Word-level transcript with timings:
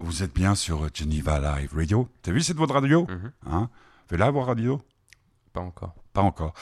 Vous 0.00 0.22
êtes 0.22 0.34
bien 0.34 0.54
sur 0.54 0.88
Geneva 0.94 1.40
Live 1.40 1.72
Radio. 1.74 2.08
T'as 2.22 2.32
vu 2.32 2.40
cette 2.40 2.56
voix 2.56 2.66
de 2.66 2.72
radio 2.72 3.06
Mhm. 3.08 3.32
hein 3.50 3.68
Fais-la 4.08 4.30
voix 4.30 4.44
radio 4.44 4.80
Pas 5.52 5.60
encore. 5.60 5.94
Pas 6.12 6.22
encore. 6.22 6.54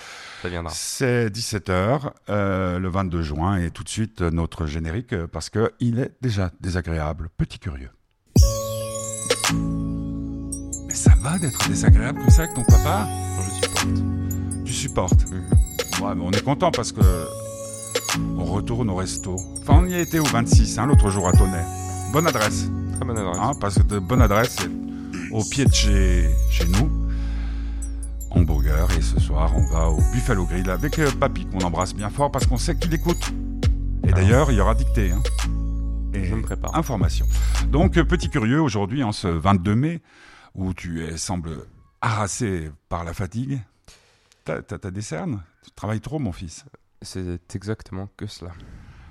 Ça 0.43 0.49
viendra. 0.49 0.73
C'est 0.75 1.29
17h, 1.30 2.11
le 2.29 2.88
22 2.88 3.22
juin, 3.22 3.57
et 3.59 3.71
tout 3.71 3.85
de 3.85 3.88
suite 3.88 4.22
euh, 4.22 4.30
notre 4.30 4.67
générique, 4.67 5.12
euh, 5.12 5.27
parce 5.27 5.51
qu'il 5.51 5.99
est 5.99 6.14
déjà 6.21 6.51
désagréable, 6.61 7.29
petit 7.37 7.59
curieux. 7.59 7.91
Mais 10.87 10.94
ça 10.94 11.12
va 11.21 11.38
d'être 11.38 11.68
désagréable 11.68 12.21
comme 12.21 12.30
ça 12.30 12.42
avec 12.44 12.54
ton 12.54 12.64
papa? 12.64 13.06
Je 13.37 13.53
supporte. 13.66 14.64
Tu 14.64 14.72
supportes? 14.72 15.30
Mhm. 15.30 16.05
Ouais, 16.05 16.14
mais 16.14 16.23
on 16.24 16.30
est 16.30 16.42
content 16.45 16.70
parce 16.70 16.92
que 16.92 17.00
on 18.38 18.45
retourne 18.45 18.88
au 18.91 18.96
resto. 18.96 19.37
Enfin, 19.60 19.80
on 19.82 19.87
y 19.87 19.95
a 19.95 20.00
été 20.00 20.18
au 20.20 20.24
26, 20.24 20.78
hein, 20.78 20.87
l'autre 20.87 21.10
jour 21.10 21.28
à 21.28 21.32
Tonnet. 21.32 21.64
Bonne 22.12 22.27
adresse, 22.27 22.66
Très 22.97 23.05
bonne 23.05 23.19
adresse. 23.19 23.38
hein, 23.41 23.52
parce 23.60 23.77
que 23.77 23.83
de 23.83 23.98
bonne 23.98 24.23
adresse, 24.23 24.56
c'est 24.59 24.70
au 25.32 25.42
pied 25.45 25.64
de 25.64 25.73
chez, 25.74 26.30
chez 26.50 26.66
nous. 26.66 26.91
Hamburger, 28.30 28.86
et 28.98 29.02
ce 29.02 29.19
soir, 29.20 29.52
on 29.56 29.64
va 29.72 29.88
au 29.88 29.96
Buffalo 30.12 30.45
Grill 30.45 30.69
avec 30.69 30.98
euh, 30.98 31.10
Papy, 31.12 31.46
qu'on 31.46 31.60
embrasse 31.60 31.95
bien 31.95 32.10
fort 32.10 32.30
parce 32.30 32.46
qu'on 32.46 32.59
sait 32.59 32.77
qu'il 32.77 32.92
écoute. 32.92 33.32
Et 34.05 34.10
Ah. 34.10 34.12
d'ailleurs, 34.12 34.50
il 34.50 34.56
y 34.59 34.60
aura 34.60 34.74
dictée. 34.74 35.10
Hein. 35.12 35.22
Et 36.12 36.24
Je 36.24 36.34
me 36.34 36.42
prépare. 36.42 36.74
Information. 36.77 37.27
Donc, 37.69 37.96
euh, 37.96 38.05
petit 38.05 38.28
curieux, 38.28 38.60
aujourd'hui, 38.60 39.02
en 39.02 39.12
ce 39.12 39.28
22 39.28 39.74
mai, 39.74 40.02
où 40.55 40.74
tu 40.74 41.05
es, 41.05 41.16
sembles 41.16 41.64
harassé 42.00 42.70
par 42.88 43.05
la 43.05 43.14
fatigue, 43.14 43.60
t'as 44.44 44.60
des 44.91 45.02
cernes? 45.02 45.42
Tu 45.64 45.70
travailles 45.72 46.00
trop, 46.00 46.19
mon 46.19 46.33
fils 46.33 46.64
C'est 47.02 47.55
exactement 47.55 48.08
que 48.16 48.27
cela. 48.27 48.52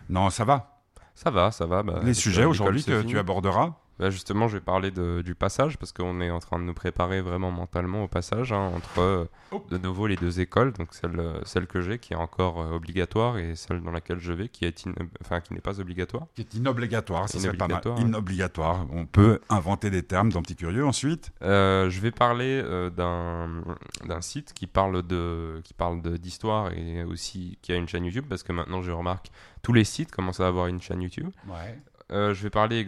Non, 0.09 0.29
ça 0.29 0.45
va. 0.45 0.74
Ça 1.15 1.31
va, 1.31 1.49
ça 1.51 1.65
va. 1.65 1.81
bah, 1.81 2.01
Les 2.03 2.13
sujets 2.13 2.45
aujourd'hui 2.45 2.83
que 2.83 2.99
fini. 2.99 3.11
tu 3.13 3.17
aborderas 3.17 3.73
Bah, 3.97 4.09
justement, 4.09 4.47
je 4.49 4.57
vais 4.57 4.61
parler 4.63 4.91
de- 4.91 5.21
du 5.23 5.35
passage 5.35 5.77
parce 5.77 5.91
qu'on 5.93 6.19
est 6.19 6.29
en 6.29 6.39
train 6.39 6.59
de 6.59 6.63
nous 6.65 6.73
préparer 6.73 7.21
vraiment 7.21 7.51
mentalement 7.51 8.03
au 8.03 8.07
passage 8.07 8.51
hein, 8.51 8.71
entre 8.75 8.99
euh, 8.99 9.25
Oh. 9.51 9.63
de 9.69 9.77
nouveau 9.77 10.07
les 10.07 10.17
deux 10.17 10.41
écoles, 10.41 10.73
donc 10.73 10.89
celle, 10.93 11.17
euh, 11.19 11.39
celle 11.45 11.65
que 11.67 11.79
j'ai 11.81 11.97
qui 11.97 12.13
est 12.13 12.17
encore 12.17 12.59
euh, 12.61 12.71
obligatoire 12.75 13.37
et 13.37 13.55
celle 13.55 13.81
dans 13.81 13.91
laquelle 13.91 14.19
je 14.19 14.33
vais 14.33 14.49
qui 14.49 14.65
est 14.65 14.85
in- 14.85 14.91
enfin 15.21 15.39
qui 15.39 15.53
n'est 15.53 15.61
pas 15.61 15.79
obligatoire. 15.79 16.23
qui 16.35 16.41
est 16.41 16.53
inobligatoire, 16.55 17.29
ça 17.29 17.39
serait 17.39 17.55
pas 17.55 17.67
mal. 17.67 17.81
Inobligatoire. 17.99 18.85
On 18.91 19.05
peut 19.05 19.39
inventer 19.49 19.89
des 19.89 20.03
termes 20.03 20.31
dans 20.31 20.41
Petit 20.41 20.55
Curieux 20.57 20.85
ensuite? 20.85 21.31
Euh, 21.41 21.89
je 21.89 22.01
vais 22.01 22.11
parler 22.11 22.61
euh, 22.63 22.89
d'un 22.89 24.21
site 24.21 24.53
qui 24.53 24.67
parle 24.67 25.03
de 25.03 25.61
qui 25.63 25.73
parle 25.73 26.01
d'histoire 26.01 26.71
et 26.73 27.03
aussi 27.03 27.57
qui 27.61 27.71
a 27.71 27.75
une 27.75 27.87
chaîne 27.87 28.03
YouTube 28.05 28.25
parce 28.27 28.43
que 28.43 28.51
maintenant 28.51 28.81
je 28.81 28.91
remarque 28.91 29.31
tous 29.61 29.73
les 29.73 29.83
sites 29.83 30.11
commencent 30.11 30.39
à 30.41 30.47
avoir 30.47 30.67
une 30.67 30.81
chaîne 30.81 31.01
YouTube. 31.01 31.29
Ouais. 31.47 31.79
Euh, 32.11 32.33
je 32.33 32.43
vais 32.43 32.49
parler 32.49 32.85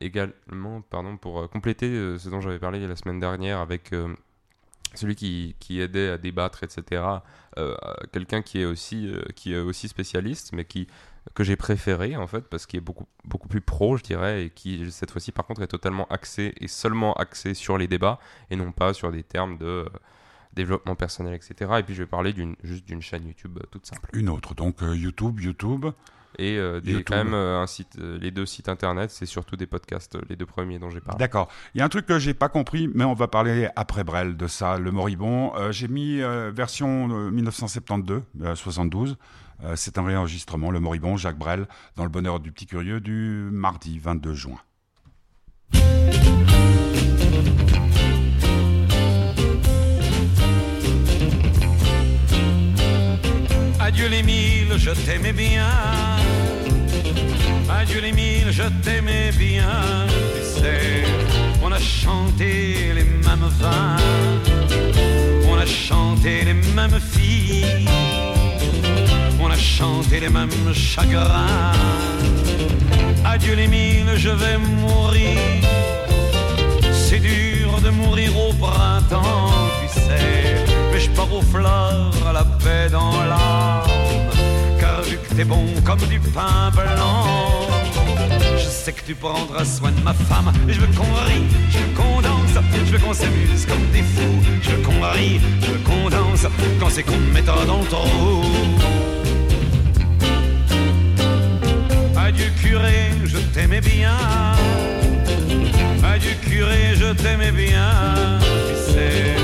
également, 0.00 0.80
pardon, 0.82 1.16
pour 1.16 1.40
euh, 1.40 1.48
compléter 1.48 1.88
euh, 1.88 2.18
ce 2.18 2.28
dont 2.28 2.40
j'avais 2.40 2.60
parlé 2.60 2.86
la 2.86 2.94
semaine 2.94 3.18
dernière 3.18 3.58
avec 3.58 3.92
celui 4.94 5.16
qui, 5.16 5.80
aidait 5.80 6.10
à 6.10 6.18
débattre, 6.18 6.62
etc. 6.62 7.02
quelqu'un 8.12 8.42
qui 8.42 8.60
est 8.60 8.64
aussi 8.64 9.12
qui 9.36 9.54
est 9.54 9.58
aussi 9.58 9.88
spécialiste, 9.88 10.52
mais 10.52 10.64
qui 10.64 10.86
que 11.34 11.44
j'ai 11.44 11.56
préféré 11.56 12.16
en 12.16 12.26
fait 12.26 12.42
parce 12.48 12.66
qu'il 12.66 12.78
est 12.78 12.82
beaucoup 12.82 13.06
beaucoup 13.24 13.48
plus 13.48 13.60
pro, 13.60 13.96
je 13.96 14.02
dirais, 14.02 14.46
et 14.46 14.50
qui 14.50 14.90
cette 14.90 15.10
fois-ci 15.10 15.32
par 15.32 15.46
contre 15.46 15.62
est 15.62 15.68
totalement 15.68 16.06
axé 16.08 16.54
et 16.60 16.66
seulement 16.66 17.12
axé 17.14 17.54
sur 17.54 17.76
les 17.78 17.86
débats 17.88 18.18
et 18.50 18.56
non 18.56 18.72
pas 18.72 18.94
sur 18.94 19.12
des 19.12 19.22
termes 19.22 19.58
de 19.58 19.84
développement 20.54 20.96
personnel, 20.96 21.34
etc. 21.34 21.70
Et 21.78 21.82
puis 21.82 21.94
je 21.94 22.02
vais 22.02 22.08
parler 22.08 22.34
juste 22.64 22.84
d'une 22.84 23.02
chaîne 23.02 23.26
YouTube 23.26 23.58
toute 23.70 23.86
simple. 23.86 24.08
Une 24.12 24.28
autre, 24.28 24.54
donc 24.54 24.78
YouTube, 24.80 25.40
YouTube. 25.40 25.86
Et 26.38 26.56
euh, 26.56 26.80
des, 26.80 27.02
quand 27.02 27.16
même 27.16 27.34
euh, 27.34 27.60
un 27.60 27.66
site, 27.66 27.98
euh, 27.98 28.18
les 28.18 28.30
deux 28.30 28.46
sites 28.46 28.68
internet, 28.68 29.10
c'est 29.10 29.26
surtout 29.26 29.56
des 29.56 29.66
podcasts, 29.66 30.16
les 30.28 30.36
deux 30.36 30.46
premiers 30.46 30.78
dont 30.78 30.90
j'ai 30.90 31.00
parlé. 31.00 31.18
D'accord. 31.18 31.48
Il 31.74 31.78
y 31.78 31.80
a 31.82 31.84
un 31.84 31.88
truc 31.88 32.06
que 32.06 32.18
j'ai 32.18 32.34
pas 32.34 32.48
compris, 32.48 32.88
mais 32.94 33.04
on 33.04 33.14
va 33.14 33.28
parler 33.28 33.68
après 33.76 34.04
Brel 34.04 34.36
de 34.36 34.46
ça, 34.46 34.78
le 34.78 34.90
moribond. 34.90 35.52
Euh, 35.56 35.72
j'ai 35.72 35.88
mis 35.88 36.20
euh, 36.20 36.50
version 36.54 37.08
euh, 37.10 37.30
1972, 37.30 38.22
euh, 38.42 38.54
72. 38.54 39.16
Euh, 39.64 39.74
c'est 39.76 39.98
un 39.98 40.04
réenregistrement, 40.04 40.70
le 40.70 40.80
moribond, 40.80 41.16
Jacques 41.16 41.38
Brel, 41.38 41.66
dans 41.96 42.04
le 42.04 42.10
bonheur 42.10 42.40
du 42.40 42.52
petit 42.52 42.66
curieux 42.66 43.00
du 43.00 43.48
mardi 43.52 43.98
22 43.98 44.34
juin. 44.34 44.58
Adieu 53.80 54.08
les 54.08 54.22
mille, 54.22 54.78
je 54.78 54.90
t'aimais 55.04 55.32
bien. 55.32 56.19
Adieu 57.90 58.02
les 58.02 58.12
mille, 58.12 58.52
je 58.52 58.62
t'aimais 58.84 59.32
bien. 59.36 60.06
Tu 60.06 60.60
sais, 60.60 61.02
on 61.60 61.72
a 61.72 61.78
chanté 61.80 62.92
les 62.94 63.02
mêmes 63.02 63.50
vins. 63.58 63.96
On 65.50 65.58
a 65.58 65.66
chanté 65.66 66.44
les 66.44 66.54
mêmes 66.54 67.00
filles. 67.00 67.88
On 69.40 69.50
a 69.50 69.56
chanté 69.56 70.20
les 70.20 70.28
mêmes 70.28 70.72
chagrins. 70.72 71.72
Adieu 73.24 73.54
les 73.56 73.66
mille, 73.66 74.12
je 74.14 74.30
vais 74.30 74.56
mourir. 74.56 75.40
C'est 76.92 77.18
dur 77.18 77.80
de 77.82 77.90
mourir 77.90 78.30
au 78.38 78.52
printemps, 78.52 79.50
tu 79.82 80.00
sais. 80.00 80.64
Mais 80.92 81.00
je 81.00 81.10
pars 81.10 81.34
aux 81.34 81.42
fleurs, 81.42 82.12
à 82.28 82.32
la 82.32 82.44
paix 82.44 82.88
dans 82.88 83.24
l'âme. 83.24 84.09
T'es 85.36 85.44
bon 85.44 85.64
comme 85.84 86.00
du 86.00 86.18
pain 86.20 86.70
blanc, 86.72 87.26
je 88.58 88.68
sais 88.68 88.92
que 88.92 89.02
tu 89.06 89.14
prendras 89.14 89.64
soin 89.64 89.90
de 89.92 90.00
ma 90.02 90.12
femme. 90.12 90.52
Je 90.68 90.80
veux 90.80 90.86
qu'on 90.88 91.12
rie, 91.24 91.44
je 91.70 91.78
veux 91.78 91.94
qu'on 91.96 92.20
danse, 92.20 92.64
je 92.84 92.92
veux 92.92 92.98
qu'on 92.98 93.14
s'amuse 93.14 93.64
comme 93.66 93.86
des 93.92 94.02
fous. 94.02 94.42
Je 94.60 94.70
veux 94.70 94.82
qu'on 94.82 95.00
rie, 95.12 95.40
je 95.62 95.70
veux 95.70 95.78
qu'on 95.78 96.10
danse, 96.10 96.46
quand 96.78 96.90
c'est 96.90 97.02
qu'on 97.04 97.16
me 97.16 97.32
mettra 97.32 97.64
dans 97.64 97.78
le 97.78 97.86
trou. 97.86 98.44
Adieu 102.16 102.50
curé, 102.60 103.10
je 103.24 103.38
t'aimais 103.38 103.80
bien. 103.80 104.16
Adieu 106.04 106.34
curé, 106.42 106.94
je 106.96 107.12
t'aimais 107.14 107.52
bien. 107.52 107.90
Tu 108.40 108.92
sais, 108.92 109.36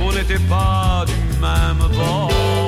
on 0.00 0.12
n'était 0.12 0.38
pas 0.48 1.04
du 1.06 1.40
même 1.40 1.88
bord. 1.96 2.61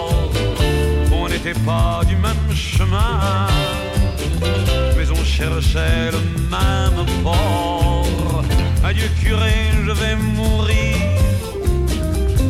Pas 1.53 2.01
du 2.07 2.17
même 2.17 2.55
chemin. 2.55 3.47
Mais 4.97 5.11
on 5.11 5.23
cherchait 5.23 6.11
le 6.11 6.19
même 6.49 7.05
port. 7.23 8.43
Adieu 8.83 9.11
curé, 9.23 9.53
je 9.85 9.91
vais 9.91 10.17
mourir. 10.17 10.97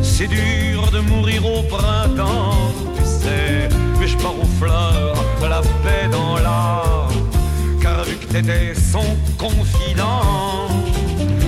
C'est 0.01 0.27
dur 0.27 0.89
de 0.91 0.99
mourir 0.99 1.45
au 1.45 1.63
printemps, 1.63 2.71
tu 2.95 3.03
sais. 3.03 3.67
Mais 3.99 4.07
je 4.07 4.15
pars 4.15 4.39
aux 4.39 4.59
fleurs, 4.59 5.25
la 5.41 5.61
paix 5.61 6.07
dans 6.09 6.37
l'âme. 6.37 7.29
Car 7.81 8.01
vu 8.05 8.15
que 8.15 8.27
t'étais 8.27 8.73
son 8.75 9.17
confident, 9.37 10.69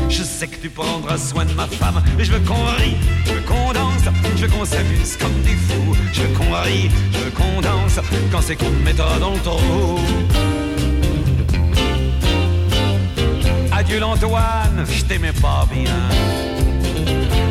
je 0.10 0.24
sais 0.24 0.48
que 0.48 0.58
tu 0.58 0.70
prendras 0.70 1.18
soin 1.18 1.46
de 1.46 1.54
ma 1.54 1.68
femme. 1.68 2.02
Et 2.20 2.24
je 2.24 2.32
veux 2.32 2.40
qu'on 2.40 2.66
rie, 2.78 2.96
je 3.26 3.34
veux 3.34 3.42
qu'on 3.42 3.74
danse, 3.74 4.04
je 4.36 4.46
veux 4.46 4.52
qu'on 4.52 4.66
s'amuse 4.66 5.18
comme 5.18 5.42
des 5.42 5.56
fous. 5.56 5.96
Je 6.14 6.22
veux 6.22 6.34
qu'on 6.38 6.52
rie, 6.62 6.90
je 7.12 7.18
veux 7.20 7.32
qu'on 7.32 7.62
danse, 7.62 8.00
quand 8.32 8.42
c'est 8.42 8.56
qu'on 8.56 8.70
me 8.70 8.84
mettra 8.84 9.20
dans 9.20 9.32
le 9.32 9.40
trou. 9.40 10.00
Adieu 13.72 14.00
l'Antoine, 14.00 14.86
je 14.90 15.04
t'aimais 15.04 15.34
pas 15.34 15.68
bien. 15.72 15.94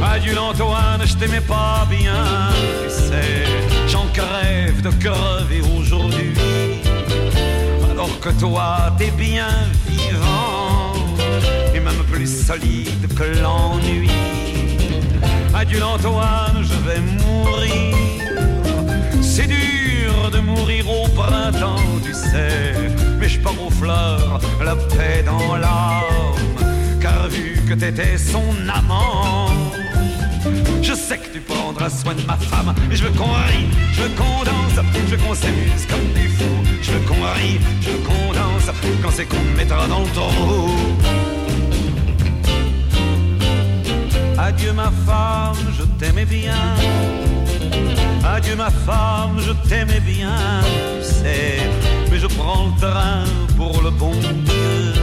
Adieu 0.04 0.34
l'Antoine, 0.34 1.02
je 1.04 1.14
t'aimais 1.14 1.40
pas 1.40 1.86
bien. 1.88 2.50
Tu 2.84 2.90
sais, 2.90 3.44
j'en 3.88 4.06
crève 4.12 4.82
de 4.82 4.90
crever 4.90 5.62
aujourd'hui. 5.78 6.34
Alors 7.90 8.18
que 8.20 8.30
toi, 8.30 8.92
t'es 8.98 9.10
bien 9.12 9.46
vivant. 9.86 9.95
Plus 12.16 12.46
solide 12.46 13.14
que 13.14 13.24
l'ennui. 13.42 14.08
Adieu 15.54 15.78
l'Antoine, 15.78 16.62
je 16.62 16.78
vais 16.88 17.00
mourir. 17.00 17.94
C'est 19.20 19.46
dur 19.46 20.30
de 20.32 20.38
mourir 20.38 20.88
au 20.88 21.06
printemps, 21.08 21.76
tu 22.02 22.14
sais. 22.14 22.72
Mais 23.20 23.28
je 23.28 23.38
pars 23.40 23.60
aux 23.62 23.68
fleurs, 23.68 24.40
la 24.64 24.74
paix 24.76 25.24
dans 25.26 25.56
l'âme. 25.56 26.64
Car 27.02 27.28
vu 27.28 27.60
que 27.68 27.74
t'étais 27.74 28.16
son 28.16 28.48
amant, 28.66 29.50
je 30.80 30.94
sais 30.94 31.18
que 31.18 31.28
tu 31.34 31.40
prendras 31.40 31.90
soin 31.90 32.14
de 32.14 32.22
ma 32.22 32.38
femme. 32.38 32.74
Et 32.90 32.96
je 32.96 33.04
veux 33.04 33.10
qu'on 33.10 33.24
rie, 33.24 33.68
je 33.92 34.00
veux 34.04 34.14
qu'on 34.16 34.42
danse, 34.42 34.86
je 35.06 35.16
veux 35.16 35.22
qu'on 35.22 35.34
s'amuse 35.34 35.86
comme 35.90 36.12
des 36.14 36.28
fous. 36.28 36.62
Je 36.80 36.92
veux 36.92 37.00
qu'on 37.00 37.22
rie, 37.34 37.60
je 37.82 37.90
veux 37.90 37.98
qu'on 37.98 38.32
danse, 38.32 38.74
quand 39.02 39.10
c'est 39.12 39.26
qu'on 39.26 39.38
me 39.38 39.56
mettra 39.58 39.86
dans 39.86 40.00
le 40.00 40.08
trou. 40.14 40.85
Adieu 44.58 44.72
ma 44.72 44.90
femme, 45.04 45.58
je 45.78 45.82
t'aimais 45.98 46.24
bien. 46.24 46.54
Adieu 48.24 48.56
ma 48.56 48.70
femme, 48.70 49.38
je 49.38 49.52
t'aimais 49.68 50.00
bien, 50.00 50.32
tu 50.64 51.06
sais. 51.06 51.58
Mais 52.10 52.18
je 52.18 52.26
prends 52.26 52.68
le 52.68 52.80
train 52.80 53.24
pour 53.54 53.82
le 53.82 53.90
bon 53.90 54.12
Dieu. 54.12 54.94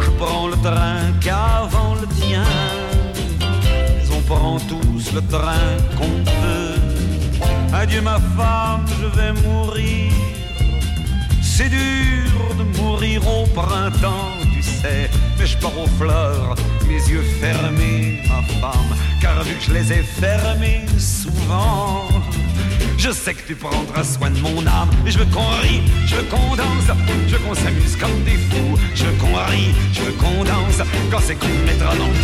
Je 0.00 0.10
prends 0.10 0.46
le 0.46 0.56
train 0.62 1.00
qu'avant 1.20 1.96
le 2.00 2.06
tien. 2.20 2.44
On 4.16 4.20
prend 4.20 4.60
tous 4.60 5.12
le 5.14 5.22
train 5.26 5.72
qu'on 5.98 6.14
peut. 6.30 7.74
Adieu 7.74 8.02
ma 8.02 8.20
femme, 8.38 8.86
je 9.00 9.06
vais 9.18 9.32
mourir. 9.42 10.12
C'est 11.42 11.70
dur 11.70 12.54
de 12.56 12.78
mourir 12.78 13.20
au 13.26 13.46
printemps, 13.46 14.30
tu 14.54 14.62
sais. 14.62 15.10
Mais 15.40 15.46
je 15.46 15.58
pars 15.58 15.76
aux 15.76 15.88
fleurs, 15.98 16.54
mes 16.90 17.08
yeux 17.08 17.22
fermés, 17.22 18.20
ma 18.28 18.42
femme. 18.60 18.96
Car 19.20 19.42
vu 19.44 19.54
que 19.54 19.62
je 19.62 19.72
les 19.72 19.92
ai 19.92 20.02
fermés 20.02 20.84
souvent. 20.98 22.08
Je 22.98 23.10
sais 23.10 23.34
que 23.34 23.46
tu 23.46 23.54
prendras 23.54 24.04
soin 24.04 24.30
de 24.30 24.40
mon 24.40 24.66
âme. 24.66 24.90
Et 25.06 25.10
je 25.10 25.18
veux 25.18 25.30
qu'on 25.32 25.48
rie, 25.62 25.82
je 26.06 26.16
veux 26.16 26.24
qu'on 26.24 26.56
danse, 26.56 26.90
je 27.28 27.36
veux 27.36 27.42
qu'on 27.44 27.54
s'amuse 27.54 27.96
comme 27.96 28.22
des 28.24 28.38
fous. 28.48 28.76
Je 28.94 29.04
veux 29.04 29.16
qu'on 29.18 29.34
rie, 29.50 29.72
je 29.92 30.02
veux 30.02 30.12
qu'on 30.12 30.44
danse, 30.44 30.82
quand 31.10 31.20
c'est 31.20 31.36
qu'on 31.36 31.48
me 31.48 31.64
mettra 31.66 31.96
dans 31.96 32.06
le. 32.06 32.20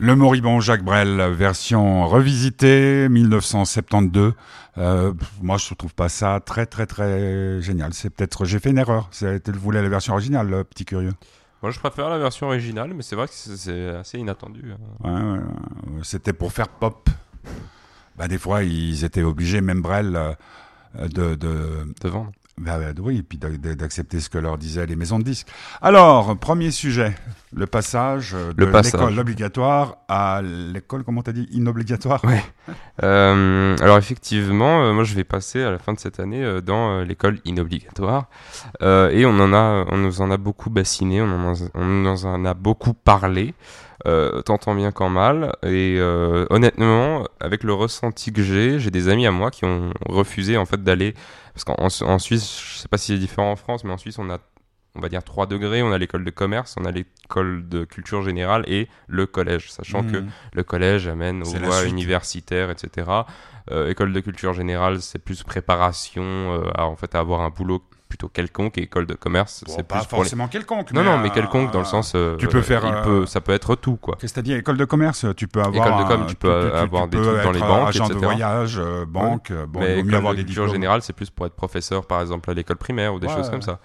Le 0.00 0.14
moribond 0.14 0.60
Jacques 0.60 0.84
Brel, 0.84 1.20
version 1.32 2.06
revisitée, 2.06 3.08
1972. 3.08 4.32
Euh, 4.78 5.12
moi, 5.42 5.56
je 5.56 5.74
trouve 5.74 5.92
pas 5.92 6.08
ça 6.08 6.38
très, 6.38 6.66
très, 6.66 6.86
très 6.86 7.60
génial. 7.60 7.92
C'est 7.94 8.08
peut-être, 8.08 8.44
j'ai 8.44 8.60
fait 8.60 8.70
une 8.70 8.78
erreur. 8.78 9.08
C'était, 9.10 9.50
voulez 9.50 9.82
la 9.82 9.88
version 9.88 10.12
originale, 10.12 10.48
le 10.48 10.62
petit 10.62 10.84
curieux. 10.84 11.14
Moi, 11.62 11.72
je 11.72 11.78
préfère 11.80 12.08
la 12.08 12.18
version 12.18 12.46
originale, 12.46 12.92
mais 12.94 13.02
c'est 13.02 13.16
vrai 13.16 13.26
que 13.26 13.32
c'est- 13.34 13.88
assez 13.96 14.18
inattendu. 14.18 14.72
hein. 14.72 14.78
Ouais, 15.04 15.10
ouais, 15.10 15.38
ouais. 15.38 16.00
C'était 16.04 16.32
pour 16.32 16.52
faire 16.52 16.68
pop. 16.68 17.08
Bah, 18.16 18.28
des 18.28 18.38
fois, 18.38 18.62
ils 18.62 19.04
étaient 19.04 19.22
obligés, 19.22 19.60
même 19.60 19.80
Brel, 19.82 20.14
euh, 20.16 20.32
de, 21.08 21.34
de, 21.34 21.92
De 22.00 22.08
vendre. 22.08 22.32
Bah, 22.58 22.78
bah, 22.78 22.92
oui, 23.00 23.18
et 23.18 23.22
puis 23.22 23.38
d'a- 23.38 23.48
d'a- 23.50 23.74
d'accepter 23.74 24.20
ce 24.20 24.28
que 24.28 24.38
leur 24.38 24.58
disaient 24.58 24.86
les 24.86 24.96
maisons 24.96 25.18
de 25.18 25.24
disques. 25.24 25.48
Alors, 25.80 26.36
premier 26.36 26.70
sujet, 26.70 27.14
le 27.52 27.66
passage 27.66 28.32
de 28.32 28.64
Le 28.64 28.70
passage. 28.70 28.92
l'école 29.00 29.18
obligatoire 29.18 29.96
à 30.08 30.42
l'école, 30.42 31.04
comment 31.04 31.22
t'as 31.22 31.32
dit, 31.32 31.48
inobligatoire? 31.52 32.24
Ouais. 32.24 32.42
Euh, 33.02 33.76
alors 33.80 33.98
effectivement, 33.98 34.82
euh, 34.82 34.92
moi 34.92 35.04
je 35.04 35.14
vais 35.14 35.24
passer 35.24 35.62
à 35.62 35.70
la 35.70 35.78
fin 35.78 35.92
de 35.92 35.98
cette 35.98 36.18
année 36.20 36.42
euh, 36.44 36.60
dans 36.60 36.90
euh, 36.98 37.04
l'école 37.04 37.38
inobligatoire 37.44 38.26
Euh, 38.82 39.10
et 39.10 39.24
on 39.26 39.38
en 39.40 39.52
a, 39.52 39.84
on 39.88 39.96
nous 39.98 40.20
en 40.20 40.30
a 40.30 40.36
beaucoup 40.36 40.70
bassiné, 40.70 41.22
on, 41.22 41.26
en 41.30 41.54
a, 41.54 41.56
on 41.74 41.84
nous 41.84 42.26
en 42.26 42.44
a 42.44 42.54
beaucoup 42.54 42.92
parlé, 42.94 43.54
euh, 43.54 43.87
tant 44.04 44.58
en 44.66 44.74
bien 44.74 44.92
qu'en 44.92 45.08
mal. 45.08 45.54
Et 45.62 45.96
euh, 45.98 46.46
honnêtement, 46.50 47.26
avec 47.40 47.64
le 47.64 47.72
ressenti 47.74 48.32
que 48.32 48.42
j'ai, 48.42 48.78
j'ai 48.78 48.90
des 48.90 49.08
amis 49.08 49.26
à 49.26 49.30
moi 49.30 49.50
qui 49.50 49.64
ont 49.64 49.92
refusé 50.06 50.56
en 50.56 50.66
fait 50.66 50.82
d'aller 50.82 51.14
parce 51.54 51.64
qu'en 51.64 51.74
en- 51.78 52.08
en 52.08 52.18
Suisse, 52.18 52.60
je 52.74 52.78
sais 52.78 52.88
pas 52.88 52.98
si 52.98 53.12
c'est 53.12 53.18
différent 53.18 53.50
en 53.50 53.56
France, 53.56 53.84
mais 53.84 53.92
en 53.92 53.98
Suisse 53.98 54.18
on 54.18 54.30
a 54.30 54.38
on 54.94 55.00
va 55.00 55.08
dire 55.08 55.22
3 55.22 55.46
degrés, 55.46 55.80
on 55.82 55.92
a 55.92 55.98
l'école 55.98 56.24
de 56.24 56.30
commerce, 56.30 56.74
on 56.80 56.84
a 56.84 56.90
l'école 56.90 57.68
de 57.68 57.84
culture 57.84 58.22
générale 58.22 58.64
et 58.66 58.88
le 59.06 59.26
collège, 59.26 59.70
sachant 59.70 60.02
que 60.02 60.16
Mhm. 60.16 60.30
le 60.54 60.62
collège 60.64 61.06
amène 61.06 61.42
aux 61.42 61.46
voies 61.68 61.82
universitaires, 61.90 62.70
etc. 62.70 63.26
Euh, 63.70 63.90
école 63.90 64.12
de 64.12 64.18
culture 64.20 64.54
générale, 64.54 65.00
c'est 65.00 65.18
plus 65.20 65.44
préparation 65.44 66.22
euh, 66.24 66.70
à, 66.74 66.86
en 66.86 66.96
fait, 66.96 67.14
à 67.14 67.20
avoir 67.20 67.42
un 67.42 67.50
boulot 67.50 67.82
plutôt 68.08 68.28
quelconque. 68.28 68.78
Et 68.78 68.82
école 68.82 69.06
de 69.06 69.14
commerce, 69.14 69.62
Bon, 69.66 69.72
c'est 69.76 69.82
pas 69.82 69.98
plus 69.98 70.06
pour 70.06 70.18
les... 70.18 70.24
forcément 70.24 70.48
quelconque. 70.48 70.92
Non, 70.92 71.02
non, 71.02 71.18
mais 71.18 71.28
euh, 71.30 71.32
quelconque 71.32 71.70
dans 71.72 71.80
le 71.80 71.84
sens... 71.84 72.12
euh, 72.14 72.36
tu 72.36 72.48
peux 72.48 72.62
faire, 72.62 72.84
euh, 72.84 73.02
peut, 73.02 73.26
ça 73.26 73.40
peut 73.40 73.52
être 73.52 73.74
tout, 73.76 73.96
quoi. 73.96 74.16
Dit 74.42 74.52
École 74.54 74.76
de 74.76 74.84
commerce, 74.84 75.26
tu 75.36 75.46
peux 75.48 75.60
avoir. 75.60 75.86
École 75.86 76.04
de 76.04 76.08
com, 76.08 76.26
tu 76.28 76.34
peux 76.34 76.74
avoir 76.74 77.08
des 77.08 77.16
peux 77.18 77.24
trucs 77.24 77.42
dans 77.44 77.50
les 77.52 77.60
banques, 77.60 77.88
Agent 77.88 78.06
de 78.08 78.12
etc. 78.14 78.24
voyage, 78.24 78.78
euh, 78.78 79.04
banque. 79.04 79.50
euh, 79.50 79.66
Bon, 79.66 79.80
mais 79.80 79.92
il 79.92 79.96
vaut 79.98 80.02
mieux 80.02 80.08
école 80.08 80.14
avoir 80.16 80.32
de 80.32 80.38
des 80.38 80.44
culture 80.44 80.64
diplômes. 80.64 80.74
générale, 80.74 81.02
c'est 81.02 81.12
plus 81.12 81.30
pour 81.30 81.46
être 81.46 81.54
professeur, 81.54 82.06
par 82.06 82.20
exemple, 82.20 82.50
à 82.50 82.54
l'école 82.54 82.76
primaire 82.76 83.14
ou 83.14 83.20
des 83.20 83.26
Ouais, 83.26 83.34
choses 83.34 83.44
ouais. 83.46 83.50
comme 83.50 83.62
ça. 83.62 83.80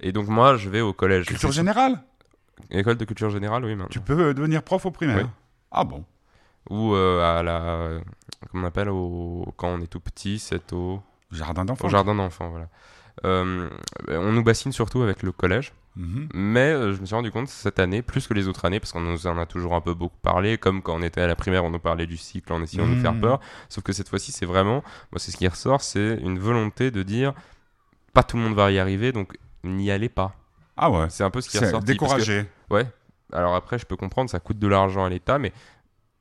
Et 0.00 0.12
donc 0.12 0.28
moi, 0.28 0.56
je 0.56 0.68
vais 0.68 0.80
au 0.80 0.92
collège. 0.92 1.26
Culture 1.26 1.52
générale 1.52 2.00
École 2.70 2.96
de 2.96 3.04
culture 3.04 3.30
générale, 3.30 3.64
oui, 3.64 3.70
maintenant. 3.76 3.86
Tu 3.90 4.00
peux 4.00 4.34
devenir 4.34 4.62
prof 4.62 4.84
au 4.84 4.90
primaire. 4.90 5.18
Oui. 5.18 5.24
Ah 5.70 5.84
bon 5.84 6.04
Ou 6.70 6.94
à 6.94 7.42
la... 7.42 8.00
Comment 8.50 8.64
on 8.64 8.66
appelle 8.68 8.88
au... 8.90 9.46
Quand 9.56 9.68
on 9.68 9.80
est 9.80 9.86
tout 9.86 10.00
petit, 10.00 10.38
c'est 10.38 10.72
au... 10.72 11.00
Jardin 11.30 11.64
d'enfants. 11.64 11.86
Au 11.86 11.90
jardin 11.90 12.14
d'enfants, 12.14 12.48
voilà. 12.48 12.66
Euh, 13.24 13.68
on 14.08 14.32
nous 14.32 14.42
bassine 14.44 14.72
surtout 14.72 15.02
avec 15.02 15.22
le 15.22 15.32
collège, 15.32 15.72
Mhm. 15.96 16.28
mais 16.34 16.70
euh, 16.72 16.92
je 16.94 17.00
me 17.00 17.06
suis 17.06 17.14
rendu 17.14 17.30
compte 17.32 17.48
cette 17.48 17.78
année, 17.80 18.02
plus 18.02 18.26
que 18.28 18.34
les 18.34 18.46
autres 18.46 18.64
années, 18.64 18.78
parce 18.78 18.92
qu'on 18.92 19.00
nous 19.00 19.26
en 19.26 19.36
a 19.38 19.46
toujours 19.46 19.74
un 19.74 19.80
peu 19.80 19.94
beaucoup 19.94 20.18
parlé, 20.22 20.56
comme 20.58 20.82
quand 20.82 20.94
on 20.94 21.02
était 21.02 21.20
à 21.20 21.26
la 21.26 21.34
primaire, 21.34 21.64
on 21.64 21.70
nous 21.70 21.78
parlait 21.80 22.06
du 22.06 22.16
cycle 22.16 22.52
en 22.52 22.62
essayant 22.62 22.86
de 22.86 22.94
nous 22.94 23.00
faire 23.00 23.14
Mhm. 23.14 23.20
peur, 23.20 23.40
sauf 23.68 23.82
que 23.82 23.92
cette 23.92 24.08
fois-ci, 24.08 24.30
c'est 24.30 24.46
vraiment, 24.46 24.82
moi 25.10 25.18
c'est 25.18 25.32
ce 25.32 25.36
qui 25.36 25.48
ressort, 25.48 25.80
c'est 25.82 26.18
une 26.22 26.38
volonté 26.38 26.90
de 26.92 27.02
dire, 27.02 27.32
pas 28.14 28.22
tout 28.22 28.36
le 28.36 28.42
monde 28.44 28.54
va 28.54 28.70
y 28.70 28.78
arriver, 28.78 29.10
donc 29.12 29.36
n'y 29.64 29.90
allez 29.90 30.08
pas. 30.08 30.34
Ah 30.76 30.90
ouais. 30.90 31.06
C'est 31.10 31.24
un 31.24 31.30
peu 31.30 31.40
ce 31.40 31.48
qui 31.50 31.58
que- 31.58 31.80
découragé. 31.84 32.46
ouais. 32.70 32.86
Alors 33.32 33.54
après, 33.56 33.78
je 33.78 33.84
peux 33.86 33.96
comprendre, 33.96 34.30
ça 34.30 34.38
coûte 34.38 34.58
de 34.60 34.68
l'argent 34.68 35.04
à 35.04 35.08
l'État, 35.10 35.38
mais 35.38 35.52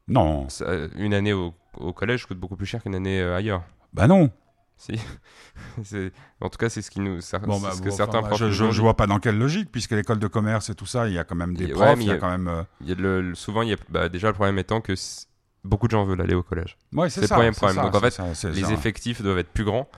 Non. 0.07 0.49
ça- 0.49 0.65
une 0.95 1.13
année 1.13 1.33
au, 1.33 1.53
au 1.77 1.93
collège 1.93 2.25
coûte 2.25 2.39
beaucoup 2.39 2.55
plus 2.55 2.65
cher 2.65 2.81
qu'une 2.81 2.95
année 2.95 3.21
euh, 3.21 3.35
ailleurs. 3.37 3.61
Bah 3.93 4.07
non. 4.07 4.31
Si. 4.77 4.93
En 6.41 6.49
tout 6.49 6.57
cas, 6.57 6.69
c'est 6.69 6.81
ce 6.81 6.91
qui 6.91 6.99
nous, 6.99 7.21
ça- 7.21 7.39
Bon, 7.39 7.59
bah, 7.59 7.71
ce 7.73 7.81
que 7.81 7.87
enfin, 7.87 7.97
certains 7.97 8.21
bah, 8.21 8.29
je, 8.35 8.45
dit. 8.45 8.79
vois 8.79 8.95
pas 8.95 9.07
dans 9.07 9.19
quelle 9.19 9.37
logique, 9.37 9.71
puisque 9.71 9.91
l'école 9.91 10.19
de 10.19 10.27
commerce 10.27 10.69
et 10.69 10.75
tout 10.75 10.85
ça, 10.85 11.07
il 11.07 11.13
y 11.13 11.19
a 11.19 11.23
quand 11.23 11.35
même 11.35 11.55
des 11.55 11.67
profs, 11.69 11.99
il 11.99 12.07
y 12.07 12.09
a 12.11 12.13
il 12.13 12.15
y 12.15 12.17
a- 12.17 12.17
quand 12.17 12.29
même. 12.29 12.47
euh, 12.47 12.63
Il 12.81 12.89
y 12.89 12.91
a 12.91 12.95
le, 12.95 13.21
le- 13.21 13.35
souvent, 13.35 13.61
il 13.63 13.69
y 13.69 13.73
a, 13.73 13.77
bah, 13.89 14.09
déjà, 14.09 14.27
le 14.27 14.33
problème 14.33 14.59
étant 14.59 14.81
que 14.81 14.93
beaucoup 15.63 15.87
de 15.87 15.91
gens 15.91 16.05
veulent 16.05 16.21
aller 16.21 16.35
au 16.35 16.43
collège. 16.43 16.77
Ouais, 16.93 17.09
C'est 17.09 17.21
le 17.21 17.27
premier 17.27 17.51
problème. 17.51 17.75
ça, 17.75 17.81
Donc, 17.83 17.95
en 17.95 17.99
fait, 17.99 18.11
ça, 18.35 18.49
Les 18.49 18.71
effectifs 18.71 19.21
doivent 19.21 19.39
être 19.39 19.49
plus 19.51 19.63
grands. 19.65 19.89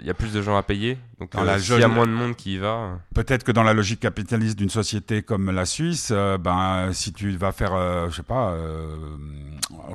Il 0.00 0.06
y 0.06 0.10
a 0.10 0.14
plus 0.14 0.32
de 0.32 0.42
gens 0.42 0.56
à 0.56 0.62
payer. 0.64 0.98
Donc, 1.20 1.34
euh, 1.36 1.44
la 1.44 1.58
s'il 1.60 1.78
y 1.78 1.82
a 1.84 1.88
moins 1.88 2.06
de 2.06 2.12
monde 2.12 2.34
qui 2.34 2.54
y 2.54 2.58
va. 2.58 2.98
Peut-être 3.14 3.44
que 3.44 3.52
dans 3.52 3.62
la 3.62 3.72
logique 3.72 4.00
capitaliste 4.00 4.58
d'une 4.58 4.68
société 4.68 5.22
comme 5.22 5.50
la 5.52 5.64
Suisse, 5.64 6.08
euh, 6.12 6.38
ben 6.38 6.92
si 6.92 7.12
tu 7.12 7.30
vas 7.36 7.52
faire, 7.52 7.72
euh, 7.72 8.10
je 8.10 8.16
sais 8.16 8.22
pas, 8.24 8.50
euh, 8.50 8.96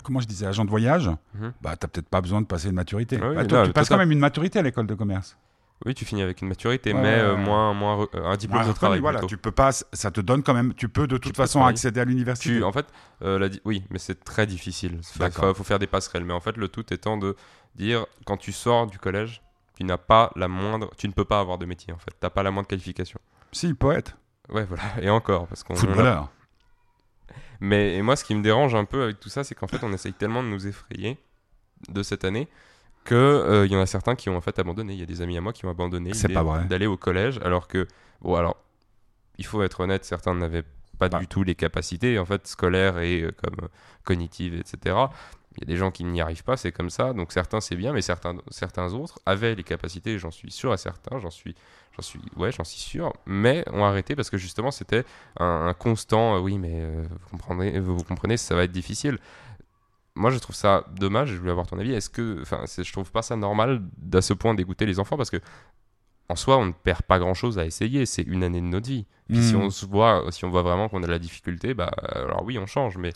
comment 0.04 0.20
je 0.20 0.28
disais, 0.28 0.46
agent 0.46 0.64
de 0.66 0.70
voyage, 0.70 1.10
Mhm. 1.36 1.54
bah 1.62 1.76
t'as 1.76 1.88
peut-être 1.88 2.08
pas 2.10 2.22
besoin 2.22 2.42
de 2.42 2.46
passer 2.48 2.70
une 2.70 2.76
maturité. 2.76 3.20
Ah 3.22 3.28
oui, 3.30 3.36
Bah, 3.36 3.42
là, 3.42 3.48
toi, 3.48 3.68
tu 3.68 3.74
passes 3.74 3.90
quand 3.90 3.98
même 3.98 4.12
une 4.12 4.20
maturité 4.20 4.60
à 4.60 4.62
l'école 4.62 4.88
de 4.88 4.96
commerce. 4.96 5.38
Oui, 5.86 5.96
tu 5.96 6.06
finis 6.06 6.22
avec 6.22 6.42
une 6.44 6.48
maturité, 6.48 6.94
Ouais, 6.94 7.02
mais 7.02 7.20
euh, 7.20 7.36
moins, 7.36 7.74
moins 7.74 8.08
euh, 8.14 8.26
un 8.26 8.38
diplôme 8.38 8.62
Moins 8.62 8.70
de 8.72 8.76
travail. 8.76 9.00
voilà, 9.00 9.18
plutôt. 9.18 9.30
tu 9.30 9.38
peux 9.38 9.52
pas, 9.52 9.72
ça 9.72 10.12
te 10.12 10.22
donne 10.22 10.44
quand 10.44 10.54
même, 10.54 10.74
tu 10.76 10.88
peux 10.90 11.08
de 11.08 11.18
toute 11.18 11.36
façon 11.36 11.60
travailler. 11.60 11.76
accéder 11.76 12.00
à 12.00 12.06
l'université. 12.06 12.58
Tu- 12.58 12.64
en 12.64 12.72
fait, 12.72 12.86
euh, 13.24 13.40
la 13.40 13.48
oui, 13.66 13.84
mais 13.90 13.98
c'est 13.98 14.24
très 14.24 14.46
difficile. 14.46 15.00
Il 15.20 15.32
faut, 15.32 15.64
faire 15.64 15.80
des 15.80 15.88
passerelles. 15.88 16.24
Mais 16.24 16.34
en 16.34 16.40
fait, 16.40 16.56
le 16.56 16.68
tout 16.68 16.94
étant 16.94 17.18
de 17.18 17.36
dire 17.76 18.06
quand 18.26 18.38
tu 18.38 18.52
sors 18.52 18.86
du 18.88 19.00
collège, 19.00 19.42
tu 19.81 19.88
n'as 19.88 19.98
pas 19.98 20.31
la 20.36 20.48
moindre, 20.48 20.89
tu 20.98 21.07
ne 21.07 21.13
peux 21.13 21.25
pas 21.25 21.39
avoir 21.39 21.57
de 21.57 21.66
métier. 21.66 21.94
En 21.94 21.98
fait, 21.98 22.12
t'as 22.19 22.30
pas 22.30 22.44
la 22.44 22.51
moindre 22.51 22.68
qualification. 22.68 23.19
Si, 23.51 23.74
poète, 23.74 24.16
Ouais, 24.50 24.66
voilà. 24.66 24.83
Et 25.01 25.10
encore, 25.10 25.48
parce 25.48 25.63
qu'on 25.63 25.74
a- 25.74 25.78
footballeur. 25.78 26.30
Mais 27.60 27.96
et 27.96 28.01
moi, 28.01 28.15
ce 28.15 28.24
qui 28.24 28.36
me 28.36 28.41
dérange 28.41 28.75
un 28.75 28.86
peu 28.86 29.03
avec 29.03 29.20
tout 29.20 29.29
ça, 29.29 29.44
c'est 29.44 29.56
qu'en 29.56 29.67
fait, 29.67 29.84
on 29.84 29.94
essaye 29.94 30.13
tellement 30.13 30.44
de 30.44 30.48
nous 30.50 30.67
effrayer 30.67 31.17
de 31.89 32.03
cette 32.03 32.25
année 32.25 32.48
que 33.03 33.15
euh, 33.15 33.65
il 33.65 33.72
y 33.72 33.75
en 33.75 33.79
a 33.82 33.86
certains 33.86 34.15
qui 34.15 34.29
ont 34.29 34.38
en 34.38 34.41
fait 34.41 34.60
abandonné. 34.60 34.94
Il 34.94 35.00
y 35.00 35.03
a 35.03 35.06
des 35.06 35.22
amis 35.22 35.38
à 35.38 35.41
moi 35.41 35.53
qui 35.53 35.65
ont 35.65 35.70
abandonné 35.70 36.12
d'aller 36.67 36.86
au 36.88 36.98
collège, 36.98 37.39
alors 37.44 37.67
que 37.67 37.88
bon, 38.22 38.36
alors 38.36 38.58
il 39.38 39.46
faut 39.46 39.63
être 39.63 39.79
honnête, 39.79 40.06
certains 40.06 40.34
n'avaient 40.36 40.63
pas 41.00 41.10
Bah. 41.10 41.20
du 41.20 41.27
tout 41.27 41.44
les 41.44 41.56
capacités 41.56 42.20
en 42.20 42.25
fait 42.25 42.46
scolaires 42.46 43.00
et 43.00 43.22
euh, 43.22 43.32
comme 43.32 43.56
euh, 43.65 43.67
cognitives, 44.03 44.53
etc. 44.56 44.96
Il 45.58 45.62
y 45.62 45.63
a 45.63 45.67
des 45.67 45.75
gens 45.75 45.91
qui 45.91 46.03
n'y 46.05 46.22
arrivent 46.22 46.43
pas, 46.46 46.55
c'est 46.58 46.72
comme 46.72 46.89
ça. 46.89 47.13
Donc 47.13 47.31
certains 47.34 47.60
c'est 47.62 47.75
bien, 47.75 47.91
mais 47.93 48.01
certains 48.01 48.36
certains 48.50 48.93
autres 48.93 49.20
avaient 49.25 49.53
les 49.55 49.63
capacités. 49.63 50.17
J'en 50.17 50.31
suis 50.31 50.50
sûr 50.51 50.72
à 50.72 50.77
certains, 50.77 51.20
j'en 51.20 51.29
suis 51.31 51.55
J'en 51.98 52.03
suis, 52.03 52.22
ouais, 52.38 52.53
j'en 52.53 52.63
suis 52.63 52.79
sûr, 52.79 53.12
mais 53.25 53.65
ont 53.70 53.84
arrêté 53.84 54.15
parce 54.15 54.29
que 54.29 54.38
justement 54.38 54.72
c'était 54.72 55.03
un, 55.38 55.67
un 55.67 55.74
constant. 55.74 56.38
euh, 56.38 56.39
oui, 56.39 56.58
mais 56.58 56.72
euh, 56.75 57.03
vous 57.10 57.29
comprenez, 57.38 57.79
vous, 57.81 57.98
vous 57.98 58.03
comprenez, 58.05 58.38
ça 58.38 58.55
va 58.55 58.63
être 58.63 58.72
difficile. 58.72 59.17
Moi, 60.15 60.29
je 60.31 60.39
trouve 60.39 60.55
ça 60.55 60.86
dommage. 60.96 61.29
Je 61.31 61.38
voulais 61.38 61.51
avoir 61.51 61.67
ton 61.67 61.77
avis. 61.79 61.93
Est-ce 61.93 62.10
que, 62.10 62.39
enfin, 62.41 62.62
c'est- 62.65 62.86
je 62.86 62.93
trouve 62.93 63.12
pas 63.12 63.22
ça 63.22 63.36
normal 63.36 63.81
d'à 63.98 64.22
ce 64.22 64.34
point 64.34 64.53
dégoûter 64.53 64.86
les 64.86 65.00
enfants 65.00 65.17
parce 65.17 65.29
que 65.29 65.41
en 66.29 66.38
soi, 66.38 66.58
on 66.58 66.65
ne 66.67 66.72
perd 66.72 67.01
pas 67.01 67.20
grand-chose 67.20 67.60
à 67.60 67.65
essayer. 67.65 68.05
C'est 68.05 68.22
une 68.24 68.43
année 68.46 68.62
de 68.62 68.65
notre 68.67 68.88
vie. 68.88 69.05
Puis 69.27 69.41
si 69.43 69.55
Hmm. 69.55 69.63
on 69.63 69.70
se 69.70 69.86
voit, 69.86 70.24
si 70.31 70.46
on 70.46 70.50
voit 70.50 70.62
vraiment 70.62 70.88
qu'on 70.88 71.03
a 71.03 71.08
de 71.08 71.12
la 71.12 71.20
difficulté, 71.20 71.74
bah 71.74 71.91
alors 72.13 72.43
oui, 72.46 72.58
on 72.58 72.67
change. 72.67 72.98
Mais 72.98 73.12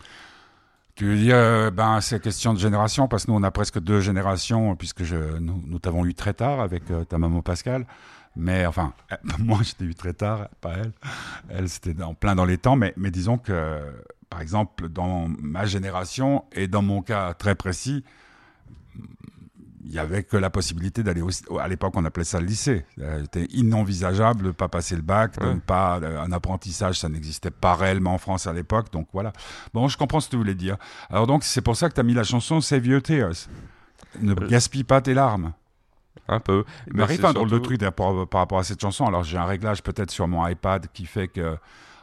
Tu 0.95 1.17
dire, 1.17 1.35
euh, 1.35 1.71
ben 1.71 1.99
c'est 1.99 2.21
question 2.21 2.53
de 2.53 2.59
génération 2.59 3.09
parce 3.09 3.25
que 3.25 3.31
nous 3.31 3.37
on 3.37 3.43
a 3.43 3.51
presque 3.51 3.79
deux 3.79 3.99
générations 3.99 4.77
puisque 4.77 5.03
je, 5.03 5.37
nous, 5.39 5.61
nous 5.67 5.77
t'avons 5.77 6.05
eu 6.05 6.13
très 6.13 6.33
tard 6.33 6.61
avec 6.61 6.89
euh, 6.89 7.03
ta 7.03 7.17
maman 7.17 7.41
Pascal. 7.41 7.85
Mais 8.37 8.65
enfin, 8.65 8.93
moi 9.39 9.59
je 9.61 9.73
t'ai 9.73 9.83
eu 9.83 9.93
très 9.93 10.13
tard, 10.13 10.47
pas 10.61 10.75
elle. 10.77 10.93
Elle 11.49 11.67
c'était 11.67 12.01
en 12.01 12.13
plein 12.13 12.33
dans 12.33 12.45
les 12.45 12.57
temps, 12.57 12.77
mais 12.77 12.93
mais 12.95 13.11
disons 13.11 13.37
que 13.37 13.81
par 14.29 14.39
exemple 14.39 14.87
dans 14.87 15.27
ma 15.27 15.65
génération 15.65 16.45
et 16.53 16.69
dans 16.69 16.81
mon 16.81 17.01
cas 17.01 17.33
très 17.33 17.55
précis, 17.55 18.05
il 19.87 19.93
y 19.93 19.99
avait 19.99 20.23
que 20.23 20.35
la 20.37 20.49
possibilité 20.49 21.03
d'aller 21.03 21.21
à 21.59 21.67
l'époque 21.67 21.93
on 21.95 22.03
appelait 22.05 22.23
ça 22.23 22.39
le 22.39 22.45
lycée. 22.47 22.85
Euh, 22.99 23.21
C'était 23.23 23.45
inenvisageable 23.53 24.43
de 24.43 24.51
pas 24.51 24.67
passer 24.67 24.95
le 24.95 25.01
bac, 25.03 25.39
de 25.39 25.45
Ouais. 25.45 25.53
ne 25.55 25.59
pas 25.59 25.99
euh, 26.01 26.21
un 26.21 26.31
apprentissage, 26.31 26.99
ça 26.99 27.07
n'existait 27.09 27.51
pas 27.51 27.75
réellement 27.75 28.15
en 28.15 28.17
France 28.17 28.47
à 28.47 28.53
l'époque. 28.53 28.91
Donc 28.91 29.07
voilà. 29.13 29.31
Bon, 29.73 29.87
je 29.87 29.97
comprends 29.97 30.19
ce 30.19 30.27
que 30.27 30.31
tu 30.31 30.37
voulais 30.37 30.55
dire. 30.55 30.77
Alors 31.09 31.27
donc 31.27 31.43
c'est 31.43 31.61
pour 31.61 31.75
ça 31.75 31.87
que 31.89 31.93
tu 31.93 31.99
as 31.99 32.03
mis 32.03 32.13
la 32.15 32.23
chanson 32.23 32.61
Save 32.61 32.85
Your 32.87 33.01
Tears. 33.01 33.47
Ne 34.21 34.31
Euh, 34.33 34.47
gaspille 34.47 34.83
pas 34.83 35.01
tes 35.01 35.13
larmes. 35.13 35.53
un 36.27 36.39
peu. 36.39 36.63
Il 36.87 36.93
Mais 36.93 36.99
m'arrive 36.99 37.23
un 37.25 37.33
drôle 37.33 37.49
de 37.51 37.59
truc 37.59 37.79
par, 37.91 38.27
par 38.27 38.39
rapport 38.41 38.57
à 38.59 38.63
cette 38.63 38.81
chanson. 38.81 39.05
Alors 39.05 39.23
j'ai 39.23 39.37
un 39.37 39.45
réglage 39.45 39.83
peut-être 39.83 40.09
sur 40.11 40.27
mon 40.27 40.47
iPad 40.47 40.87
qui 40.93 41.05
fait 41.05 41.27
que 41.27 41.57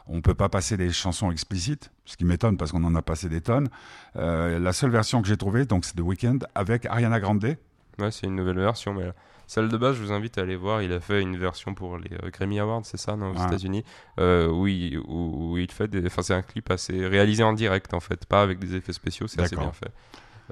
On 0.05 0.19
peut 0.21 0.33
pas 0.33 0.49
passer 0.49 0.75
des 0.75 0.91
chansons 0.91 1.31
explicites, 1.31 1.89
ce 2.03 2.17
qui 2.17 2.25
m'étonne 2.25 2.57
parce 2.57 2.71
qu'on 2.73 2.83
en 2.83 2.93
a 2.93 3.01
passé 3.01 3.29
des 3.29 3.39
tonnes. 3.39 3.69
Euh, 4.17 4.59
la 4.59 4.73
seule 4.73 4.89
version 4.91 5.21
que 5.21 5.27
j'ai 5.29 5.37
trouvée, 5.37 5.65
donc 5.65 5.85
c'est 5.85 5.95
The 5.95 6.01
Weeknd 6.01 6.39
avec 6.55 6.85
Ariana 6.87 7.21
Grande. 7.21 7.55
Ouais, 7.99 8.11
c'est 8.11 8.27
une 8.27 8.35
nouvelle 8.35 8.59
version, 8.59 8.93
mais 8.93 9.11
celle 9.47 9.69
de 9.69 9.77
base, 9.77 9.95
je 9.97 10.01
vous 10.03 10.11
invite 10.11 10.37
à 10.37 10.41
aller 10.41 10.55
voir. 10.55 10.81
Il 10.81 10.91
a 10.93 10.99
fait 10.99 11.21
une 11.21 11.37
version 11.37 11.73
pour 11.73 11.97
les 11.97 12.11
euh, 12.23 12.29
Grammy 12.31 12.59
Awards, 12.59 12.85
c'est 12.85 12.97
ça, 12.97 13.15
non, 13.15 13.31
aux 13.31 13.35
Ouais. 13.37 13.45
États-Unis, 13.45 13.83
euh, 14.19 14.47
où, 14.49 14.67
il, 14.67 14.97
où- 14.99 15.51
où 15.53 15.57
il 15.57 15.69
fait 15.71 15.87
des. 15.87 16.05
Enfin, 16.07 16.21
c'est 16.23 16.33
un 16.33 16.41
clip 16.41 16.71
assez 16.71 17.05
réalisé 17.07 17.43
en 17.43 17.53
direct, 17.53 17.93
en 17.93 17.99
fait, 17.99 18.25
pas 18.25 18.41
avec 18.41 18.59
des 18.59 18.75
effets 18.75 18.93
spéciaux, 18.93 19.27
c'est 19.27 19.41
assez 19.41 19.55
bien 19.55 19.71
fait. 19.71 19.91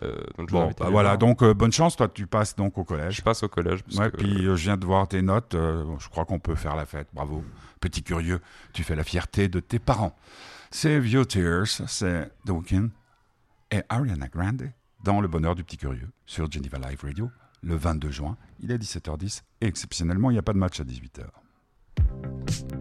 Euh, 0.04 0.16
donc 0.38 0.50
je 0.50 0.54
Bon, 0.54 0.72
bah 0.80 0.88
voilà, 0.90 1.18
donc 1.18 1.44
euh, 1.44 1.54
bonne 1.54 1.74
chance, 1.74 1.98
toi 1.98 2.08
tu 2.08 2.26
passes 2.26 2.56
donc 2.56 2.78
au 2.78 2.84
je 2.84 2.88
collège. 2.88 3.22
passe 3.24 3.44
au 3.44 3.50
collège. 3.50 3.84
Parce 3.84 3.98
Ouais, 3.98 4.10
que, 4.10 4.16
puis 4.18 4.46
euh, 4.48 4.56
je 4.56 4.64
viens 4.64 4.78
de 4.78 4.86
voir 4.86 5.06
tes 5.08 5.22
notes, 5.22 5.54
euh, 5.54 5.84
je 6.00 6.08
crois 6.08 6.24
qu'on 6.24 6.40
peut 6.40 6.56
faire 6.56 6.78
la 6.78 6.86
fête, 6.86 7.08
bravo. 7.14 7.44
Petit 7.82 8.02
curieux, 8.02 8.40
tu 8.72 8.84
fais 8.84 8.96
la 8.96 9.04
fierté 9.04 9.50
de 9.50 9.60
tes 9.60 9.80
parents. 9.80 10.16
Save 10.72 11.08
Your 11.08 11.28
Tears, 11.28 11.68
c'est 11.88 12.30
The 12.46 12.52
Weeknd 12.52 12.88
et 13.70 13.82
Ariana 13.90 14.28
Grande 14.30 14.72
dans 15.04 15.22
Le 15.22 15.28
Bonheur 15.28 15.56
du 15.56 15.64
Petit 15.64 15.78
Curieux 15.78 16.10
sur 16.26 16.52
Geneva 16.52 16.78
Live 16.78 17.02
Radio 17.04 17.30
le 17.62 17.76
22 17.76 18.12
juin. 18.12 18.38
Il 18.60 18.72
est 18.72 18.78
17h10 18.78 19.42
et 19.62 19.68
exceptionnellement, 19.68 20.30
il 20.30 20.34
n'y 20.34 20.40
a 20.40 20.44
pas 20.44 20.54
de 20.54 20.58
match 20.58 20.80
à 20.80 20.84
18h. 20.84 22.81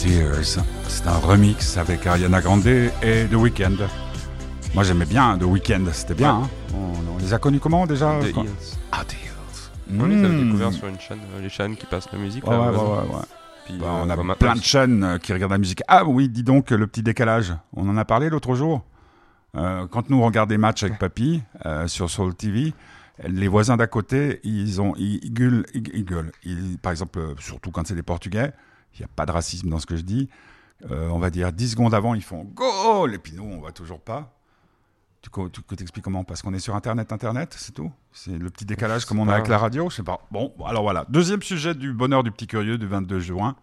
Tears, 0.00 0.64
c'est 0.88 1.06
un 1.06 1.18
remix 1.18 1.76
avec 1.76 2.06
Ariana 2.06 2.40
Grande 2.40 2.66
et 2.66 3.26
The 3.30 3.34
Weeknd. 3.34 3.76
Moi 4.74 4.84
j'aimais 4.84 5.04
bien 5.04 5.36
The 5.38 5.42
Weeknd, 5.44 5.84
c'était 5.92 6.14
bien. 6.14 6.36
hein. 6.42 6.48
On, 6.74 7.14
on 7.14 7.18
les 7.18 7.34
a 7.34 7.38
connus 7.38 7.60
comment 7.60 7.86
déjà 7.86 8.18
The 8.20 8.28
Hills. 8.36 8.76
Ah, 8.92 9.04
The 9.06 9.12
Hills. 9.12 9.98
On 10.00 10.06
les 10.06 10.16
avait 10.24 10.28
Mmh. 10.28 10.44
découverts 10.46 10.72
sur 10.72 10.86
une 10.88 10.98
chaîne, 11.00 11.18
euh, 11.34 11.42
les 11.42 11.48
chaînes 11.50 11.76
qui 11.76 11.84
passent 11.86 12.10
la 12.12 12.18
musique. 12.18 12.46
Ouais, 12.46 12.52
là, 12.56 12.60
ouais, 12.62 12.68
ouais, 12.68 12.74
hasard. 12.74 12.90
ouais, 12.90 13.14
ouais. 13.14 13.22
Puis, 13.66 13.78
Bah, 13.78 13.86
euh, 13.88 14.02
on 14.04 14.10
a 14.10 14.16
bah, 14.16 14.34
plein 14.38 14.54
de 14.54 14.62
chaînes 14.62 15.04
euh, 15.04 15.18
qui 15.18 15.32
regardent 15.32 15.52
la 15.52 15.58
musique. 15.58 15.82
Ah 15.88 16.04
oui, 16.06 16.28
dis 16.28 16.44
donc, 16.44 16.70
le 16.70 16.86
petit 16.86 17.02
décalage. 17.02 17.52
On 17.76 17.88
en 17.88 17.96
a 17.96 18.04
parlé 18.04 18.30
l'autre 18.30 18.54
jour. 18.54 18.82
Euh, 19.56 19.86
quand 19.90 20.08
nous 20.08 20.18
on 20.22 20.24
regarde 20.26 20.48
des 20.48 20.58
matchs 20.58 20.84
avec 20.84 20.98
papy 20.98 21.42
euh, 21.66 21.86
sur 21.88 22.08
Soul 22.08 22.34
TV, 22.34 22.72
les 23.28 23.48
voisins 23.48 23.76
d'à 23.76 23.86
côté, 23.88 24.40
ils 24.44 24.80
ont, 24.80 24.94
ils, 24.96 25.18
ils 25.24 25.32
gueulent, 25.34 25.66
ils, 25.74 26.04
gueulent. 26.04 26.30
Par 26.80 26.92
exemple, 26.92 27.20
surtout 27.40 27.70
quand 27.70 27.86
c'est 27.86 27.94
des 27.96 28.02
Portugais, 28.02 28.52
il 28.94 28.98
n'y 29.00 29.04
a 29.04 29.08
pas 29.14 29.26
de 29.26 29.32
racisme 29.32 29.68
dans 29.68 29.78
ce 29.78 29.86
que 29.86 29.96
je 29.96 30.02
dis. 30.02 30.28
Euh, 30.90 31.08
on 31.10 31.18
va 31.18 31.30
dire 31.30 31.52
10 31.52 31.72
secondes 31.72 31.94
avant, 31.94 32.14
ils 32.14 32.22
font 32.22 32.44
goal, 32.44 33.14
et 33.14 33.18
puis 33.18 33.32
nous, 33.34 33.44
on 33.44 33.60
va 33.60 33.70
toujours 33.72 34.00
pas. 34.00 34.32
Tu, 35.22 35.28
tu, 35.52 35.76
t'expliques 35.76 36.04
comment? 36.04 36.24
Parce 36.24 36.40
qu'on 36.40 36.54
est 36.54 36.58
sur 36.60 36.74
Internet, 36.74 37.12
Internet, 37.12 37.54
c'est 37.58 37.72
tout? 37.72 37.92
C'est 38.12 38.38
le 38.38 38.48
petit 38.48 38.64
décalage 38.64 39.04
comme 39.04 39.18
on 39.20 39.28
a 39.28 39.34
avec 39.34 39.48
la 39.48 39.58
radio 39.58 39.90
Je 39.90 39.96
sais 39.96 40.02
pas. 40.02 40.26
Bon, 40.30 40.54
alors 40.64 40.82
voilà. 40.82 41.04
Deuxième 41.10 41.42
sujet 41.42 41.74
du 41.74 41.92
bonheur 41.92 42.22
du 42.22 42.30
petit 42.30 42.46
curieux 42.46 42.78
du 42.78 42.86
22 42.86 43.20
juin 43.20 43.54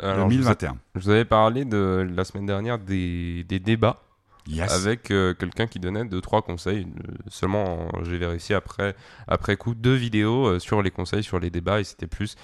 Alors, 0.00 0.28
je, 0.28 0.36
vous 0.36 0.48
ai- 0.48 0.54
2021. 0.56 0.76
je 0.96 1.00
vous 1.00 1.10
avais 1.10 1.24
parlé 1.24 1.64
de 1.64 2.04
la 2.12 2.24
semaine 2.24 2.46
dernière 2.46 2.78
des, 2.80 3.44
des 3.44 3.60
débats 3.60 4.00
Yes. 4.48 4.72
avec 4.72 5.12
euh, 5.12 5.34
quelqu'un 5.34 5.68
qui 5.68 5.78
donnait 5.78 6.04
deux 6.04 6.20
trois 6.20 6.42
conseils. 6.42 6.84
Euh, 7.08 7.12
Seulement, 7.28 7.86
j'ai 8.02 8.18
vérifié 8.18 8.56
après 8.56 8.96
après 9.28 9.56
coup 9.56 9.76
deux 9.76 9.94
vidéos 9.94 10.46
euh, 10.48 10.58
sur 10.58 10.82
les 10.82 10.90
conseils 10.90 11.22
sur 11.22 11.38
les 11.38 11.48
débats 11.50 11.78
et 11.78 11.84
c'était 11.84 12.08
plus 12.08 12.34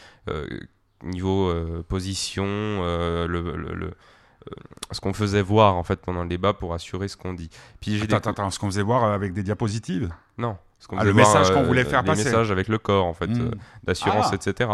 niveau 1.02 1.48
euh, 1.48 1.82
position, 1.88 2.44
euh, 2.46 3.26
le, 3.26 3.40
le- 3.56 3.74
le- 3.74 3.86
euh, 3.86 4.50
ce 4.92 5.00
qu'on 5.00 5.12
faisait 5.12 5.42
voir 5.42 5.76
en 5.76 5.82
fait 5.84 6.00
pendant 6.00 6.22
le 6.22 6.28
débat 6.28 6.52
pour 6.52 6.74
assurer 6.74 7.08
ce 7.08 7.16
qu'on 7.16 7.34
dit. 7.34 7.50
Puis 7.80 8.00
Attends, 8.02 8.16
attends, 8.16 8.30
attends, 8.30 8.50
ce 8.50 8.58
qu'on 8.58 8.66
faisait 8.66 8.82
voir 8.82 9.04
avec 9.04 9.32
des 9.32 9.42
diapositives. 9.42 10.10
non, 10.38 10.56
ce 10.78 10.88
qu'on 10.88 10.98
Ah, 10.98 11.04
le 11.04 11.10
voir, 11.12 11.26
message 11.26 11.52
qu'on 11.54 11.64
voulait 11.64 11.84
faire 11.84 12.02
les 12.02 12.06
passer. 12.08 12.24
messages 12.24 12.50
avec 12.50 12.68
le 12.68 12.78
corps 12.78 13.06
en 13.06 13.14
fait. 13.14 13.26
Hmm. 13.28 13.40
euh, 13.40 13.50
d'assurance, 13.84 14.28
Ah. 14.30 14.34
etc. 14.34 14.70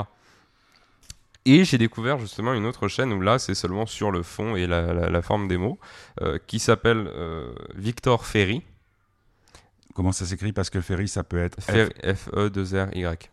Et 1.47 1.65
j'ai 1.65 1.77
découvert 1.77 2.19
justement 2.19 2.55
une 2.55 2.65
autre 2.65 2.89
chaîne 2.89 3.13
où 3.13 3.21
là 3.21 3.39
c'est 3.39 3.55
seulement 3.55 3.85
sur 3.87 4.11
le 4.11 4.23
fond 4.23 4.57
et 4.57 4.67
la, 4.67 4.93
la- 4.95 5.11
la 5.11 5.23
forme 5.23 5.47
des 5.49 5.59
mots, 5.59 5.79
euh, 6.23 6.39
qui 6.47 6.59
s'appelle 6.59 7.11
Victor 7.75 8.25
Ferry, 8.27 8.63
Comment 9.95 10.11
ça 10.11 10.25
s'écrit? 10.27 10.53
Parce 10.53 10.71
que 10.71 10.81
Ferry, 10.81 11.07
ça 11.07 11.23
peut 11.23 11.39
être 11.39 11.61
F. 11.63 11.67
Fer- 11.71 11.91
F-E-2-R-Y. 12.17 13.31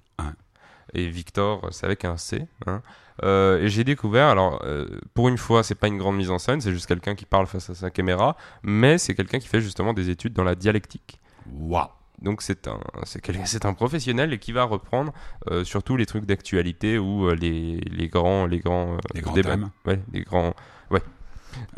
Et 0.94 1.08
Victor, 1.08 1.68
c'est 1.72 1.86
avec 1.86 2.06
un 2.06 2.18
C. 2.18 2.48
hein. 2.68 2.82
Euh, 3.24 3.62
et 3.62 3.70
j'ai 3.70 3.84
découvert, 3.84 4.28
alors 4.28 4.62
euh, 4.66 4.88
pour 5.14 5.30
une 5.30 5.38
fois, 5.38 5.62
c'est 5.64 5.76
pas 5.76 5.88
une 5.88 5.98
grande 5.98 6.16
mise 6.18 6.32
en 6.32 6.40
scène, 6.40 6.60
c'est 6.60 6.72
juste 6.72 6.88
quelqu'un 6.88 7.14
qui 7.14 7.26
parle 7.26 7.46
face 7.46 7.70
à 7.70 7.76
sa 7.76 7.90
caméra, 7.92 8.36
mais 8.64 8.98
c'est 8.98 9.14
quelqu'un 9.14 9.38
qui 9.40 9.48
fait 9.48 9.62
justement 9.62 9.94
des 9.94 10.10
études 10.10 10.34
dans 10.34 10.44
la 10.44 10.56
dialectique. 10.56 11.20
Waouh. 11.52 11.88
Donc 12.22 12.42
c'est 12.42 12.68
un, 12.68 12.80
c'est 13.04 13.66
un 13.66 13.74
professionnel 13.74 14.32
et 14.34 14.38
qui 14.40 14.52
va 14.52 14.64
reprendre 14.64 15.12
euh, 15.52 15.64
surtout 15.64 15.98
les 15.98 16.06
trucs 16.06 16.26
d'actualité 16.26 16.98
ou 16.98 17.28
euh, 17.28 17.36
les, 17.36 17.78
les 17.92 18.08
grands, 18.08 18.46
les 18.46 18.60
grands, 18.60 18.94
euh, 18.94 18.98
Les 19.14 19.22
grands 19.22 19.34
débats. 19.34 19.50
thèmes. 19.52 19.70
Ouais, 19.86 20.00
les 20.14 20.22
grands, 20.22 20.54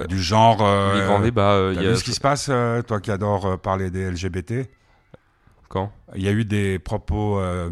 Du 0.08 0.22
genre. 0.22 0.60
euh, 0.62 1.00
les 1.00 1.05
grands 1.05 1.20
débats. 1.22 1.53
euh, 1.53 1.74
il 1.75 1.82
y 1.82 1.88
a- 1.88 1.91
vu 1.91 1.98
ce 1.98 2.03
qui 2.03 2.13
se 2.13 2.20
passe, 2.22 2.48
euh, 2.50 2.82
toi 2.84 3.00
qui 3.01 3.10
adores 3.12 3.46
euh, 3.46 3.58
parler 3.58 3.89
des 3.89 4.01
LGBT 4.12 4.70
Quand? 5.70 5.91
Il 6.15 6.22
y 6.24 6.27
a 6.27 6.32
eu 6.32 6.46
des 6.46 6.77
propos, 6.77 7.39
euh, 7.39 7.70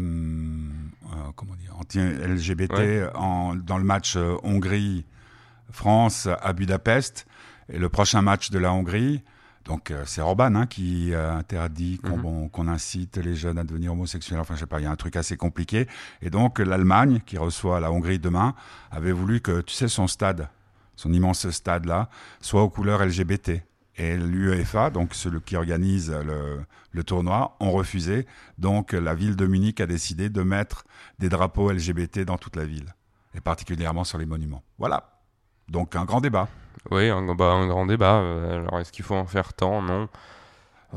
comment 1.36 1.54
dire, 1.56 1.74
anti-LGBT 1.78 2.72
Ouais. 2.72 3.08
en- 3.14 3.54
dans 3.54 3.78
le 3.78 3.84
match 3.84 4.14
euh, 4.16 4.36
Hongrie-France 4.42 6.28
à 6.40 6.52
Budapest 6.52 7.26
et 7.72 7.78
le 7.78 7.88
prochain 7.88 8.22
match 8.22 8.50
de 8.50 8.58
la 8.58 8.72
Hongrie. 8.72 9.22
Donc 9.64 9.90
euh, 9.92 10.02
c'est 10.06 10.20
Orban 10.20 10.54
hein, 10.56 10.66
qui 10.66 11.14
euh, 11.14 11.32
interdit 11.36 11.98
qu'on 11.98 12.16
Mhm. 12.16 12.22
bon, 12.22 12.48
qu'on 12.48 12.66
incite 12.66 13.16
les 13.18 13.36
jeunes 13.36 13.58
à 13.58 13.64
devenir 13.64 13.92
homosexuels. 13.92 14.40
Enfin, 14.40 14.54
je 14.54 14.60
sais 14.60 14.66
pas, 14.66 14.80
il 14.80 14.84
y 14.84 14.86
a 14.86 14.90
un 14.90 14.96
truc 14.96 15.14
assez 15.16 15.36
compliqué. 15.36 15.86
Et 16.20 16.30
donc 16.30 16.58
l'Allemagne, 16.58 17.20
qui 17.24 17.38
reçoit 17.38 17.78
la 17.78 17.92
Hongrie 17.92 18.18
demain, 18.18 18.54
avait 18.90 19.12
voulu 19.12 19.40
que, 19.40 19.60
tu 19.60 19.72
sais, 19.74 19.86
son 19.88 20.08
stade, 20.08 20.48
son 20.96 21.12
immense 21.12 21.48
stade 21.50 21.84
là, 21.86 22.08
soit 22.40 22.62
aux 22.62 22.70
couleurs 22.70 23.02
LGBT. 23.04 23.62
Et 23.96 24.16
l'UEFA, 24.16 24.90
donc 24.90 25.14
celui 25.14 25.40
qui 25.42 25.56
organise 25.56 26.10
le, 26.92 27.04
tournoi, 27.04 27.56
ont 27.60 27.72
refusé. 27.72 28.26
Donc 28.58 28.92
la 28.92 29.14
ville 29.14 29.36
de 29.36 29.46
Munich 29.46 29.80
a 29.80 29.86
décidé 29.86 30.30
de 30.30 30.42
mettre 30.42 30.84
des 31.18 31.28
drapeaux 31.28 31.70
LGBT 31.70 32.20
dans 32.20 32.38
toute 32.38 32.56
la 32.56 32.64
ville, 32.64 32.94
et 33.34 33.40
particulièrement 33.40 34.04
sur 34.04 34.18
les 34.18 34.26
monuments. 34.26 34.62
Voilà. 34.78 35.20
Donc 35.68 35.94
un 35.94 36.04
grand 36.04 36.20
débat. 36.20 36.48
Oui, 36.90 37.08
un, 37.08 37.34
bah, 37.34 37.66
grand 37.66 37.86
débat. 37.86 38.16
euh, 38.16 38.60
alors 38.60 38.80
est-ce 38.80 38.92
qu'il 38.92 39.04
faut 39.04 39.14
en 39.14 39.26
faire 39.26 39.52
tant? 39.52 39.82
Non. 39.82 40.08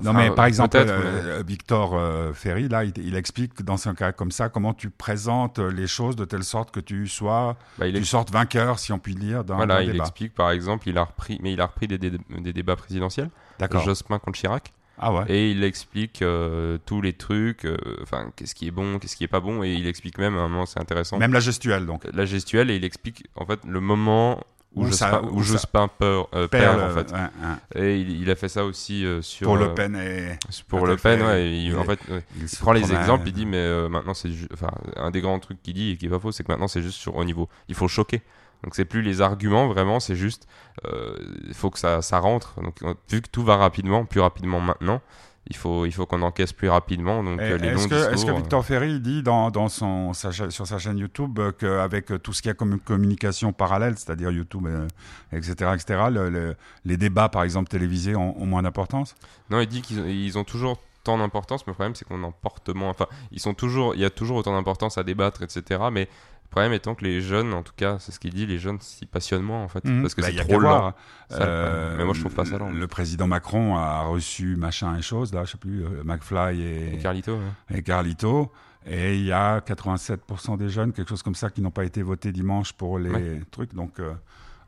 Non 0.03 0.13
mais 0.13 0.31
par 0.31 0.45
exemple, 0.45 0.69
peut-être, 0.69 0.89
euh, 0.91 1.43
Victor 1.45 1.93
euh, 1.95 2.33
Ferry, 2.33 2.67
là, 2.67 2.83
il, 2.83 2.93
il 2.97 3.15
explique 3.15 3.53
que 3.55 3.63
dans 3.63 3.87
un 3.87 3.95
cas 3.95 4.11
comme 4.11 4.31
ça, 4.31 4.49
comment 4.49 4.73
tu 4.73 4.89
présentes 4.89 5.59
les 5.59 5.87
choses 5.87 6.15
de 6.15 6.25
telle 6.25 6.43
sorte 6.43 6.71
que 6.71 6.79
tu 6.79 7.07
sois, 7.07 7.57
bah, 7.77 7.87
il 7.87 7.95
tu 7.95 8.05
sortes 8.05 8.31
vainqueur, 8.31 8.79
si 8.79 8.91
on 8.91 8.99
peut 8.99 9.11
le 9.11 9.17
dire, 9.19 9.43
d'un 9.43 9.55
voilà, 9.55 9.81
il 9.83 9.91
débat. 9.91 10.03
explique 10.03 10.33
par 10.35 10.51
exemple, 10.51 10.89
il 10.89 10.97
a 10.97 11.03
repris, 11.03 11.39
mais 11.41 11.53
il 11.53 11.61
a 11.61 11.65
repris 11.67 11.87
des, 11.87 11.97
dé- 11.97 12.11
des 12.29 12.53
débats 12.53 12.75
présidentiels, 12.75 13.29
D'accord. 13.59 13.83
Jospin 13.83 14.19
contre 14.19 14.37
Chirac, 14.37 14.73
Ah 14.97 15.13
ouais. 15.13 15.23
et 15.29 15.51
il 15.51 15.63
explique 15.63 16.21
euh, 16.21 16.77
tous 16.85 17.01
les 17.01 17.13
trucs, 17.13 17.65
euh, 17.65 17.77
enfin 18.01 18.31
qu'est-ce 18.35 18.53
qui 18.55 18.67
est 18.67 18.71
bon, 18.71 18.99
qu'est-ce 18.99 19.15
qui 19.15 19.23
est 19.23 19.29
pas 19.29 19.39
bon, 19.39 19.63
et 19.63 19.73
il 19.73 19.87
explique 19.87 20.17
même, 20.17 20.35
à 20.37 20.41
un 20.41 20.49
moment 20.49 20.65
c'est 20.65 20.79
intéressant, 20.79 21.17
Même 21.17 21.33
la 21.33 21.39
gestuelle, 21.39 21.85
donc. 21.85 22.03
la 22.13 22.25
gestuelle, 22.25 22.69
et 22.69 22.75
il 22.75 22.83
explique 22.83 23.27
en 23.35 23.45
fait 23.45 23.59
le 23.65 23.79
moment 23.79 24.41
Où 24.75 24.91
ça- 24.91 25.23
où 25.23 25.37
où 25.37 25.43
ça- 25.43 25.53
Jospin 25.53 25.87
peur, 25.87 26.27
euh, 26.35 26.47
perd, 26.47 26.79
en 26.79 26.83
euh, 26.83 26.93
fait. 26.93 27.11
ouais, 27.11 27.19
ouais. 27.19 27.81
Et 27.83 27.99
il, 27.99 28.21
il 28.21 28.29
a 28.29 28.35
fait 28.35 28.49
ça 28.49 28.65
aussi 28.65 29.05
euh, 29.05 29.21
sur 29.21 29.47
Pour 29.47 29.55
euh, 29.55 29.67
Le 29.69 29.73
Pen 29.73 29.95
et 29.95 30.37
pour 30.67 30.85
Le 30.85 30.97
Pen, 30.97 31.21
ouais, 31.21 31.47
il- 31.49 31.67
il 31.67 31.77
en 31.77 31.83
fait, 31.83 31.99
il 32.35 32.45
prend 32.59 32.71
les 32.73 32.93
exemples, 32.93 33.27
il 33.27 33.33
dit 33.33 33.45
mais 33.45 33.57
euh, 33.57 33.87
maintenant 33.89 34.13
c'est 34.13 34.29
enfin 34.53 34.71
un 34.97 35.11
des 35.11 35.21
grands 35.21 35.39
trucs 35.39 35.61
qu'il 35.63 35.73
dit 35.75 35.91
et 35.91 35.97
qui 35.97 36.07
est 36.07 36.09
pas 36.09 36.19
faux, 36.19 36.31
c'est 36.31 36.43
que 36.43 36.51
maintenant 36.51 36.67
c'est 36.67 36.81
juste 36.81 36.97
sur 36.99 37.15
haut 37.15 37.23
niveau. 37.23 37.47
Il 37.69 37.75
faut 37.75 37.87
choquer. 37.87 38.21
Donc 38.63 38.73
c'est 38.75 38.85
plus 38.85 39.01
les 39.01 39.21
arguments 39.21 39.67
vraiment, 39.67 39.99
c'est 39.99 40.15
juste 40.15 40.47
euh, 40.85 41.15
il 41.47 41.53
faut 41.53 41.69
que 41.69 41.77
ça, 41.79 42.01
ça 42.01 42.19
rentre. 42.19 42.59
Donc 42.61 42.81
euh, 42.83 42.93
vu 43.09 43.21
que 43.21 43.29
tout 43.29 43.43
va 43.43 43.57
rapidement, 43.57 44.05
plus 44.05 44.19
rapidement 44.21 44.59
maintenant, 44.59 45.01
il 45.47 45.55
faut 45.55 45.85
il 45.85 45.91
faut 45.91 46.05
qu'on 46.05 46.21
encaisse 46.23 46.53
plus 46.53 46.69
rapidement. 46.69 47.23
Donc 47.23 47.39
euh, 47.39 47.57
longs 47.57 47.79
Est-ce 47.79 47.87
que, 47.87 47.93
est-ce 47.95 48.07
que 48.09 48.15
discours, 48.15 48.37
Victor 48.37 48.65
Ferry 48.65 48.99
dit 48.99 49.21
dans, 49.23 49.51
dans 49.51 49.69
son, 49.69 50.13
sa 50.13 50.31
sur 50.31 50.65
sa 50.65 50.77
chaîne 50.79 50.97
YouTube 50.97 51.37
euh, 51.39 51.51
qu'avec 51.51 52.11
euh, 52.11 52.17
tout 52.17 52.33
ce 52.33 52.41
qu'il 52.41 52.49
y 52.49 52.51
a 52.51 52.55
comme 52.55 52.79
communication 52.79 53.53
parallèle, 53.53 53.97
c'est-à-dire 53.97 54.31
YouTube, 54.31 54.65
euh, 54.67 54.87
etc., 55.31 55.71
etc., 55.75 56.05
le- 56.11 56.29
le- 56.29 56.55
les 56.83 56.97
débats, 56.97 57.29
par 57.29 57.43
exemple, 57.43 57.69
télévisés 57.69 58.15
ont, 58.15 58.41
ont 58.41 58.45
moins 58.45 58.63
d'importance? 58.63 59.15
Euh, 59.21 59.55
non, 59.55 59.59
il 59.61 59.67
dit 59.67 59.81
qu'ils 59.81 59.99
ont, 59.99 60.05
ils 60.07 60.37
ont 60.37 60.43
toujours 60.43 60.79
tant 61.03 61.19
d'importance, 61.19 61.67
mais 61.67 61.71
le 61.71 61.75
problème 61.75 61.93
c'est 61.93 62.05
qu'on 62.07 62.23
en 62.23 62.31
porte 62.31 62.69
moins. 62.69 62.89
Enfin, 62.89 63.05
ils 63.31 63.39
sont 63.39 63.53
toujours, 63.53 63.93
il 63.93 64.01
y 64.01 64.05
a 64.05 64.09
toujours 64.09 64.37
autant 64.37 64.53
d'importance 64.53 64.97
à 64.97 65.03
débattre, 65.03 65.43
etc. 65.43 65.79
Mais 65.91 66.07
problème 66.55 66.73
étant 66.73 66.95
que 66.95 67.03
les 67.03 67.21
jeunes, 67.21 67.53
en 67.53 67.61
tout 67.63 67.73
cas, 67.75 67.97
c'est 67.99 68.11
ce 68.11 68.19
qu'il 68.19 68.33
dit, 68.33 68.45
les 68.45 68.57
jeunes 68.59 68.79
s'y 68.79 69.05
passionnent 69.05 69.41
moins 69.43 69.61
en 69.63 69.67
fait, 69.67 69.81
parce 70.01 70.15
que 70.15 70.21
Bah, 70.21 70.27
c'est 70.31 70.43
trop 70.47 70.59
lent. 70.59 70.69
problème. 70.69 70.93
Euh, 71.33 71.95
mais 71.97 72.05
moi 72.05 72.13
je 72.13 72.21
trouve 72.21 72.33
pas 72.33 72.45
ça 72.45 72.57
lent. 72.57 72.69
Le 72.71 72.87
président 72.87 73.27
Macron 73.27 73.75
a 73.77 74.01
reçu 74.03 74.55
machin 74.55 74.95
et 74.97 75.01
chose, 75.01 75.33
là, 75.33 75.43
je 75.45 75.51
sais 75.51 75.57
plus, 75.57 75.83
euh, 75.83 76.03
McFly 76.03 76.61
et, 76.61 76.93
Et 76.95 76.97
Carlito, 76.99 77.33
ouais. 77.35 77.77
et 77.77 77.81
Carlito. 77.81 78.51
Et 78.87 79.15
il 79.15 79.25
y 79.25 79.31
a 79.31 79.59
87% 79.61 80.57
des 80.57 80.69
jeunes, 80.69 80.93
quelque 80.93 81.09
chose 81.09 81.23
comme 81.23 81.33
ça, 81.35 81.49
qui 81.49 81.61
n'ont 81.61 81.71
pas 81.71 81.85
été 81.85 82.01
votés 82.03 82.31
dimanche 82.31 82.71
pour 82.73 82.99
les 82.99 83.09
Ouais. 83.09 83.41
trucs. 83.51 83.73
Donc, 83.73 83.99
euh, 83.99 84.13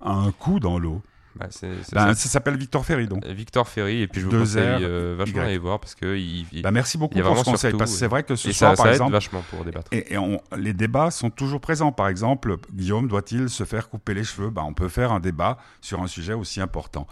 un 0.02 0.32
coup 0.32 0.60
dans 0.60 0.80
l'eau. 0.80 1.02
Bah, 1.38 1.47
Ben, 1.62 1.82
ça. 1.84 2.13
ça 2.15 2.30
s'appelle 2.30 2.58
Victor 2.58 2.86
Ferry, 2.86 3.08
donc. 3.08 3.26
Euh, 3.26 3.34
Victor 3.34 3.67
Ferry, 3.67 4.02
et 4.02 4.08
puis 4.08 4.21
je 4.21 4.26
vous 4.28 4.38
conseille 4.39 4.84
euh, 4.84 5.15
vachement 5.17 5.41
d'aller 5.41 5.58
voir 5.58 5.80
parce 5.80 5.95
que 5.95 6.15
il, 6.17 6.45
il- 6.52 6.62
Bah, 6.62 6.71
merci 6.71 6.97
beaucoup 6.97 7.13
il 7.15 7.19
y 7.19 7.21
a 7.21 7.26
pour 7.26 7.38
ce 7.38 7.43
conseil, 7.43 7.73
parce 7.73 7.91
que 7.91 7.97
c'est 7.97 8.08
vrai 8.08 8.23
que 8.23 8.36
ce 8.36 8.52
soir, 8.52 8.71
ça, 8.71 8.76
par 8.76 8.86
ça 8.86 8.89
aide 8.91 8.95
exemple, 8.95 9.12
vachement 9.13 9.43
pour 9.50 9.63
débattre. 9.63 9.93
Et, 9.93 10.13
et 10.13 10.17
on- 10.17 10.41
les 10.58 10.73
débats 10.73 11.12
sont 11.12 11.30
toujours 11.30 11.62
présents. 11.62 11.91
Par 11.91 12.08
exemple, 12.08 12.58
Guillaume 12.73 13.08
doit-il 13.08 13.50
se 13.50 13.63
faire 13.63 13.89
couper 13.89 14.13
les 14.13 14.23
cheveux? 14.23 14.50
Bah, 14.50 14.63
On 14.65 14.73
peut 14.73 14.89
faire 14.89 15.12
un 15.12 15.19
débat 15.19 15.58
sur 15.82 16.02
un 16.02 16.08
sujet 16.08 16.34
aussi 16.34 16.62
important. 16.62 17.08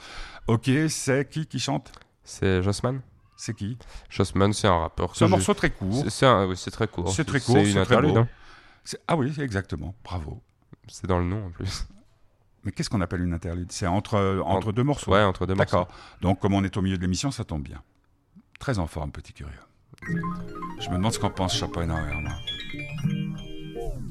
Ok, 0.48 0.70
c'est 0.90 1.30
qui 1.30 1.46
qui 1.48 1.60
chante? 1.60 1.92
C'est 2.24 2.62
Jossman 2.64 3.02
C'est 3.38 3.54
qui? 3.54 3.78
Jossman, 4.10 4.54
c'est 4.54 4.68
un 4.68 4.80
rappeur. 4.80 5.16
C'est 5.16 5.26
un 5.26 5.28
morceau 5.28 5.54
très 5.54 5.70
court. 5.70 6.04
C'est, 6.10 6.26
oui, 6.46 6.56
très 6.72 6.88
court. 6.88 7.10
C'est 7.12 7.24
très 7.26 7.40
court, 7.40 7.56
C'est 7.58 7.72
une 7.72 7.78
interlude. 7.78 8.18
hein. 8.18 8.28
Ah 9.08 9.16
oui, 9.16 9.34
exactement. 9.40 9.96
Bravo. 10.04 10.42
C'est 10.88 11.08
dans 11.08 11.18
le 11.20 11.26
nom 11.26 11.48
en 11.48 11.50
plus. 11.50 11.88
Mais 12.65 12.71
qu'est-ce 12.71 12.89
qu'on 12.89 13.01
appelle 13.01 13.21
une 13.21 13.34
interlude? 13.34 13.71
C'est 13.71 13.88
entre, 13.88 14.41
entre 14.43 14.71
deux 14.71 14.84
morceaux. 14.84 15.12
Ouais, 15.12 15.21
entre 15.21 15.45
deux 15.45 15.54
morceaux. 15.54 15.78
D'accord. 15.78 15.88
Donc, 16.21 16.39
comme 16.39 16.54
on 16.56 16.63
est 16.63 16.75
au 16.78 16.82
milieu 16.82 16.97
de 16.97 17.01
l'émission, 17.01 17.32
ça 17.32 17.43
tombe 17.43 17.62
bien. 17.62 17.82
Très 18.60 18.80
en 18.80 18.88
forme, 18.88 19.12
petit 19.12 19.34
curieux. 19.34 19.54
Je 20.80 20.89
me 20.89 20.95
demande 20.95 21.13
ce 21.13 21.19
qu'en 21.19 21.30
pense 21.30 21.56
Schopenhauer. 21.58 22.21
moi. 22.21 22.32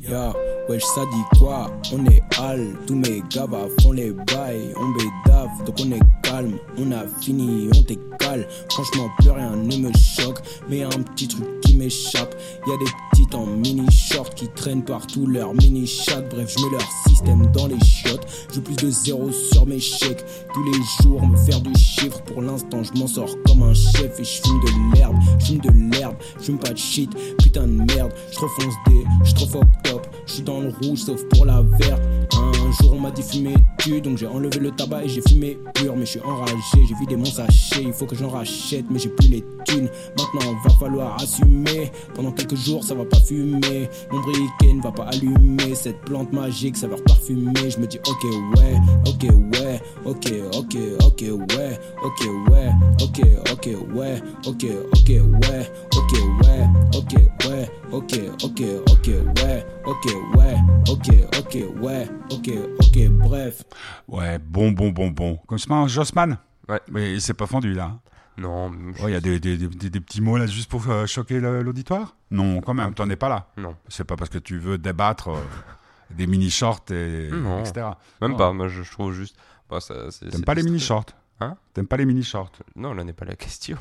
Ya, 0.07 0.35
wesh, 0.69 0.83
ça 0.83 1.01
dit 1.07 1.39
quoi? 1.39 1.71
On 1.95 2.05
est 2.05 2.23
hal, 2.39 2.75
tous 2.87 2.95
mes 2.95 3.23
gars 3.31 3.47
font 3.81 3.93
les 3.93 4.13
bails. 4.13 4.75
On 4.77 4.91
bédave, 4.91 5.65
donc 5.65 5.77
on 5.81 5.91
est 5.93 6.01
calme. 6.23 6.59
On 6.79 6.93
a 6.93 7.07
fini, 7.23 7.71
on 7.75 7.83
t'écale. 7.83 8.47
Franchement, 8.71 9.09
plus 9.19 9.31
rien 9.31 9.57
ne 9.57 9.77
me 9.77 9.91
choque. 9.95 10.41
Mais 10.69 10.83
un 10.83 10.91
petit 10.91 11.29
truc 11.29 11.47
qui 11.63 11.77
m'échappe. 11.77 12.35
Y 12.67 12.73
a 12.73 12.77
des 12.77 12.91
petites 13.13 13.35
en 13.35 13.47
mini 13.47 13.91
short 13.91 14.35
qui 14.35 14.49
traînent 14.49 14.85
partout 14.85 15.27
leur 15.27 15.55
mini 15.55 15.87
chat. 15.87 16.21
Bref, 16.29 16.55
je 16.55 16.65
mets 16.65 16.73
leur 16.73 16.89
système 17.09 17.47
dans 17.53 17.67
les 17.67 17.81
chiottes. 17.81 18.27
Je 18.53 18.61
plus 18.61 18.77
de 18.77 18.91
zéro 18.91 19.31
sur 19.33 19.67
mes 19.67 19.81
chèques. 19.81 20.25
Tous 20.53 20.65
les 20.65 20.79
jours, 21.03 21.27
me 21.27 21.37
faire 21.37 21.61
du 21.63 21.75
chiffre. 21.79 22.21
Pour 22.25 22.43
l'instant, 22.43 22.83
je 22.83 23.01
m'en 23.01 23.07
sors 23.07 23.35
comme 23.47 23.63
un 23.63 23.75
chef. 23.75 24.21
Et 24.21 24.25
je 24.25 24.43
fume 24.43 24.61
de 24.61 24.97
l'herbe, 24.97 25.17
je 25.39 25.47
fume 25.47 25.61
de 25.61 25.97
l'herbe. 25.97 26.17
Je 26.39 26.45
fume 26.45 26.59
pas 26.59 26.73
de 26.73 26.79
shit, 26.79 27.11
putain 27.39 27.63
de 27.63 27.95
merde. 27.95 28.13
Je 28.33 28.39
refonce 28.39 28.75
des, 28.87 29.05
je 29.25 29.35
trop 29.35 29.47
fuck 29.47 29.65
top. 29.95 30.07
Je 30.27 30.33
suis 30.35 30.43
dans 30.43 30.61
le 30.61 30.71
rouge 30.83 31.01
sauf 31.01 31.23
pour 31.31 31.47
la 31.47 31.63
verte. 31.79 32.03
Un 32.37 32.73
jour 32.83 32.95
on 32.95 33.01
m'a 33.01 33.11
dit 33.11 33.23
fumer 33.23 33.55
tu 33.79 34.01
donc 34.01 34.19
j'ai 34.19 34.27
enlevé 34.27 34.59
le 34.59 34.71
tabac 34.71 35.05
et 35.05 35.09
j'ai 35.09 35.23
fumé 35.29 35.59
pur. 35.75 35.95
Mais 35.97 36.07
je 36.07 36.13
suis 36.13 36.21
enragé, 36.21 36.55
j'ai 36.89 36.95
vidé 36.95 37.17
mon 37.17 37.25
sachet. 37.25 37.83
Il 37.83 37.93
faut 37.93 38.07
que 38.07 38.17
j'en 38.17 38.31
rachète, 38.31 38.87
mais 38.91 38.99
j'ai 38.99 39.11
plus 39.11 39.29
les 39.29 39.45
thunes. 39.67 39.89
Maintenant 40.19 40.55
va 40.65 40.71
falloir 40.81 41.17
assumer. 41.23 41.93
Pendant 42.15 42.33
quelques 42.33 42.57
jours 42.57 42.83
ça 42.83 42.95
va 42.95 43.05
pas 43.05 43.21
fumer. 43.21 43.89
Mon 44.11 44.21
briquet 44.21 44.73
ne 44.75 44.83
va 44.83 44.91
pas 44.91 45.05
allumer. 45.05 45.75
Cette 45.75 46.01
plante 46.03 46.33
magique 46.33 46.77
ça 46.77 46.89
va 46.89 46.97
parfumer. 46.97 47.53
Je 47.69 47.79
me 47.79 47.87
dis 47.87 47.99
ok 48.09 48.25
ouais, 48.57 48.81
ok 49.07 49.31
ouais, 49.61 49.81
ok 50.05 50.33
ok 50.53 50.77
ok 51.05 51.21
ouais, 51.59 51.79
ok 52.03 52.21
ouais, 52.49 52.71
ok 53.03 53.21
ok 53.53 53.69
ouais, 53.95 54.23
ok 54.47 54.67
ok 54.93 55.09
ouais, 55.09 55.71
ok 55.97 56.13
ouais, 56.43 56.67
ok 56.97 57.15
ouais, 57.49 57.71
ok 57.95 58.13
ok 58.43 58.61
ok 58.91 59.07
ouais, 59.45 59.67
ok 59.87 60.05
ouais, 60.37 60.57
ok 60.89 61.09
ok 61.39 61.83
ouais, 61.83 62.09
ok 62.31 62.51
ok 62.81 63.09
bref. 63.11 63.63
Ouais, 64.09 64.39
bon, 64.39 64.73
bon, 64.73 64.91
bon, 64.91 65.09
bon. 65.11 65.37
Comme 65.47 65.59
ça, 65.59 65.87
Jossman? 65.87 66.39
Ouais. 66.69 66.81
Mais 66.91 67.13
il 67.15 67.21
s'est 67.21 67.35
pas 67.35 67.47
fendu, 67.47 67.73
là. 67.75 67.93
Non, 68.37 68.73
Il 69.07 69.11
y 69.11 69.15
a 69.15 69.21
des, 69.21 69.39
des, 69.39 69.57
des- 69.57 70.01
petits 70.01 70.21
mots 70.21 70.37
là 70.37 70.47
juste 70.47 70.69
pour 70.69 70.89
euh, 70.91 71.07
choquer 71.07 71.39
l'auditoire? 71.39 72.17
Non, 72.33 72.61
quand 72.63 72.75
même, 72.75 72.93
t'en 72.93 73.09
es 73.09 73.15
pas 73.17 73.29
là. 73.29 73.47
non. 73.57 73.77
C'est 73.89 74.03
pas 74.05 74.17
parce 74.17 74.29
que 74.31 74.39
tu 74.39 74.59
veux 74.59 74.77
débattre 74.77 75.29
euh, 75.29 75.37
des 76.11 76.27
mini-shorts, 76.27 76.85
et, 76.91 77.29
Non. 77.31 77.61
etc. 77.61 77.87
Même 78.21 78.33
Non. 78.33 78.37
pas. 78.37 78.53
Moi, 78.53 78.67
je, 78.67 78.83
trouve 78.91 79.13
juste. 79.13 79.37
bah, 79.71 79.81
ça, 79.81 80.11
c'est- 80.11 80.27
T'aimes 80.31 80.41
c'est 80.41 80.45
pas 80.45 80.55
les 80.55 80.65
mini-shorts? 80.65 81.07
Hein? 81.41 81.57
T'aimes 81.75 81.87
pas 81.87 81.97
les 81.97 82.07
mini-shorts? 82.07 82.51
Non, 82.75 82.93
là 82.93 83.05
n'est 83.05 83.13
pas 83.13 83.25
la 83.25 83.37
question. 83.37 83.77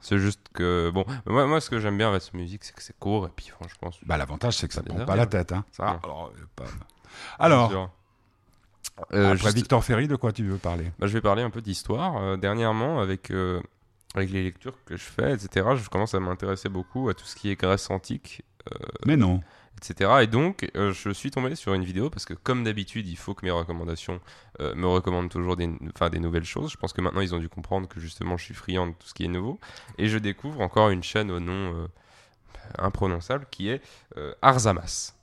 C'est 0.00 0.18
juste 0.18 0.40
que 0.54 0.90
bon, 0.94 1.04
moi, 1.26 1.46
moi 1.46 1.60
ce 1.60 1.68
que 1.70 1.78
j'aime 1.78 1.98
bien 1.98 2.08
avec 2.08 2.22
cette 2.22 2.34
musique, 2.34 2.64
c'est 2.64 2.74
que 2.74 2.82
c'est 2.82 2.98
court 2.98 3.26
et 3.26 3.30
puis 3.34 3.48
franchement, 3.48 3.90
Bah 4.06 4.16
l'avantage 4.16 4.56
c'est 4.56 4.66
que 4.68 4.74
ça 4.74 4.82
Ça 4.82 4.94
prend 4.94 5.04
pas 5.04 5.16
la 5.16 5.26
tête. 5.26 5.52
Hein. 5.52 5.64
Ça, 5.72 6.00
alors, 6.02 6.32
euh, 6.34 6.44
pas- 6.56 6.64
alors. 7.38 7.90
Euh, 9.12 9.32
après 9.32 9.36
juste- 9.38 9.56
Victor 9.56 9.82
Ferry, 9.84 10.08
de 10.08 10.16
quoi 10.16 10.32
tu 10.32 10.44
veux 10.44 10.58
parler? 10.58 10.90
Bah, 10.98 11.06
je 11.06 11.12
vais 11.14 11.20
parler 11.20 11.42
un 11.42 11.50
peu 11.50 11.62
d'histoire. 11.62 12.16
Euh, 12.18 12.36
dernièrement, 12.36 13.00
avec 13.00 13.30
avec 14.14 14.30
les 14.30 14.42
lectures 14.42 14.74
que 14.84 14.96
je 14.96 15.04
fais, 15.04 15.32
etc., 15.34 15.66
je 15.76 15.88
commence 15.88 16.14
à 16.14 16.20
m'intéresser 16.20 16.68
beaucoup 16.68 17.08
à 17.08 17.14
tout 17.14 17.24
ce 17.24 17.36
qui 17.36 17.50
est 17.50 17.56
Grèce 17.56 17.90
antique. 17.90 18.42
Mais 19.06 19.16
non. 19.16 19.40
Etc. 19.78 20.10
Et 20.22 20.26
donc, 20.26 20.70
euh, 20.76 20.92
je 20.92 21.10
suis 21.10 21.30
tombé 21.30 21.54
sur 21.54 21.74
une 21.74 21.84
vidéo 21.84 22.10
parce 22.10 22.24
que, 22.24 22.34
comme 22.34 22.64
d'habitude, 22.64 23.08
il 23.08 23.16
faut 23.16 23.34
que 23.34 23.44
mes 23.44 23.50
recommandations 23.50 24.20
euh, 24.60 24.74
me 24.74 24.86
recommandent 24.86 25.30
toujours 25.30 25.56
des, 25.56 25.68
des 25.68 26.18
nouvelles 26.20 26.44
choses. 26.44 26.70
Je 26.70 26.76
pense 26.76 26.92
que 26.92 27.00
maintenant, 27.00 27.20
ils 27.20 27.34
ont 27.34 27.38
dû 27.38 27.48
comprendre 27.48 27.88
que 27.88 28.00
justement, 28.00 28.36
je 28.36 28.44
suis 28.44 28.54
friand 28.54 28.88
de 28.88 28.92
tout 28.92 29.06
ce 29.06 29.14
qui 29.14 29.24
est 29.24 29.28
nouveau. 29.28 29.58
Et 29.98 30.08
je 30.08 30.18
découvre 30.18 30.60
encore 30.60 30.90
une 30.90 31.02
chaîne 31.02 31.30
au 31.30 31.40
nom 31.40 31.74
euh, 31.74 31.86
imprononçable 32.78 33.46
qui 33.50 33.68
est 33.70 33.82
Arzamas, 34.42 35.14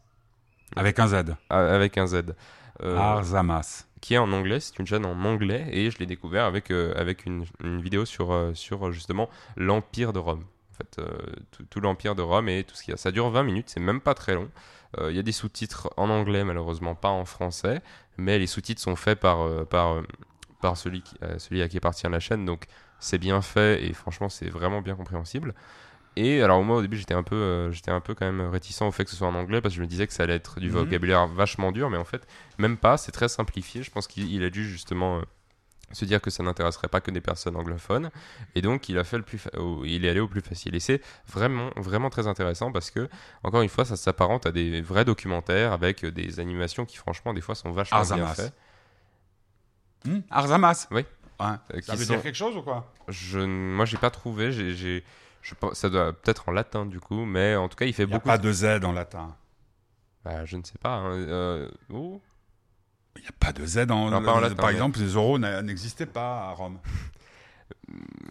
Avec 0.75 0.99
un 0.99 1.07
Z. 1.07 1.35
avec 1.49 1.97
un 1.97 2.07
Z. 2.07 2.35
Arzamas. 2.81 3.85
qui 4.01 4.15
est 4.15 4.17
en 4.17 4.31
anglais, 4.33 4.59
c'est 4.59 4.77
une 4.79 4.85
chaîne 4.87 5.05
en 5.05 5.23
anglais 5.23 5.67
et 5.71 5.89
je 5.91 5.97
l'ai 5.99 6.05
découvert 6.05 6.45
avec, 6.45 6.71
avec 6.71 7.25
une, 7.25 7.45
une 7.63 7.81
vidéo 7.81 8.05
sur, 8.05 8.51
sur 8.53 8.91
justement 8.91 9.29
l'Empire 9.55 10.13
de 10.13 10.19
Rome. 10.19 10.43
Fait, 10.77 10.99
euh, 10.99 11.07
tout, 11.51 11.63
tout 11.69 11.79
l'Empire 11.79 12.15
de 12.15 12.21
Rome 12.21 12.49
et 12.49 12.63
tout 12.63 12.75
ce 12.75 12.83
qu'il 12.83 12.91
y 12.91 12.93
a. 12.93 12.97
Ça 12.97 13.11
dure 13.11 13.29
20 13.29 13.43
minutes, 13.43 13.69
c'est 13.69 13.79
même 13.79 14.01
pas 14.01 14.13
très 14.13 14.35
long. 14.35 14.49
Euh, 14.99 15.09
Il 15.11 15.15
y 15.15 15.19
a 15.19 15.23
des 15.23 15.31
sous-titres 15.31 15.89
en 15.97 16.09
anglais, 16.09 16.43
malheureusement 16.43 16.95
pas 16.95 17.09
en 17.09 17.25
français, 17.25 17.81
mais 18.17 18.39
les 18.39 18.47
sous-titres 18.47 18.81
sont 18.81 18.95
faits 18.95 19.19
par, 19.19 19.41
euh, 19.41 19.65
par, 19.65 20.01
par 20.61 20.77
celui, 20.77 21.01
qui, 21.01 21.15
celui 21.39 21.61
à 21.61 21.67
qui 21.67 21.77
appartient 21.77 22.07
la 22.07 22.19
chaîne, 22.19 22.45
donc 22.45 22.65
c'est 22.99 23.17
bien 23.19 23.41
fait 23.41 23.83
et 23.85 23.93
franchement 23.93 24.29
c'est 24.29 24.49
vraiment 24.49 24.81
bien 24.81 24.95
compréhensible. 24.95 25.53
Et 26.15 26.41
alors 26.41 26.63
moi 26.63 26.77
au 26.77 26.81
début 26.81 26.97
j'étais 26.97 27.13
un 27.13 27.21
peu 27.21 27.35
euh, 27.35 27.71
j'étais 27.71 27.91
un 27.91 27.99
peu 27.99 28.15
quand 28.15 28.25
même 28.25 28.41
réticent 28.49 28.81
au 28.81 28.91
fait 28.91 29.03
que 29.03 29.11
ce 29.11 29.15
soit 29.15 29.27
en 29.27 29.35
anglais 29.35 29.61
parce 29.61 29.75
que 29.75 29.77
je 29.77 29.81
me 29.83 29.87
disais 29.87 30.07
que 30.07 30.13
ça 30.13 30.23
allait 30.23 30.33
être 30.33 30.59
du 30.59 30.67
Mhm. 30.69 30.73
vocabulaire 30.73 31.27
vachement 31.27 31.71
dur 31.71 31.91
mais 31.91 31.97
en 31.97 32.05
fait 32.05 32.25
même 32.57 32.75
pas 32.77 32.97
c'est 32.97 33.11
très 33.11 33.27
simplifié 33.29 33.83
je 33.83 33.91
pense 33.91 34.07
qu'il 34.07 34.31
il 34.33 34.43
a 34.43 34.49
dû 34.49 34.67
justement 34.67 35.17
euh, 35.17 35.21
se 35.93 36.03
dire 36.05 36.21
que 36.21 36.29
ça 36.29 36.43
n'intéresserait 36.43 36.89
pas 36.89 36.99
que 37.01 37.11
des 37.11 37.21
personnes 37.21 37.55
anglophones 37.55 38.11
et 38.55 38.61
donc 38.61 38.89
il 38.89 38.97
a 38.97 39.03
fait 39.05 39.17
le 39.17 39.23
plus 39.23 39.37
fa- 39.37 39.49
il 39.85 40.03
est 40.05 40.09
allé 40.09 40.19
au 40.19 40.27
plus 40.27 40.41
facile 40.41 40.75
et 40.75 40.79
c'est 40.81 41.01
vraiment 41.27 41.69
vraiment 41.77 42.09
très 42.09 42.27
intéressant 42.27 42.71
parce 42.73 42.91
que 42.91 43.07
encore 43.43 43.61
une 43.61 43.69
fois 43.69 43.85
ça 43.85 43.95
s'apparente 43.95 44.45
à 44.45 44.51
des 44.51 44.81
vrais 44.81 45.05
documentaires 45.05 45.71
avec 45.71 46.05
des 46.05 46.39
animations 46.41 46.85
qui 46.85 46.97
franchement 46.97 47.33
des 47.33 47.39
fois 47.41 47.55
sont 47.55 47.71
vachement 47.71 48.01
bien 48.01 48.23
Arzamas. 48.23 48.33
faites 48.35 48.53
Hmm? 50.05 50.19
Arzamas 50.29 50.87
Oui. 50.91 51.05
Ouais. 51.39 51.45
euh, 51.73 51.81
Ça 51.81 51.95
veut 51.95 52.05
sont- 52.05 52.13
dire 52.13 52.21
quelque 52.23 52.35
chose 52.35 52.55
ou 52.55 52.61
quoi? 52.61 52.93
Je 53.07 53.39
moi 53.39 53.85
j'ai 53.85 53.97
pas 53.97 54.09
trouvé 54.11 54.51
j'ai 54.51 55.03
je 55.41 55.55
pense 55.55 55.73
ça 55.75 55.89
doit 55.89 56.13
peut-être 56.13 56.49
en 56.49 56.51
latin 56.51 56.85
du 56.85 56.99
coup 56.99 57.25
mais 57.25 57.55
en 57.55 57.67
tout 57.69 57.75
cas 57.77 57.85
il 57.85 57.93
fait 57.93 58.03
Il 58.03 58.07
n'y 58.09 58.13
a 58.13 58.17
beaucoup 58.17 58.27
pas 58.27 58.37
de 58.37 58.51
Z 58.51 58.83
en 58.83 58.91
latin. 58.91 59.35
Bah, 60.25 60.43
je 60.45 60.57
ne 60.57 60.63
sais 60.63 60.77
pas. 60.81 60.95
hein, 60.95 61.11
euh, 61.13 61.69
oh. 61.93 62.21
Il 63.17 63.21
n'y 63.21 63.27
a 63.27 63.31
pas 63.39 63.51
de 63.53 63.65
Z 63.65 63.89
en, 63.89 64.09
latin, 64.09 64.55
Par 64.55 64.67
mais- 64.67 64.73
exemple, 64.73 64.99
les 64.99 65.13
euros 65.13 65.37
n'existaient 65.39 66.05
pas 66.05 66.49
à 66.49 66.51
Rome. 66.53 66.79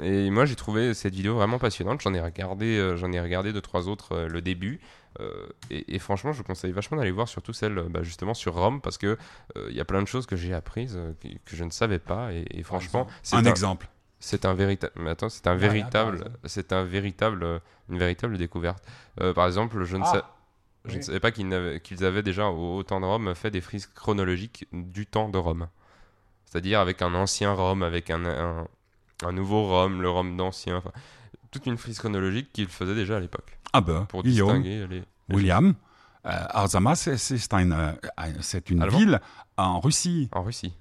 Et 0.02 0.30
moi, 0.30 0.44
j'ai 0.44 0.54
trouvé 0.56 0.92
cette 0.94 1.14
vidéo 1.14 1.34
vraiment 1.36 1.58
passionnante. 1.58 2.00
J'en 2.02 2.12
ai 2.14 2.20
regardé, 2.20 2.76
euh, 2.76 2.96
j'en 2.96 3.10
ai 3.12 3.20
regardé 3.20 3.52
deux 3.52 3.60
trois 3.62 3.88
autres 3.88 4.12
euh, 4.12 4.28
le 4.28 4.42
début. 4.42 4.80
Euh, 5.20 5.46
et, 5.70 5.94
et 5.94 5.98
franchement, 5.98 6.32
je 6.32 6.38
vous 6.38 6.44
conseille 6.44 6.72
vachement 6.72 6.98
d'aller 6.98 7.10
voir 7.10 7.26
surtout 7.26 7.54
celle 7.54 7.74
bah, 7.88 8.02
justement 8.02 8.34
sur 8.34 8.54
Rome 8.54 8.82
parce 8.82 8.98
que 8.98 9.16
il 9.70 9.74
y 9.74 9.80
a 9.80 9.84
plein 9.86 10.02
de 10.02 10.06
choses 10.08 10.26
que 10.26 10.36
j'ai 10.36 10.52
apprises 10.52 10.98
que, 11.22 11.28
que 11.28 11.56
je 11.56 11.64
ne 11.64 11.70
savais 11.70 11.98
pas. 11.98 12.32
Et, 12.34 12.44
et 12.50 12.62
franchement, 12.62 13.06
c'est 13.22 13.36
Un 13.36 13.46
un, 13.46 13.50
exemple. 13.50 13.88
c'est 14.20 14.44
un 14.44 14.52
véritable. 14.52 14.92
Mais 14.96 15.08
attends, 15.10 15.30
c'est 15.30 15.46
un 15.46 15.52
par 15.52 15.58
véritable, 15.58 16.24
c'est 16.44 16.72
un 16.74 16.84
véritable, 16.84 17.60
une 17.88 17.98
véritable 17.98 18.36
découverte. 18.36 18.84
Par 19.34 19.46
exemple, 19.46 19.82
je 19.84 19.96
ne 19.96 20.02
Ah, 20.04 20.12
sais. 20.12 20.22
Je 20.86 20.92
oui. 20.92 20.98
ne 20.98 21.02
savais 21.02 21.20
pas 21.20 21.30
qu'ils 21.32 22.04
avaient 22.04 22.22
déjà, 22.22 22.46
au, 22.48 22.76
au 22.78 22.82
temps 22.82 23.00
de 23.00 23.06
Rome, 23.06 23.34
fait 23.34 23.50
des 23.50 23.60
frises 23.60 23.86
chronologiques 23.86 24.66
du 24.72 25.06
temps 25.06 25.28
de 25.28 25.38
Rome. 25.38 25.68
C'est-à-dire 26.44 26.80
avec 26.80 27.02
un 27.02 27.12
ancien 27.14 27.52
Rome, 27.52 27.82
avec 27.82 28.10
un, 28.10 28.24
un, 28.24 28.66
un 29.24 29.32
nouveau 29.32 29.66
Rome, 29.66 30.00
le 30.02 30.08
Rome 30.10 30.36
d'ancien. 30.36 30.82
toute 31.50 31.66
une 31.66 31.76
frise 31.78 31.98
chronologique 31.98 32.52
qu'ils 32.52 32.68
faisaient 32.68 32.94
déjà 32.94 33.16
à 33.16 33.20
l'époque. 33.20 33.58
Ah 33.72 33.80
ben, 33.80 34.04
Pour 34.06 34.22
Guillaume, 34.22 34.62
distinguer 34.62 34.86
les. 34.86 35.02
les 35.28 35.34
William. 35.34 35.74
euh, 36.24 36.30
Arzamas, 36.50 36.96
c'est- 36.96 37.16
c'est 37.16 37.52
un, 37.54 37.70
euh, 37.72 37.92
c'est 38.40 38.70
une 38.70 38.82
Allemand 38.82 38.98
ville 38.98 39.20
en 39.56 39.80
Russie. 39.80 40.28
En 40.32 40.42
Russie. 40.42 40.72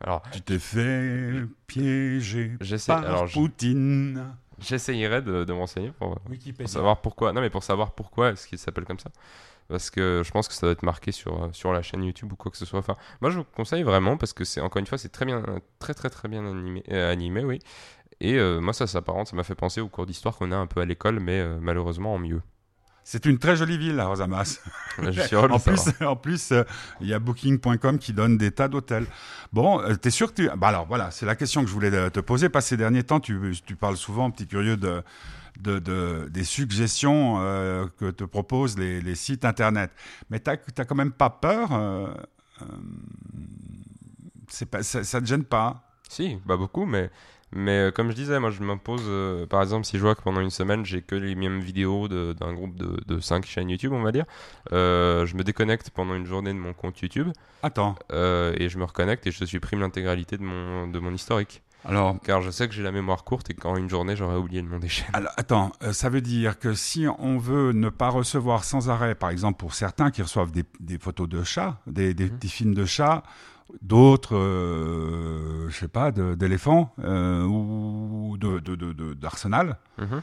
Alors, 0.00 0.22
Tu 0.32 0.42
t'es 0.42 0.58
fait 0.58 1.44
piéger 1.66 2.52
par 2.86 2.98
Alors, 2.98 3.30
Poutine. 3.30 4.34
J'essayerai 4.60 5.22
de, 5.22 5.44
de 5.44 5.52
m'enseigner 5.52 5.92
pour, 5.92 6.18
savoir 6.66 7.00
pourquoi. 7.00 7.32
Non, 7.32 7.40
mais 7.40 7.50
pour 7.50 7.62
savoir 7.62 7.92
pourquoi 7.92 8.30
est-ce 8.30 8.46
qu'il 8.46 8.58
s'appelle 8.58 8.84
comme 8.84 8.98
ça. 8.98 9.10
Parce 9.68 9.90
que 9.90 10.22
je 10.24 10.30
pense 10.30 10.46
que 10.46 10.54
ça 10.54 10.66
doit 10.66 10.72
être 10.72 10.82
marqué 10.82 11.10
sur, 11.10 11.48
sur 11.52 11.72
la 11.72 11.80
chaîne 11.80 12.04
YouTube 12.04 12.32
ou 12.32 12.36
quoi 12.36 12.50
que 12.50 12.58
ce 12.58 12.66
soit. 12.66 12.78
Enfin, 12.78 12.96
moi, 13.20 13.30
je 13.30 13.38
vous 13.38 13.44
conseille 13.44 13.82
vraiment 13.82 14.16
parce 14.16 14.32
que 14.32 14.44
c'est 14.44 14.60
encore 14.60 14.80
une 14.80 14.86
fois, 14.86 14.98
c'est 14.98 15.08
très 15.08 15.24
bien, 15.24 15.42
très 15.78 15.94
très 15.94 16.10
très 16.10 16.28
bien 16.28 16.44
animé, 16.46 16.82
euh, 16.90 17.10
animé 17.10 17.44
oui. 17.44 17.60
Et 18.20 18.34
euh, 18.34 18.60
moi, 18.60 18.72
ça 18.72 18.86
s'apparente, 18.86 19.28
ça 19.28 19.36
m'a 19.36 19.42
fait 19.42 19.54
penser 19.54 19.80
aux 19.80 19.88
cours 19.88 20.06
d'histoire 20.06 20.36
qu'on 20.36 20.52
a 20.52 20.56
un 20.56 20.66
peu 20.66 20.80
à 20.80 20.84
l'école, 20.84 21.20
mais 21.20 21.40
euh, 21.40 21.58
malheureusement 21.60 22.14
en 22.14 22.18
mieux. 22.18 22.42
C'est 23.04 23.26
une 23.26 23.38
très 23.38 23.54
jolie 23.56 23.76
ville, 23.76 24.00
heureux 24.00 24.16
de 24.16 24.22
en 25.52 25.58
plus, 25.58 25.88
en 26.00 26.16
plus, 26.16 26.52
euh, 26.52 26.64
il 27.00 27.06
y 27.06 27.12
a 27.14 27.18
Booking.com 27.18 27.98
qui 27.98 28.12
donne 28.14 28.38
des 28.38 28.50
tas 28.50 28.68
d'hôtels. 28.68 29.06
Bon, 29.52 29.80
euh, 29.80 29.94
t'es 29.94 30.10
sûr 30.10 30.32
que 30.32 30.42
tu... 30.42 30.48
Bah 30.56 30.68
alors 30.68 30.86
voilà, 30.86 31.10
c'est 31.10 31.26
la 31.26 31.36
question 31.36 31.62
que 31.62 31.68
je 31.68 31.74
voulais 31.74 31.94
euh, 31.94 32.08
te 32.10 32.20
poser. 32.20 32.48
Parce 32.48 32.64
que 32.64 32.70
ces 32.70 32.76
derniers 32.78 33.02
temps, 33.02 33.20
tu, 33.20 33.38
tu 33.66 33.76
parles 33.76 33.98
souvent, 33.98 34.30
petit 34.30 34.46
curieux, 34.46 34.78
de, 34.78 35.02
de, 35.60 35.78
de- 35.78 36.28
des 36.30 36.44
suggestions 36.44 37.36
euh, 37.40 37.86
que 37.98 38.10
te 38.10 38.24
proposent 38.24 38.78
les, 38.78 39.00
les 39.02 39.14
sites 39.14 39.44
internet. 39.44 39.90
Mais 40.30 40.38
t'as 40.40 40.56
quand 40.56 40.94
même 40.96 41.12
pas 41.12 41.30
peur 41.30 41.70
c'est 44.48 44.66
pas, 44.66 44.82
ça, 44.82 45.04
ça 45.04 45.20
te 45.20 45.26
gêne 45.26 45.44
pas? 45.44 45.82
Si, 46.08 46.38
bah 46.46 46.56
beaucoup, 46.56 46.86
mais, 46.86 47.10
mais 47.54 47.78
euh, 47.78 47.90
comme 47.90 48.10
je 48.10 48.14
disais, 48.16 48.38
moi 48.40 48.50
je 48.50 48.62
m'impose, 48.62 49.04
euh, 49.06 49.46
par 49.46 49.62
exemple, 49.62 49.84
si 49.86 49.96
je 49.96 50.02
vois 50.02 50.14
que 50.14 50.22
pendant 50.22 50.40
une 50.40 50.50
semaine 50.50 50.84
j'ai 50.84 51.00
que 51.02 51.14
les 51.14 51.34
mêmes 51.34 51.60
vidéos 51.60 52.08
d'un 52.08 52.52
groupe 52.52 52.76
de, 52.76 53.00
de 53.06 53.20
5 53.20 53.46
chaînes 53.46 53.70
YouTube, 53.70 53.92
on 53.92 54.02
va 54.02 54.12
dire, 54.12 54.24
euh, 54.72 55.24
je 55.26 55.36
me 55.36 55.42
déconnecte 55.44 55.90
pendant 55.90 56.14
une 56.14 56.26
journée 56.26 56.52
de 56.52 56.58
mon 56.58 56.72
compte 56.72 57.00
YouTube 57.00 57.28
Attends, 57.62 57.94
euh, 58.12 58.54
et 58.58 58.68
je 58.68 58.78
me 58.78 58.84
reconnecte 58.84 59.26
et 59.26 59.30
je 59.30 59.44
supprime 59.44 59.80
l'intégralité 59.80 60.36
de 60.36 60.42
mon, 60.42 60.86
de 60.88 60.98
mon 60.98 61.12
historique. 61.12 61.62
alors, 61.84 62.16
Car 62.22 62.42
je 62.42 62.50
sais 62.50 62.66
que 62.68 62.74
j'ai 62.74 62.82
la 62.82 62.92
mémoire 62.92 63.24
courte 63.24 63.50
et 63.50 63.54
qu'en 63.54 63.76
une 63.76 63.88
journée 63.88 64.16
j'aurais 64.16 64.36
oublié 64.36 64.60
le 64.62 64.68
nom 64.68 64.78
des 64.78 64.88
chaînes. 64.88 65.10
alors, 65.14 65.32
attends, 65.36 65.72
euh, 65.82 65.92
ça 65.92 66.08
veut 66.10 66.20
dire 66.20 66.58
que 66.58 66.74
si 66.74 67.06
on 67.18 67.38
veut 67.38 67.72
ne 67.72 67.88
pas 67.88 68.08
recevoir 68.10 68.64
sans 68.64 68.90
arrêt, 68.90 69.14
par 69.14 69.30
exemple 69.30 69.58
pour 69.58 69.74
certains 69.74 70.10
qui 70.10 70.22
reçoivent 70.22 70.50
des, 70.52 70.64
des 70.80 70.98
photos 70.98 71.28
de 71.28 71.42
chats, 71.42 71.78
des, 71.86 72.12
des 72.14 72.24
Mhm. 72.24 72.30
petits 72.38 72.48
films 72.48 72.74
de 72.74 72.84
chats, 72.84 73.22
d'autres, 73.82 74.36
euh, 74.36 75.68
je 75.68 75.76
sais 75.76 75.88
pas, 75.88 76.10
d'éléphants 76.12 76.92
euh, 77.02 77.44
ou 77.44 78.36
de- 78.38 78.58
de- 78.58 78.74
de- 78.76 78.92
de- 78.92 79.14
d'arsenal, 79.14 79.78
Mhm. 79.98 80.22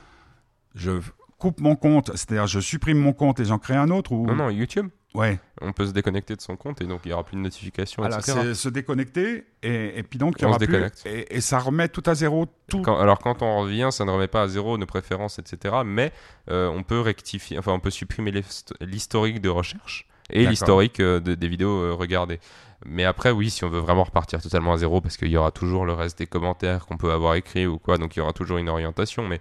je 0.75 0.91
coupe 1.37 1.59
mon 1.59 1.75
compte, 1.75 2.11
c'est-à-dire 2.15 2.47
je 2.47 2.59
supprime 2.59 2.99
mon 2.99 3.13
compte 3.13 3.39
et 3.39 3.45
j'en 3.45 3.57
crée 3.59 3.75
un 3.75 3.89
autre 3.89 4.11
ou 4.11 4.25
Non, 4.27 4.35
non, 4.35 4.49
YouTube, 4.51 4.89
Ouais. 5.15 5.39
on 5.59 5.73
peut 5.73 5.87
se 5.87 5.91
déconnecter 5.91 6.35
de 6.35 6.41
son 6.41 6.55
compte 6.55 6.81
et 6.81 6.85
donc 6.85 7.01
il 7.03 7.07
n'y 7.09 7.13
aura 7.13 7.23
plus 7.23 7.35
de 7.35 7.41
notifications, 7.41 8.03
Alors, 8.03 8.21
c'est 8.23 8.53
se 8.53 8.69
déconnecter 8.69 9.45
et, 9.63 9.97
et 9.99 10.03
puis 10.03 10.19
donc 10.19 10.35
il 10.37 10.43
y 10.43 10.45
aura 10.45 10.53
se 10.53 10.59
plus- 10.59 10.67
déconnecte. 10.67 11.01
et, 11.05 11.35
et 11.35 11.41
ça 11.41 11.57
remet 11.59 11.89
tout 11.89 12.03
à 12.05 12.13
zéro 12.13 12.45
tout. 12.69 12.81
Quand- 12.83 12.99
alors 12.99 13.17
quand 13.19 13.41
on 13.41 13.61
revient, 13.61 13.89
ça 13.91 14.05
ne 14.05 14.11
remet 14.11 14.27
pas 14.27 14.43
à 14.43 14.47
zéro 14.47 14.77
nos 14.77 14.85
préférences, 14.85 15.39
etc. 15.39 15.77
Mais 15.83 16.13
euh, 16.49 16.69
on 16.69 16.83
peut 16.83 16.99
rectifier, 17.01 17.57
enfin 17.57 17.73
on 17.73 17.79
peut 17.79 17.89
supprimer 17.89 18.31
l'hist- 18.31 18.73
l'historique 18.79 19.41
de 19.41 19.49
recherche 19.49 20.07
et 20.31 20.45
l'historique 20.49 20.99
euh, 20.99 21.19
de- 21.19 21.35
des 21.35 21.47
vidéos 21.47 21.81
euh, 21.81 21.93
regardées. 21.93 22.39
Mais 22.83 23.05
après, 23.05 23.29
oui, 23.29 23.51
si 23.51 23.63
on 23.63 23.69
veut 23.69 23.79
vraiment 23.79 24.03
repartir 24.03 24.41
totalement 24.41 24.73
à 24.73 24.77
zéro, 24.77 25.01
parce 25.01 25.15
qu'il 25.15 25.27
y 25.27 25.37
aura 25.37 25.51
toujours 25.51 25.85
le 25.85 25.93
reste 25.93 26.17
des 26.17 26.25
commentaires 26.25 26.87
qu'on 26.87 26.97
peut 26.97 27.11
avoir 27.11 27.35
écrits 27.35 27.67
ou 27.67 27.77
quoi, 27.77 27.99
donc 27.99 28.15
il 28.15 28.19
y 28.19 28.21
aura 28.23 28.33
toujours 28.33 28.57
une 28.57 28.69
orientation. 28.69 29.27
Mais 29.27 29.39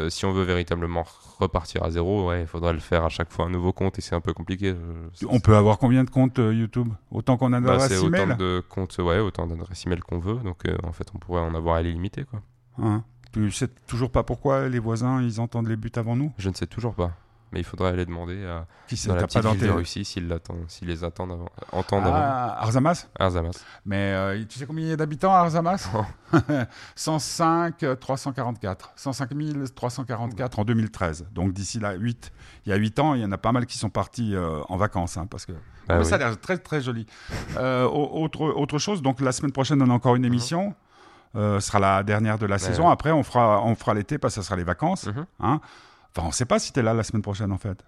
euh, 0.00 0.10
si 0.10 0.24
on 0.24 0.32
veut 0.32 0.42
véritablement 0.42 1.04
repartir 1.38 1.84
à 1.84 1.90
zéro, 1.92 2.28
ouais, 2.28 2.40
il 2.40 2.46
faudra 2.48 2.72
le 2.72 2.80
faire 2.80 3.04
à 3.04 3.08
chaque 3.08 3.30
fois 3.30 3.44
un 3.44 3.50
nouveau 3.50 3.72
compte 3.72 3.96
et 3.98 4.02
c'est 4.02 4.16
un 4.16 4.20
peu 4.20 4.32
compliqué. 4.32 4.74
On 5.28 5.38
peut 5.38 5.54
avoir 5.56 5.78
combien 5.78 6.02
de 6.02 6.10
comptes 6.10 6.40
euh, 6.40 6.52
YouTube? 6.52 6.88
Autant 7.12 7.36
qu'on 7.36 7.52
a 7.52 7.60
bah, 7.60 7.68
d'adresses 7.76 7.92
c'est 7.92 8.04
autant 8.04 8.34
de 8.36 8.60
comptes, 8.68 8.98
ouais, 8.98 9.20
autant 9.20 9.46
d'adresses 9.46 9.86
email 9.86 10.00
qu'on 10.00 10.18
veut. 10.18 10.40
Donc 10.42 10.66
euh, 10.66 10.76
en 10.82 10.92
fait, 10.92 11.06
on 11.14 11.18
pourrait 11.18 11.42
en 11.42 11.54
avoir 11.54 11.76
à 11.76 11.82
l'illimité, 11.82 12.24
quoi. 12.24 12.42
Hein? 12.78 13.04
Tu 13.32 13.52
sais 13.52 13.68
toujours 13.86 14.10
pas 14.10 14.24
pourquoi 14.24 14.68
les 14.68 14.80
voisins 14.80 15.22
ils 15.22 15.40
entendent 15.40 15.68
les 15.68 15.76
buts 15.76 15.92
avant 15.94 16.16
nous? 16.16 16.32
Je 16.38 16.48
ne 16.48 16.54
sais 16.54 16.66
toujours 16.66 16.94
pas. 16.96 17.12
Mais 17.52 17.58
il 17.60 17.64
faudrait 17.64 17.88
aller 17.90 18.06
demander 18.06 18.44
à, 18.46 18.66
Qui 18.86 18.96
sait 18.96 19.08
dans 19.08 19.16
la 19.16 19.22
petite 19.26 19.42
pas 19.42 19.50
ville 19.52 19.60
de 19.62 19.70
Russie 19.70 20.04
s'ils 20.04 20.28
les 20.82 21.02
attendent 21.04 21.32
avant, 21.32 21.48
entendent 21.72 22.06
avant. 22.06 22.14
Ah, 22.16 22.62
Arzamas 22.62 23.08
Arzamas. 23.18 23.64
Mais 23.84 24.12
euh, 24.14 24.44
tu 24.48 24.58
sais 24.58 24.66
combien 24.66 24.84
il 24.84 24.90
y 24.90 24.92
a 24.92 24.96
d'habitants 24.96 25.34
à 25.34 25.38
Arzamas 25.38 25.88
Non. 25.92 26.04
105 26.94 27.82
euh, 27.82 27.94
344. 27.96 28.92
105 28.96 29.28
344 29.74 30.58
en 30.58 30.64
2013. 30.64 31.26
Donc 31.32 31.52
d'ici 31.52 31.80
là, 31.80 31.94
8. 31.94 32.32
Il 32.66 32.70
y 32.70 32.72
a 32.72 32.76
8 32.76 32.98
ans, 33.00 33.14
il 33.14 33.22
y 33.22 33.24
en 33.24 33.32
a 33.32 33.38
pas 33.38 33.52
mal 33.52 33.66
qui 33.66 33.78
sont 33.78 33.90
partis 33.90 34.34
euh, 34.34 34.60
en 34.68 34.76
vacances. 34.76 35.16
hein, 35.16 35.26
parce 35.28 35.46
que 35.46 35.52
oui. 35.52 36.04
ça 36.04 36.16
a 36.16 36.18
l'air 36.18 36.38
très 36.40 36.58
très 36.58 36.80
joli. 36.80 37.06
Euh, 37.56 37.84
au- 37.86 38.22
autre, 38.22 38.42
autre 38.42 38.78
chose, 38.78 39.02
donc 39.02 39.20
la 39.20 39.32
semaine 39.32 39.52
prochaine, 39.52 39.82
on 39.82 39.90
a 39.90 39.92
encore 39.92 40.14
une 40.16 40.24
émission. 40.24 40.74
Euh, 41.36 41.60
ce 41.60 41.68
sera 41.68 41.78
la 41.78 42.02
dernière 42.02 42.38
de 42.38 42.46
la 42.46 42.58
saison. 42.58 42.82
Mhm. 42.82 42.86
ouais. 42.88 42.92
Après, 42.92 43.10
on 43.12 43.22
fera, 43.22 43.62
on 43.64 43.74
fera 43.76 43.94
l'été 43.94 44.18
parce 44.18 44.34
que 44.34 44.40
ça 44.42 44.46
sera 44.46 44.56
les 44.56 44.64
vacances. 44.64 45.06
Mhm. 45.06 45.26
hein. 45.40 45.60
Enfin, 46.16 46.24
on 46.26 46.28
ne 46.30 46.32
sait 46.34 46.44
pas 46.44 46.58
si 46.58 46.72
tu 46.72 46.80
es 46.80 46.82
là 46.82 46.94
la 46.94 47.02
semaine 47.02 47.22
prochaine 47.22 47.52
en 47.52 47.58
fait. 47.58 47.84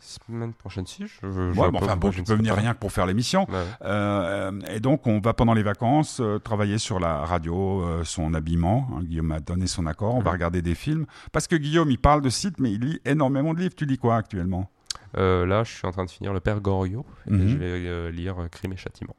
Semaine 0.00 0.52
prochaine, 0.52 0.86
si. 0.86 1.06
Je, 1.06 1.30
je- 1.30 1.58
Ouais, 1.58 1.70
bon, 1.70 1.78
enfin, 1.78 1.96
bon, 1.96 2.10
tu 2.10 2.22
peux 2.22 2.34
venir 2.34 2.54
rien 2.54 2.74
que 2.74 2.78
pour 2.78 2.92
faire 2.92 3.06
l'émission. 3.06 3.46
Ouais. 3.48 3.64
Euh, 3.82 4.52
et 4.68 4.78
donc, 4.78 5.06
on 5.06 5.18
va 5.18 5.32
pendant 5.32 5.54
les 5.54 5.62
vacances 5.62 6.20
euh, 6.20 6.38
travailler 6.38 6.76
sur 6.76 7.00
la 7.00 7.20
radio, 7.24 7.80
euh, 7.82 8.04
son 8.04 8.34
habillement. 8.34 8.86
hein, 8.92 9.02
Guillaume 9.02 9.32
a 9.32 9.40
donné 9.40 9.66
son 9.66 9.86
accord. 9.86 10.14
On 10.14 10.20
va 10.20 10.32
regarder 10.32 10.60
des 10.60 10.74
films. 10.74 11.06
Parce 11.32 11.46
que 11.46 11.56
Guillaume, 11.56 11.90
il 11.90 11.98
parle 11.98 12.20
de 12.20 12.28
sites, 12.28 12.58
mais 12.60 12.70
il 12.72 12.80
lit 12.80 13.00
énormément 13.06 13.54
de 13.54 13.60
livres. 13.60 13.74
Tu 13.74 13.86
lis 13.86 13.96
quoi 13.96 14.16
actuellement? 14.16 14.70
Là, 15.14 15.64
je 15.64 15.72
suis 15.72 15.86
en 15.86 15.90
train 15.92 16.04
de 16.04 16.10
finir 16.10 16.34
Le 16.34 16.40
Père 16.40 16.60
Goriot. 16.60 17.06
Et 17.28 17.30
Mhm. 17.30 17.48
je 17.48 17.56
vais 17.56 18.12
lire 18.12 18.36
Crime 18.50 18.72
et 18.74 18.76
Châtiment. 18.76 19.16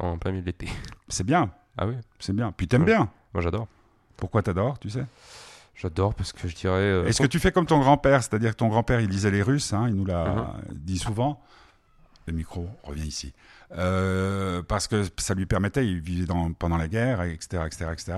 En 0.00 0.18
plein 0.18 0.32
milieu 0.32 0.42
de 0.42 0.46
l'été. 0.46 0.68
C'est 1.08 1.24
bien, 1.24 1.50
Ah 1.76 1.86
oui, 1.86 1.94
c'est 2.18 2.34
bien. 2.34 2.50
Puis 2.52 2.66
t'aimes 2.66 2.82
Ouais. 2.82 2.86
bien. 2.86 3.08
moi 3.32 3.42
j'adore. 3.42 3.68
Pourquoi 4.16 4.42
t'adores, 4.42 4.78
tu 4.78 4.90
sais? 4.90 5.04
J'adore 5.76 6.14
parce 6.14 6.32
que 6.32 6.46
je 6.48 6.54
dirais. 6.54 6.74
euh, 6.74 7.06
Est-ce 7.06 7.20
que 7.22 7.26
tu 7.26 7.38
fais 7.38 7.50
comme 7.52 7.66
ton 7.66 7.80
grand-père? 7.80 8.22
C'est-à-dire 8.22 8.52
que 8.52 8.56
ton 8.56 8.68
grand-père, 8.68 9.00
il 9.00 9.08
lisait 9.10 9.30
les 9.30 9.42
Russes, 9.42 9.72
hein, 9.72 9.86
il 9.88 9.94
nous 9.94 10.04
l'a 10.04 10.24
Mhm. 10.24 10.46
dit 10.76 10.98
souvent. 10.98 11.40
Le 12.26 12.32
micro 12.32 12.68
revient 12.84 13.06
ici. 13.06 13.34
Euh, 13.76 14.62
parce 14.62 14.86
que 14.86 15.02
ça 15.18 15.34
lui 15.34 15.46
permettait, 15.46 15.86
il 15.86 16.00
vivait 16.00 16.26
dans- 16.26 16.52
pendant 16.52 16.76
la 16.76 16.88
guerre, 16.88 17.22
etc., 17.22 17.64
etc., 17.66 17.86
etc. 17.92 18.12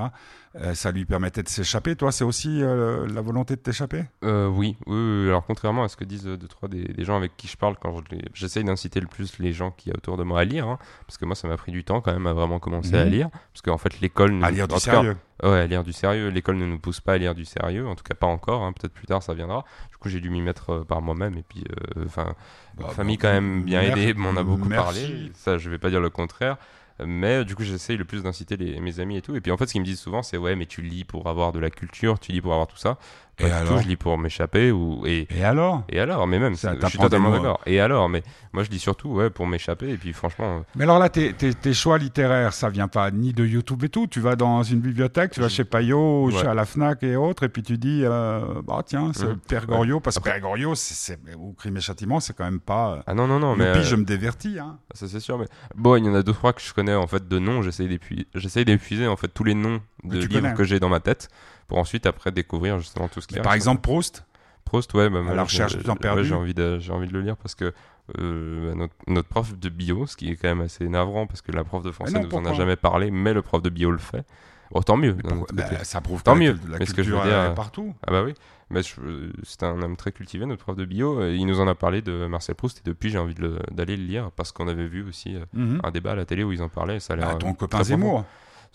Euh, 0.63 0.75
ça 0.75 0.91
lui 0.91 1.05
permettait 1.05 1.43
de 1.43 1.49
s'échapper. 1.49 1.97
Toi, 1.97 2.13
c'est 2.13 2.25
aussi 2.25 2.63
euh, 2.63 3.07
la 3.13 3.21
volonté 3.21 3.57
de 3.57 3.61
t'échapper? 3.61 4.05
Euh, 4.25 4.47
oui, 4.47 4.77
oui, 4.87 4.95
oui, 4.97 5.29
alors 5.29 5.45
contrairement 5.45 5.85
à 5.85 5.89
ce 5.89 5.97
que 5.97 6.05
disent 6.05 6.27
euh, 6.27 6.39
deux, 6.39 6.49
trois 6.49 6.69
des, 6.69 6.83
des 6.85 7.05
gens 7.05 7.17
avec 7.17 7.37
qui 7.37 7.47
je 7.47 7.59
parle 7.59 7.77
quand 7.79 7.95
je 8.11 8.17
j'essaye 8.33 8.65
d'inciter 8.65 9.01
le 9.01 9.07
plus 9.07 9.39
les 9.39 9.53
gens 9.53 9.71
qui 9.71 9.91
y 9.91 9.93
a 9.93 9.97
autour 9.97 10.17
de 10.17 10.23
moi 10.23 10.41
à 10.41 10.45
lire, 10.45 10.67
hein, 10.67 10.79
parce 11.07 11.19
que 11.19 11.27
moi 11.27 11.35
ça 11.35 11.47
m'a 11.47 11.57
pris 11.59 11.73
du 11.73 11.85
temps 11.85 12.01
quand 12.01 12.13
même 12.13 12.27
à 12.27 12.33
vraiment 12.33 12.59
commencer 12.59 12.93
Mhm. 12.93 13.01
à 13.01 13.05
lire, 13.05 13.29
parce 13.53 13.61
qu'en 13.63 13.77
fait 13.77 14.01
l'école... 14.01 14.33
ne 14.33 14.45
À 14.45 14.51
lire 14.51 14.67
du 14.67 14.75
tout 14.75 14.81
cas, 14.81 14.93
sérieux. 14.93 15.17
Ouais, 15.43 15.61
à 15.61 15.67
lire 15.67 15.85
du 15.85 15.93
sérieux. 15.93 16.29
L'école 16.31 16.57
ne 16.57 16.65
nous 16.65 16.79
pousse 16.79 17.01
pas 17.01 17.13
à 17.13 17.19
lire 17.19 17.35
du 17.35 17.45
sérieux, 17.45 17.87
en 17.87 17.95
tout 17.95 18.05
cas 18.05 18.15
pas 18.15 18.27
encore. 18.27 18.63
hein, 18.63 18.73
Peut-être 18.73 18.95
plus 18.95 19.07
tard 19.07 19.23
ça 19.23 19.35
viendra. 19.35 19.65
Du 19.91 19.99
coup, 19.99 20.09
j'ai 20.09 20.21
dû 20.21 20.31
m'y 20.31 20.41
mettre 20.41 20.71
euh, 20.71 20.85
par 20.85 21.03
moi-même. 21.03 21.37
Et 21.37 21.43
puis, 21.43 21.65
euh, 21.99 22.05
enfin, 22.07 22.35
Bah, 22.79 22.89
famille 22.89 23.19
quand 23.19 23.31
même 23.33 23.63
bien 23.63 23.83
aidée, 23.83 24.15
m'en 24.15 24.35
a 24.37 24.43
beaucoup 24.43 24.69
merci. 24.69 24.85
parlé. 25.03 25.33
Ça, 25.35 25.59
je 25.59 25.69
vais 25.69 25.77
pas 25.79 25.91
dire 25.91 26.01
le 26.01 26.09
contraire. 26.09 26.57
Mais 27.05 27.39
euh, 27.39 27.45
du 27.45 27.55
coup, 27.55 27.63
j'essaye 27.63 27.97
le 27.97 28.05
plus 28.05 28.23
d'inciter 28.23 28.57
mes 28.81 29.01
amis 29.01 29.19
et 29.19 29.23
tout. 29.23 29.37
Et 29.37 29.41
puis 29.41 29.53
en 29.53 29.57
fait, 29.57 29.67
ce 29.67 29.73
qu'ils 29.73 29.81
me 29.81 29.87
disent 29.87 30.01
souvent, 30.01 30.23
c'est 30.23 30.37
ouais, 30.37 30.57
mais 30.57 30.67
tu 30.67 30.81
lis 30.83 31.05
pour 31.05 31.27
avoir 31.29 31.53
de 31.53 31.59
la 31.59 31.71
culture, 31.71 32.19
tu 32.19 32.33
lis 32.33 32.41
pour 32.41 32.53
avoir 32.53 32.67
tout 32.67 32.77
ça. 32.77 32.99
Et 33.39 33.43
Pas 33.43 33.49
du 33.49 33.55
alors 33.55 33.77
tout, 33.77 33.83
je 33.83 33.89
lis 33.89 33.97
pour 33.97 34.17
m'échapper 34.17 34.71
ou 34.71 35.03
et 35.07 35.29
Et 35.37 35.45
alors? 35.45 35.85
et 35.91 36.01
alors, 36.01 36.27
mais 36.27 36.39
même, 36.39 36.55
Ça, 36.55 36.75
je 36.81 36.87
suis 36.87 36.99
totalement 36.99 37.31
d'accord. 37.31 37.61
Et 37.67 37.81
alors, 37.81 38.09
mais 38.09 38.23
moi 38.55 38.63
je 38.65 38.71
lis 38.71 38.79
surtout 38.79 39.11
ouais 39.11 39.29
pour 39.29 39.47
m'échapper. 39.47 39.91
Et 39.91 39.99
puis 39.99 40.15
franchement, 40.15 40.57
euh, 40.59 40.61
Mais 40.75 40.85
alors 40.85 40.99
là, 40.99 41.11
tes, 41.11 41.35
tes- 41.35 41.53
tes 41.53 41.75
choix 41.75 41.99
littéraires, 41.99 42.55
ça 42.55 42.71
vient 42.71 42.89
pas 42.89 43.11
ni 43.11 43.35
de 43.35 43.45
YouTube 43.45 43.85
et 43.85 43.91
tout. 43.91 44.07
Tu 44.07 44.21
vas 44.21 44.37
dans 44.37 44.63
une 44.63 44.81
bibliothèque, 44.81 45.33
tu 45.33 45.41
vas 45.41 45.51
chez 45.51 45.65
Payot, 45.65 46.25
ou 46.25 46.27
Ouais. 46.29 46.33
chez 46.41 46.47
à 46.47 46.55
la 46.55 46.65
Fnac 46.65 47.03
et 47.03 47.17
autres, 47.17 47.43
et 47.43 47.51
puis 47.51 47.63
tu 47.63 47.77
dis, 47.77 48.01
euh, 48.05 48.63
bah 48.67 48.81
tiens, 48.87 49.11
c'est 49.15 49.27
Mhm. 49.27 49.37
Père 49.47 49.67
Goriot, 49.67 50.01
parce 50.01 50.19
que 50.19 50.25
Père 50.25 50.41
Goriot, 50.41 50.75
c'est, 50.75 51.19
ou 51.39 51.53
Crime 51.53 51.77
et 51.77 51.81
Châtiment, 51.83 52.21
c'est 52.21 52.35
quand 52.35 52.45
même 52.45 52.61
pas. 52.61 53.03
ah 53.07 53.13
non 53.13 53.27
non 53.27 53.39
non, 53.39 53.55
mais 53.55 53.65
euh, 53.67 53.83
je 53.83 53.97
me 53.97 54.05
divertis. 54.05 54.59
Hein. 54.59 54.79
Ça 54.95 55.09
c'est 55.09 55.21
sûr, 55.21 55.37
mais 55.39 55.47
bon, 55.75 55.97
il 55.97 56.07
y 56.07 56.09
en 56.09 56.15
a 56.15 56.23
deux 56.23 56.33
trois 56.33 56.55
que 56.55 56.63
je 56.63 56.73
connais 56.73 56.95
en 56.95 57.07
fait 57.07 57.29
de 57.29 57.39
noms. 57.39 57.61
J'essaye 57.61 58.65
d'épuiser, 58.65 59.07
en 59.07 59.17
fait 59.17 59.29
tous 59.29 59.45
les 59.45 59.55
noms 59.55 59.83
de 60.05 60.19
livres 60.21 60.55
que 60.55 60.65
j'ai 60.65 60.81
dans 60.81 60.89
ma 60.89 61.01
tête 61.01 61.29
pour 61.69 61.79
ensuite 61.79 62.07
après 62.07 62.31
découvrir 62.33 62.79
justement 62.79 63.09
tout 63.09 63.21
ce 63.21 63.27
qui 63.27 63.35
Mais 63.35 63.41
reste. 63.41 63.45
par 63.45 63.55
exemple, 63.55 63.81
Proust. 63.83 64.25
Proust, 64.65 64.93
ouais, 64.95 65.09
bah, 65.09 65.23
moi, 65.23 65.33
la 65.35 65.43
je- 65.43 65.47
recherche 65.47 65.77
du 65.77 65.85
perdu. 65.97 66.25
j'ai 66.25 66.35
envie 66.35 66.55
de, 66.55 66.79
j'ai 66.81 66.93
envie 66.93 67.07
de 67.07 67.13
le 67.13 67.21
lire 67.23 67.37
parce 67.37 67.55
que 67.55 67.73
euh, 68.19 68.75
notre, 68.75 68.95
notre 69.07 69.29
prof 69.29 69.57
de 69.57 69.69
bio, 69.69 70.07
ce 70.07 70.17
qui 70.17 70.31
est 70.31 70.37
quand 70.37 70.49
même 70.49 70.61
assez 70.61 70.89
navrant 70.89 71.27
parce 71.27 71.41
que 71.43 71.53
la 71.53 71.65
prof 71.65 71.83
de 71.83 71.91
français 71.93 72.19
ne 72.19 72.27
nous 72.27 72.35
en 72.35 72.45
a 72.45 72.53
jamais 72.53 72.77
parlé, 72.77 73.11
mais 73.11 73.33
le 73.33 73.43
prof 73.43 73.63
de 73.63 73.69
bio 73.71 73.91
le 73.91 73.99
fait. 73.99 74.25
Bon, 74.73 74.83
tant 74.83 74.97
mieux. 74.97 75.17
bah, 75.53 75.85
ça 75.85 76.01
prouve 76.01 76.25
Tant 76.25 76.35
mieux. 76.35 76.59
la, 76.65 76.73
la 76.73 76.79
Mais 76.81 76.87
ce 76.87 76.95
que 76.95 77.05
je 77.05 77.13
veux 77.13 77.23
dire, 77.23 77.39
euh, 77.39 77.51
partout. 77.51 77.95
Ah 78.05 78.11
bah 78.11 78.23
oui, 78.25 78.35
mais 78.71 78.81
euh, 78.99 79.31
c'est 79.45 79.63
un 79.63 79.81
homme 79.81 79.97
très 79.97 80.11
cultivé, 80.11 80.45
notre 80.47 80.63
prof 80.65 80.75
de 80.77 80.85
bio. 80.85 81.23
et 81.25 81.37
Il 81.37 81.47
nous 81.47 81.61
en 81.61 81.69
a 81.69 81.77
parlé 81.77 82.03
de 82.03 82.27
Marcel 82.27 82.57
Proust 82.57 82.79
et 82.79 82.83
depuis 82.85 83.11
j'ai 83.11 83.19
envie 83.19 83.35
le- 83.35 83.61
d'aller 83.71 83.97
le 83.97 84.03
lire 84.05 84.33
parce 84.35 84.51
qu'on 84.51 84.67
avait 84.67 84.89
vu 84.89 85.05
aussi 85.09 85.37
euh, 85.37 85.45
Mhm. 85.53 85.81
un 85.85 85.91
débat 85.93 86.13
à 86.13 86.15
la 86.17 86.25
télé 86.25 86.43
où 86.43 86.51
ils 86.51 86.63
en 86.63 86.69
parlaient. 86.69 86.97
et 86.97 87.01
Ça 87.01 87.15
a 87.15 87.17
Bah, 87.17 87.31
euh, 87.35 87.39
ton 87.39 87.55
copain 87.55 87.79
très 87.83 87.97
profond. 87.97 88.25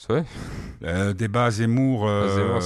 Vrai? 0.09 0.25
Euh, 0.83 1.13
débat 1.13 1.51
Zemmour, 1.51 2.07
euh, 2.07 2.35
Zemmour, 2.35 2.61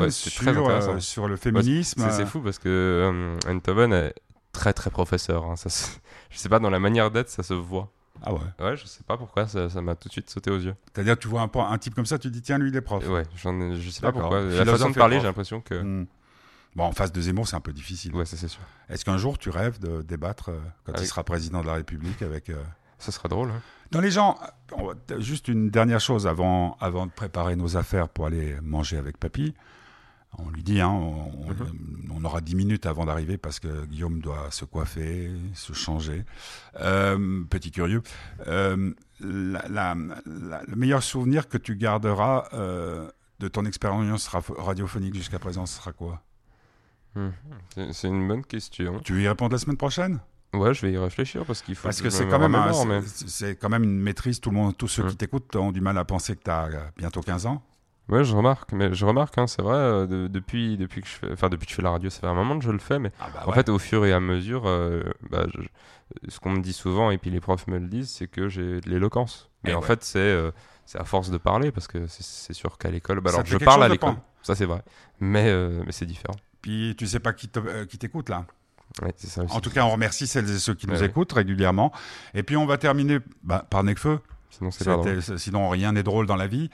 ouais, 0.00 0.10
sur, 0.10 0.42
intéressant. 0.48 0.94
euh, 0.94 1.00
sur 1.00 1.28
le 1.28 1.36
féminisme. 1.36 2.02
C'est 2.08 2.16
c'est 2.16 2.26
fou 2.26 2.40
parce 2.40 2.58
que 2.58 2.68
euh, 2.68 3.38
Eindhoven 3.50 3.92
est 3.92 4.14
très 4.52 4.72
très 4.72 4.90
professeur. 4.90 5.44
hein, 5.44 5.56
ça, 5.56 5.68
se- 5.68 5.90
je 6.30 6.38
sais 6.38 6.48
pas, 6.48 6.58
dans 6.58 6.70
la 6.70 6.80
manière 6.80 7.10
d'être, 7.10 7.28
ça 7.28 7.42
se 7.42 7.54
voit. 7.54 7.90
Ah 8.22 8.32
ouais. 8.34 8.40
Ouais, 8.60 8.76
je 8.76 8.84
sais 8.86 9.02
pas 9.06 9.16
pourquoi, 9.16 9.46
ça 9.46 9.68
m'a 9.80 9.94
tout 9.94 10.08
de 10.08 10.12
suite 10.12 10.28
sauté 10.28 10.50
aux 10.50 10.58
yeux. 10.58 10.74
C'est-à-dire, 10.92 11.18
tu 11.18 11.28
vois 11.28 11.42
un, 11.54 11.78
type 11.78 11.94
comme 11.94 12.04
ça, 12.06 12.18
tu 12.18 12.30
dis, 12.30 12.42
tiens, 12.42 12.58
lui, 12.58 12.68
il 12.70 12.76
est 12.76 12.80
prof. 12.82 13.06
Ouais, 13.08 13.22
ai- 13.22 13.76
je 13.76 13.90
sais 13.90 14.00
pas 14.00 14.12
pourquoi. 14.12 14.40
La 14.42 14.64
façon 14.64 14.90
de 14.90 14.94
parler, 14.94 15.18
j'ai 15.20 15.26
l'impression 15.26 15.60
que. 15.60 15.74
Hmm. 15.74 16.06
Bon, 16.76 16.84
en 16.84 16.92
face 16.92 17.10
de 17.10 17.20
Zemmour, 17.20 17.48
c'est 17.48 17.56
un 17.56 17.60
peu 17.60 17.72
difficile. 17.72 18.14
Ouais, 18.14 18.24
ça 18.24 18.36
c'est 18.36 18.46
sûr. 18.46 18.60
Est-ce 18.88 19.04
qu'un 19.04 19.16
jour, 19.18 19.38
tu 19.38 19.50
rêves 19.50 19.80
de 19.80 20.02
débattre 20.02 20.50
euh, 20.50 20.60
quand 20.84 20.92
il 20.92 20.98
Avec- 20.98 21.08
sera 21.08 21.24
président 21.24 21.62
de 21.62 21.66
la 21.66 21.74
République 21.74 22.22
avec... 22.22 22.50
Ça 22.98 23.10
sera 23.12 23.28
drôle. 23.28 23.48
hein. 23.50 23.60
Dans 23.90 24.00
les 24.00 24.10
gens, 24.10 24.38
juste 25.18 25.48
une 25.48 25.70
dernière 25.70 26.00
chose 26.00 26.26
avant, 26.26 26.76
avant 26.80 27.06
de 27.06 27.10
préparer 27.10 27.56
nos 27.56 27.76
affaires 27.76 28.08
pour 28.08 28.26
aller 28.26 28.56
manger 28.62 28.96
avec 28.96 29.18
Papy. 29.18 29.54
On 30.38 30.48
lui 30.50 30.62
dit, 30.62 30.80
hein, 30.80 30.90
on, 30.90 31.48
Mhm. 31.50 32.12
on 32.14 32.24
aura 32.24 32.40
10 32.40 32.54
minutes 32.54 32.86
avant 32.86 33.04
d'arriver 33.04 33.36
parce 33.36 33.58
que 33.58 33.84
Guillaume 33.86 34.20
doit 34.20 34.48
se 34.52 34.64
coiffer, 34.64 35.28
se 35.54 35.72
changer. 35.72 36.24
Euh, 36.80 37.42
petit 37.50 37.72
curieux. 37.72 38.02
Euh, 38.46 38.92
la- 39.18 39.66
la- 39.68 39.96
la- 40.24 40.62
le 40.68 40.76
meilleur 40.76 41.02
souvenir 41.02 41.48
que 41.48 41.58
tu 41.58 41.74
garderas 41.74 42.44
euh, 42.52 43.10
de 43.40 43.48
ton 43.48 43.64
expérience 43.64 44.28
radiophonique 44.28 45.14
jusqu'à 45.16 45.40
présent, 45.40 45.66
ce 45.66 45.78
sera 45.78 45.92
quoi? 45.92 46.22
Mhm. 47.16 47.32
C'est- 47.74 47.92
C'est 47.92 48.08
une 48.08 48.28
bonne 48.28 48.44
question. 48.44 49.00
Tu 49.00 49.20
y 49.22 49.26
répondre 49.26 49.50
la 49.52 49.58
semaine 49.58 49.76
prochaine? 49.76 50.20
Ouais, 50.52 50.74
je 50.74 50.84
vais 50.84 50.92
y 50.92 50.98
réfléchir 50.98 51.44
parce 51.44 51.62
qu'il 51.62 51.74
faut. 51.76 51.84
Parce 51.84 52.00
que 52.00 52.06
me 52.06 52.10
c'est 52.10 52.26
quand 52.28 52.38
même, 52.40 52.54
un- 52.54 52.84
mais- 52.84 53.02
c'est- 53.04 53.54
quand 53.54 53.68
même 53.68 53.84
une 53.84 54.00
maîtrise. 54.00 54.40
Tout 54.40 54.50
le 54.50 54.56
monde, 54.56 54.76
tous 54.76 54.88
ceux 54.88 55.04
qui 55.04 55.14
Mm. 55.14 55.18
t'écoutent 55.18 55.56
ont 55.56 55.70
du 55.72 55.80
mal 55.80 55.96
à 55.98 56.04
penser 56.04 56.34
que 56.36 56.42
tu 56.42 56.50
as 56.50 56.68
bientôt 56.96 57.20
15 57.20 57.46
ans. 57.46 57.62
Ouais, 58.08 58.24
je 58.24 58.34
remarque, 58.34 58.72
mais 58.72 58.92
je 58.92 59.06
remarque, 59.06 59.38
hein, 59.38 59.46
c'est 59.46 59.62
vrai, 59.62 59.76
euh, 59.76 60.06
de- 60.08 60.26
depuis, 60.26 60.76
depuis 60.76 61.00
que 61.02 61.06
je 61.06 61.12
fais, 61.12 61.32
enfin 61.32 61.48
depuis 61.48 61.66
que 61.66 61.70
je 61.70 61.76
fais 61.76 61.82
la 61.82 61.92
radio, 61.92 62.10
ça 62.10 62.18
fait 62.20 62.26
un 62.26 62.34
moment 62.34 62.58
que 62.58 62.64
je 62.64 62.72
le 62.72 62.80
fais, 62.80 62.98
mais 62.98 63.12
Ah 63.20 63.28
bah 63.32 63.44
en 63.46 63.52
fait, 63.52 63.68
au 63.68 63.78
fur 63.78 64.04
et 64.04 64.12
à 64.12 64.18
mesure, 64.18 64.64
euh, 64.66 65.04
bah, 65.30 65.46
je- 65.54 65.60
ce 66.28 66.40
qu'on 66.40 66.50
me 66.50 66.60
dit 66.60 66.72
souvent 66.72 67.12
et 67.12 67.18
puis 67.18 67.30
les 67.30 67.38
profs 67.38 67.68
me 67.68 67.78
le 67.78 67.86
disent, 67.86 68.10
c'est 68.10 68.26
que 68.26 68.48
j'ai 68.48 68.80
de 68.80 68.90
l'éloquence. 68.90 69.48
Mais 69.62 69.70
Eh 69.70 69.74
en 69.74 69.80
ouais. 69.80 69.86
fait, 69.86 70.02
c'est 70.02 70.18
euh, 70.18 70.50
c'est 70.86 70.98
à 70.98 71.04
force 71.04 71.30
de 71.30 71.38
parler 71.38 71.70
parce 71.70 71.86
que 71.86 72.08
c'est- 72.08 72.52
sûr 72.52 72.78
qu'à 72.78 72.90
l'école, 72.90 73.20
bah, 73.20 73.30
alors 73.30 73.46
je 73.46 73.58
parle 73.58 73.84
à 73.84 73.88
l'école, 73.88 74.16
ça 74.42 74.56
c'est 74.56 74.64
vrai, 74.66 74.82
mais 75.20 75.46
euh, 75.48 75.80
mais 75.86 75.92
c'est 75.92 76.06
différent. 76.06 76.34
Puis 76.62 76.96
tu 76.98 77.06
sais 77.06 77.20
pas 77.20 77.32
euh, 77.58 77.86
qui 77.86 77.96
t'écoute 77.96 78.28
là? 78.28 78.44
Ouais, 79.02 79.12
c'est 79.16 79.28
ça 79.28 79.44
aussi. 79.44 79.54
En 79.54 79.60
tout 79.60 79.70
cas, 79.70 79.84
on 79.84 79.90
remercie 79.90 80.26
celles 80.26 80.50
et 80.50 80.58
ceux 80.58 80.74
qui 80.74 80.86
nous 80.86 80.98
Ouais, 80.98 81.06
écoutent 81.06 81.32
régulièrement. 81.32 81.92
Et 82.34 82.42
puis 82.42 82.56
on 82.56 82.66
va 82.66 82.76
terminer 82.78 83.18
bah, 83.42 83.66
par 83.68 83.84
Necfeu. 83.84 84.18
Sinon, 84.50 84.70
c'est 84.72 85.38
Sinon, 85.38 85.68
rien 85.68 85.92
n'est 85.92 86.02
drôle 86.02 86.26
dans 86.26 86.36
la 86.36 86.48
vie. 86.48 86.70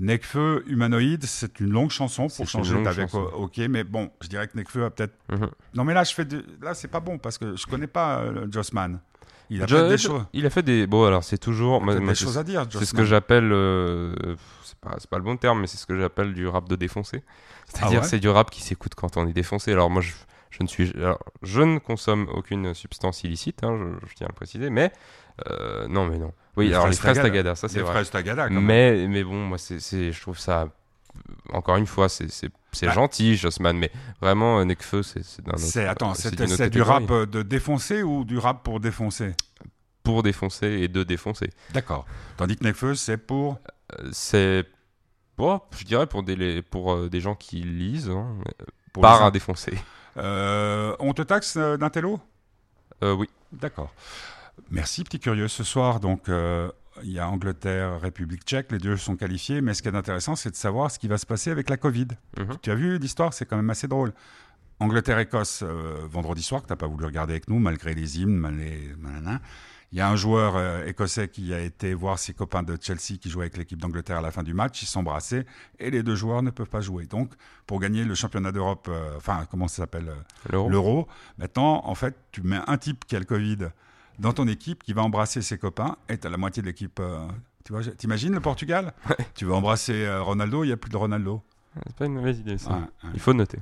Necfeu, 0.00 0.64
humanoïde, 0.68 1.24
c'est 1.24 1.60
une 1.60 1.70
longue 1.70 1.90
chanson 1.90 2.28
pour 2.28 2.48
changer 2.48 2.76
avec 2.86 3.10
chanson. 3.10 3.28
OK, 3.34 3.58
mais 3.68 3.84
bon, 3.84 4.10
je 4.22 4.28
dirais 4.28 4.46
que 4.48 4.56
Necfeu 4.56 4.84
a 4.84 4.90
peut-être. 4.90 5.14
Mhm. 5.30 5.50
Non, 5.74 5.84
mais 5.84 5.92
là, 5.92 6.04
je 6.04 6.14
fais 6.14 6.24
de... 6.24 6.44
là, 6.62 6.74
c'est 6.74 6.88
pas 6.88 7.00
bon 7.00 7.18
parce 7.18 7.38
que 7.38 7.56
je 7.56 7.66
connais 7.66 7.88
pas 7.88 8.20
euh, 8.20 8.46
Jossman. 8.50 9.00
Il 9.50 9.62
a 9.62 9.66
peut-être 9.66 9.88
des 9.88 9.98
choses. 9.98 10.24
Il 10.32 10.46
a 10.46 10.50
fait 10.50 10.62
des. 10.62 10.86
Bon, 10.86 11.04
alors 11.04 11.24
c'est 11.24 11.38
toujours. 11.38 11.80
peut-être 11.80 12.00
moi, 12.00 12.12
des 12.12 12.18
choses 12.18 12.38
à 12.38 12.44
dire. 12.44 12.66
C'est 12.70 12.84
ce 12.84 12.94
que 12.94 13.04
j'appelle, 13.04 13.52
euh, 13.52 14.14
c'est 14.64 14.78
pas, 14.78 14.96
c'est 14.98 15.08
pas 15.08 15.18
le 15.18 15.24
bon 15.24 15.36
terme, 15.36 15.60
mais 15.60 15.66
c'est 15.66 15.76
ce 15.76 15.86
que 15.86 15.98
j'appelle 15.98 16.34
du 16.34 16.48
rap 16.48 16.68
de 16.68 16.76
défoncé. 16.76 17.22
C'est-à-dire 17.66 18.00
Ah 18.00 18.02
ouais 18.02 18.08
c'est 18.08 18.18
du 18.18 18.28
rap 18.28 18.50
qui 18.50 18.62
s'écoute 18.62 18.94
quand 18.96 19.16
on 19.16 19.26
est 19.26 19.32
défoncé. 19.32 19.72
Alors 19.72 19.90
moi 19.90 20.02
je, 20.02 20.12
je 20.56 20.62
ne 20.62 20.68
suis, 20.68 20.90
alors, 20.96 21.18
je 21.42 21.60
ne 21.62 21.78
consomme 21.78 22.28
aucune 22.32 22.72
substance 22.74 23.24
illicite, 23.24 23.62
hein, 23.64 23.76
je, 24.02 24.08
je 24.08 24.14
tiens 24.14 24.26
à 24.26 24.30
le 24.30 24.34
préciser, 24.34 24.70
mais 24.70 24.92
euh, 25.50 25.86
non 25.88 26.06
mais 26.06 26.18
non. 26.18 26.32
Oui, 26.56 26.68
Les 26.68 26.74
alors 26.74 26.88
les 26.88 26.96
fraises 26.96 27.16
Tagada. 27.20 27.54
Ça 27.54 27.68
c'est 27.68 27.76
Les 27.78 27.82
vrai. 27.82 27.92
fraises 27.92 28.10
Tagada, 28.10 28.48
quand 28.48 28.54
même. 28.54 28.64
Mais 28.64 29.06
mais 29.08 29.22
bon, 29.24 29.44
moi 29.46 29.58
c'est, 29.58 29.78
je 30.12 30.20
trouve 30.20 30.38
ça. 30.38 30.68
Encore 31.52 31.76
une 31.76 31.86
fois, 31.86 32.08
c'est, 32.10 32.28
Bah. 32.82 32.92
gentil, 32.92 33.36
Jossman, 33.36 33.76
mais 33.78 33.90
vraiment, 34.20 34.60
euh, 34.60 34.64
Nekfeu, 34.64 35.02
c'est, 35.02 35.40
d'un 35.42 35.54
attends, 35.88 36.12
c'est 36.14 36.68
du 36.70 36.82
rap 36.82 37.10
euh, 37.10 37.24
de 37.26 37.40
défoncer 37.42 38.02
ou 38.02 38.24
du 38.24 38.36
rap 38.38 38.62
pour 38.62 38.80
défoncer? 38.80 39.32
Pour 40.02 40.22
défoncer 40.22 40.66
et 40.66 40.88
de 40.88 41.02
défoncer. 41.04 41.50
D'accord. 41.72 42.04
Tandis 42.36 42.56
que 42.56 42.64
Necfeu, 42.64 42.94
c'est 42.94 43.16
pour? 43.16 43.58
Euh, 43.98 44.08
c'est, 44.12 44.64
bon, 45.38 45.58
je 45.78 45.84
dirais 45.84 46.06
pour 46.06 46.22
des, 46.22 46.60
pour 46.62 46.92
euh, 46.92 47.08
des 47.08 47.20
gens 47.20 47.34
qui 47.34 47.62
lisent, 47.62 48.10
hein, 48.10 48.36
pour 48.96 49.02
par 49.02 49.22
à 49.22 49.30
défoncer. 49.30 49.78
Euh, 50.16 50.96
on 50.98 51.12
te 51.12 51.20
taxe 51.20 51.56
euh, 51.58 51.76
d'un 51.76 51.90
télo? 51.90 52.18
Euh, 53.04 53.12
oui. 53.12 53.28
D'accord. 53.52 53.92
Merci, 54.70 55.04
petit 55.04 55.20
curieux. 55.20 55.48
Ce 55.48 55.64
soir, 55.64 56.00
donc, 56.00 56.28
il 56.28 57.10
y 57.12 57.18
a 57.18 57.28
Angleterre, 57.28 58.00
République 58.00 58.42
tchèque. 58.44 58.72
Les 58.72 58.78
deux 58.78 58.96
sont 58.96 59.16
qualifiés. 59.16 59.60
Mais 59.60 59.74
ce 59.74 59.82
qui 59.82 59.88
est 59.88 59.94
intéressant, 59.94 60.34
c'est 60.34 60.50
de 60.50 60.56
savoir 60.56 60.90
ce 60.90 60.98
qui 60.98 61.08
va 61.08 61.18
se 61.18 61.26
passer 61.26 61.50
avec 61.50 61.68
la 61.68 61.76
Covid. 61.76 62.08
Mhm. 62.38 62.56
Tu 62.62 62.70
as 62.70 62.74
vu 62.74 62.98
l'histoire? 62.98 63.34
C'est 63.34 63.44
quand 63.44 63.56
même 63.56 63.68
assez 63.68 63.86
drôle. 63.86 64.14
Angleterre-Écosse, 64.80 65.62
euh, 65.62 66.06
vendredi 66.10 66.42
soir, 66.42 66.62
que 66.62 66.66
tu 66.66 66.72
n'as 66.72 66.76
pas 66.76 66.86
voulu 66.86 67.04
regarder 67.04 67.34
avec 67.34 67.48
nous, 67.48 67.58
malgré 67.58 67.94
les 67.94 68.20
hymnes, 68.20 68.36
malgré... 68.36 68.94
Il 69.92 69.98
y 69.98 70.00
a 70.00 70.08
un 70.08 70.16
joueur 70.16 70.56
euh, 70.56 70.84
écossais 70.84 71.28
qui 71.28 71.54
a 71.54 71.60
été 71.60 71.94
voir 71.94 72.18
ses 72.18 72.34
copains 72.34 72.62
de 72.64 72.76
Chelsea 72.80 73.18
qui 73.20 73.30
jouaient 73.30 73.44
avec 73.44 73.56
l'équipe 73.56 73.80
d'Angleterre 73.80 74.18
à 74.18 74.20
la 74.20 74.32
fin 74.32 74.42
du 74.42 74.52
match. 74.52 74.82
Ils 74.82 74.86
s'embrassaient 74.86 75.46
et 75.78 75.90
les 75.90 76.02
deux 76.02 76.16
joueurs 76.16 76.42
ne 76.42 76.50
peuvent 76.50 76.68
pas 76.68 76.80
jouer. 76.80 77.06
Donc, 77.06 77.32
pour 77.66 77.78
gagner 77.78 78.04
le 78.04 78.14
championnat 78.14 78.50
d'Europe, 78.52 78.88
euh, 78.90 79.16
enfin, 79.16 79.46
comment 79.50 79.68
ça 79.68 79.76
s'appelle 79.82 80.08
euh, 80.08 80.50
L'euro. 80.50 80.68
L'euro. 80.68 81.08
Maintenant, 81.38 81.82
en 81.84 81.94
fait, 81.94 82.16
tu 82.32 82.42
mets 82.42 82.58
un 82.66 82.76
type 82.78 83.04
qui 83.06 83.14
a 83.14 83.20
le 83.20 83.24
Covid 83.24 83.68
dans 84.18 84.32
ton 84.32 84.48
équipe 84.48 84.82
qui 84.82 84.92
va 84.92 85.02
embrasser 85.02 85.40
ses 85.40 85.56
copains 85.56 85.96
et 86.08 86.18
tu 86.18 86.26
as 86.26 86.30
la 86.30 86.36
moitié 86.36 86.62
de 86.62 86.66
l'équipe. 86.66 86.98
euh, 87.00 87.26
tu 87.64 87.72
vois, 87.72 87.82
t'imagines 87.84 88.32
le 88.32 88.40
Portugal? 88.40 88.92
Tu 89.34 89.44
veux 89.44 89.54
embrasser 89.54 90.08
Ronaldo, 90.18 90.64
il 90.64 90.68
n'y 90.68 90.72
a 90.72 90.76
plus 90.76 90.90
de 90.90 90.96
Ronaldo. 90.96 91.42
C'est 91.86 91.96
pas 91.96 92.06
une 92.06 92.14
mauvaise 92.14 92.38
idée, 92.38 92.58
ça. 92.58 92.70
Ouais, 92.70 92.76
ouais. 93.04 93.10
Il 93.14 93.20
faut 93.20 93.32
noter. 93.34 93.58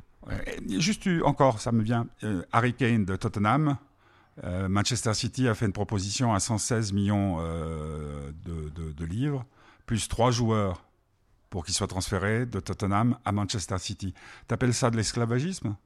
Juste 0.78 1.08
encore, 1.24 1.60
ça 1.60 1.72
me 1.72 1.82
vient. 1.82 2.06
Harry 2.52 2.74
Kane 2.74 3.04
de 3.04 3.16
Tottenham. 3.16 3.76
Euh, 4.42 4.68
Manchester 4.68 5.14
City 5.14 5.46
a 5.46 5.54
fait 5.54 5.66
une 5.66 5.72
proposition 5.72 6.34
à 6.34 6.40
116 6.40 6.92
millions 6.92 7.36
euh, 7.38 8.32
de, 8.44 8.68
de- 8.70 8.90
de 8.92 9.04
livres, 9.04 9.44
plus 9.86 10.08
trois 10.08 10.30
joueurs 10.32 10.82
pour 11.50 11.64
qu'ils 11.64 11.74
soient 11.74 11.86
transférés 11.86 12.44
de 12.46 12.58
Tottenham 12.58 13.16
à 13.24 13.30
Manchester 13.30 13.78
City. 13.78 14.12
T'appelles 14.48 14.74
ça 14.74 14.90
de 14.90 14.96
l'esclavagisme? 14.96 15.76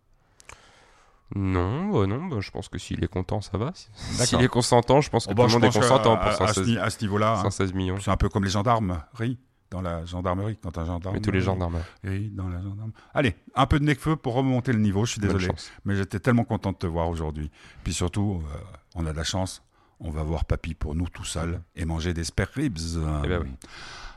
Non, 1.34 1.90
bah 1.90 2.06
non, 2.06 2.24
bah 2.26 2.38
je 2.40 2.50
pense 2.50 2.70
que 2.70 2.78
s'il 2.78 3.04
est 3.04 3.08
content, 3.08 3.42
ça 3.42 3.58
va. 3.58 3.72
S'il 3.74 4.40
est 4.40 4.48
consentant, 4.48 5.02
je 5.02 5.10
pense 5.10 5.26
que 5.26 5.32
Oh, 5.32 5.34
bah, 5.34 5.42
tout 5.42 5.48
le 5.48 5.54
monde 5.60 5.64
est 5.64 5.78
consentant 5.78 6.14
à, 6.14 6.16
pour 6.16 6.28
à 6.28 6.48
ce, 6.48 6.54
116, 6.54 6.66
ni- 6.68 6.78
à 6.78 6.88
ce 6.88 7.00
niveau-là. 7.02 7.32
hein, 7.38 7.42
116 7.42 7.74
millions. 7.74 8.00
c'est 8.00 8.10
un 8.10 8.16
peu 8.16 8.30
comme 8.30 8.44
les 8.44 8.50
gendarmeries, 8.50 9.36
dans 9.70 9.82
la 9.82 10.04
gendarmerie, 10.04 10.56
quand 10.62 10.78
un 10.78 10.84
gendarme. 10.86 11.16
Mais 11.16 11.20
tous 11.20 11.30
les 11.30 11.40
gendarmes. 11.40 11.80
Oui, 12.04 12.30
dans 12.30 12.48
la 12.48 12.60
gendarme. 12.62 12.92
Allez, 13.14 13.34
un 13.54 13.66
peu 13.66 13.78
de 13.78 13.84
necfeu 13.84 14.16
pour 14.16 14.34
remonter 14.34 14.72
le 14.72 14.78
niveau, 14.78 15.04
je 15.04 15.12
suis 15.12 15.20
désolé. 15.20 15.48
Mais 15.84 15.94
j'étais 15.96 16.20
tellement 16.20 16.44
content 16.44 16.72
de 16.72 16.78
te 16.78 16.86
voir 16.86 17.08
aujourd'hui. 17.08 17.50
Puis 17.84 17.92
surtout, 17.92 18.42
euh, 18.54 18.58
on 18.94 19.06
a 19.06 19.12
de 19.12 19.16
la 19.16 19.24
chance. 19.24 19.62
On 20.00 20.10
va 20.10 20.22
voir 20.22 20.44
papy 20.44 20.74
pour 20.74 20.94
nous 20.94 21.08
tout 21.08 21.24
seul 21.24 21.60
et 21.74 21.84
manger 21.84 22.14
des 22.14 22.24
spare 22.24 22.48
ribs. 22.54 22.78
Eh 23.24 23.28
ben 23.28 23.42
oui. 23.42 23.50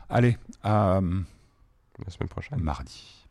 Allez, 0.10 0.38
à 0.64 0.98
euh, 0.98 1.22
La 2.06 2.12
semaine 2.12 2.30
prochaine. 2.30 2.60
mardi. 2.62 3.26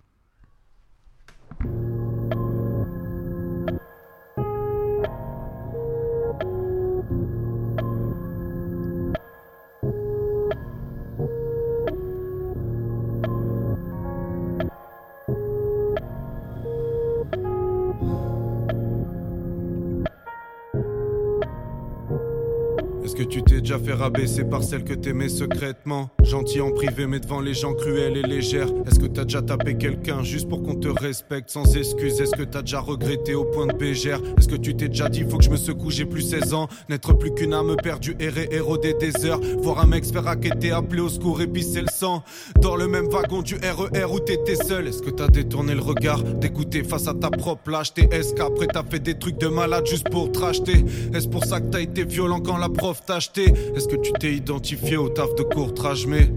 Déjà 23.71 23.85
fait 23.85 23.93
rabaisser 23.93 24.43
par 24.43 24.65
celle 24.65 24.83
que 24.83 24.95
t'aimais 24.95 25.29
secrètement. 25.29 26.11
Gentil 26.25 26.61
en 26.61 26.73
privé 26.73 27.07
mais 27.07 27.21
devant 27.21 27.41
les 27.41 27.55
gens 27.55 27.73
cruels 27.73 28.17
et 28.17 28.23
légères. 28.23 28.69
Est-ce 28.85 28.99
que 28.99 29.07
t'as 29.07 29.23
déjà 29.23 29.43
tapé 29.43 29.77
quelqu'un 29.77 30.25
juste 30.25 30.49
pour 30.49 30.65
qu'on 30.65 30.75
te 30.75 30.89
respecte 30.89 31.51
sans 31.51 31.77
excuse? 31.77 32.21
Est-ce 32.21 32.35
que 32.35 32.43
t'as 32.43 32.63
déjà 32.63 32.81
regretté 32.81 33.35
au 33.35 33.45
point 33.45 33.69
de 33.69 33.75
bégère? 33.75 34.21
Est-ce 34.39 34.49
que 34.49 34.57
tu 34.57 34.75
t'es 34.75 34.89
déjà 34.89 35.09
dit 35.09 35.23
faut 35.23 35.39
que 35.39 35.45
je 35.45 35.51
me 35.51 35.57
secoue 35.57 35.91
j'ai 35.91 36.05
plus 36.05 36.23
16 36.23 36.53
ans? 36.53 36.67
N'être 36.89 37.13
plus 37.13 37.33
qu'une 37.33 37.55
âme 37.55 37.77
perdue 37.81 38.17
errer 38.19 38.49
érodée 38.51 38.95
des 38.95 39.25
heures 39.25 39.41
Voir 39.59 39.79
un 39.79 39.87
mec 39.87 40.05
se 40.05 40.13
faire 40.13 40.25
raqueter 40.25 40.73
appeler 40.73 41.03
au 41.03 41.09
secours 41.09 41.41
épicer 41.41 41.83
le 41.83 41.89
sang. 41.93 42.25
Dans 42.61 42.75
le 42.75 42.89
même 42.89 43.07
wagon 43.07 43.43
du 43.43 43.55
RER 43.55 44.13
où 44.13 44.19
t'étais 44.19 44.57
seul. 44.57 44.89
Est-ce 44.89 45.03
que 45.03 45.11
t'as 45.11 45.29
détourné 45.29 45.75
le 45.75 45.81
regard 45.81 46.25
d'écouter 46.25 46.83
face 46.83 47.07
à 47.07 47.15
ta 47.15 47.31
propre 47.31 47.71
lâcheté 47.71 48.09
Est-ce 48.11 48.35
qu'après 48.35 48.67
t'as 48.67 48.83
fait 48.83 48.99
des 48.99 49.17
trucs 49.17 49.39
de 49.39 49.47
malade 49.47 49.87
juste 49.87 50.11
pour 50.11 50.33
te 50.33 50.41
racheter. 50.41 50.85
Est-ce 51.15 51.29
pour 51.29 51.45
ça 51.45 51.61
que 51.61 51.71
t'as 51.71 51.81
été 51.81 52.03
violent 52.03 52.41
quand 52.41 52.57
la 52.57 52.69
prof 52.69 53.05
t'a 53.07 53.17
acheté? 53.17 53.55
Est-ce 53.75 53.89
que 53.89 53.97
tu 53.97 54.13
t'es 54.13 54.33
identifié 54.33 54.97
au 54.97 55.09
taf 55.09 55.35
de 55.35 55.43
courtrage 55.43 56.07
mais 56.07 56.31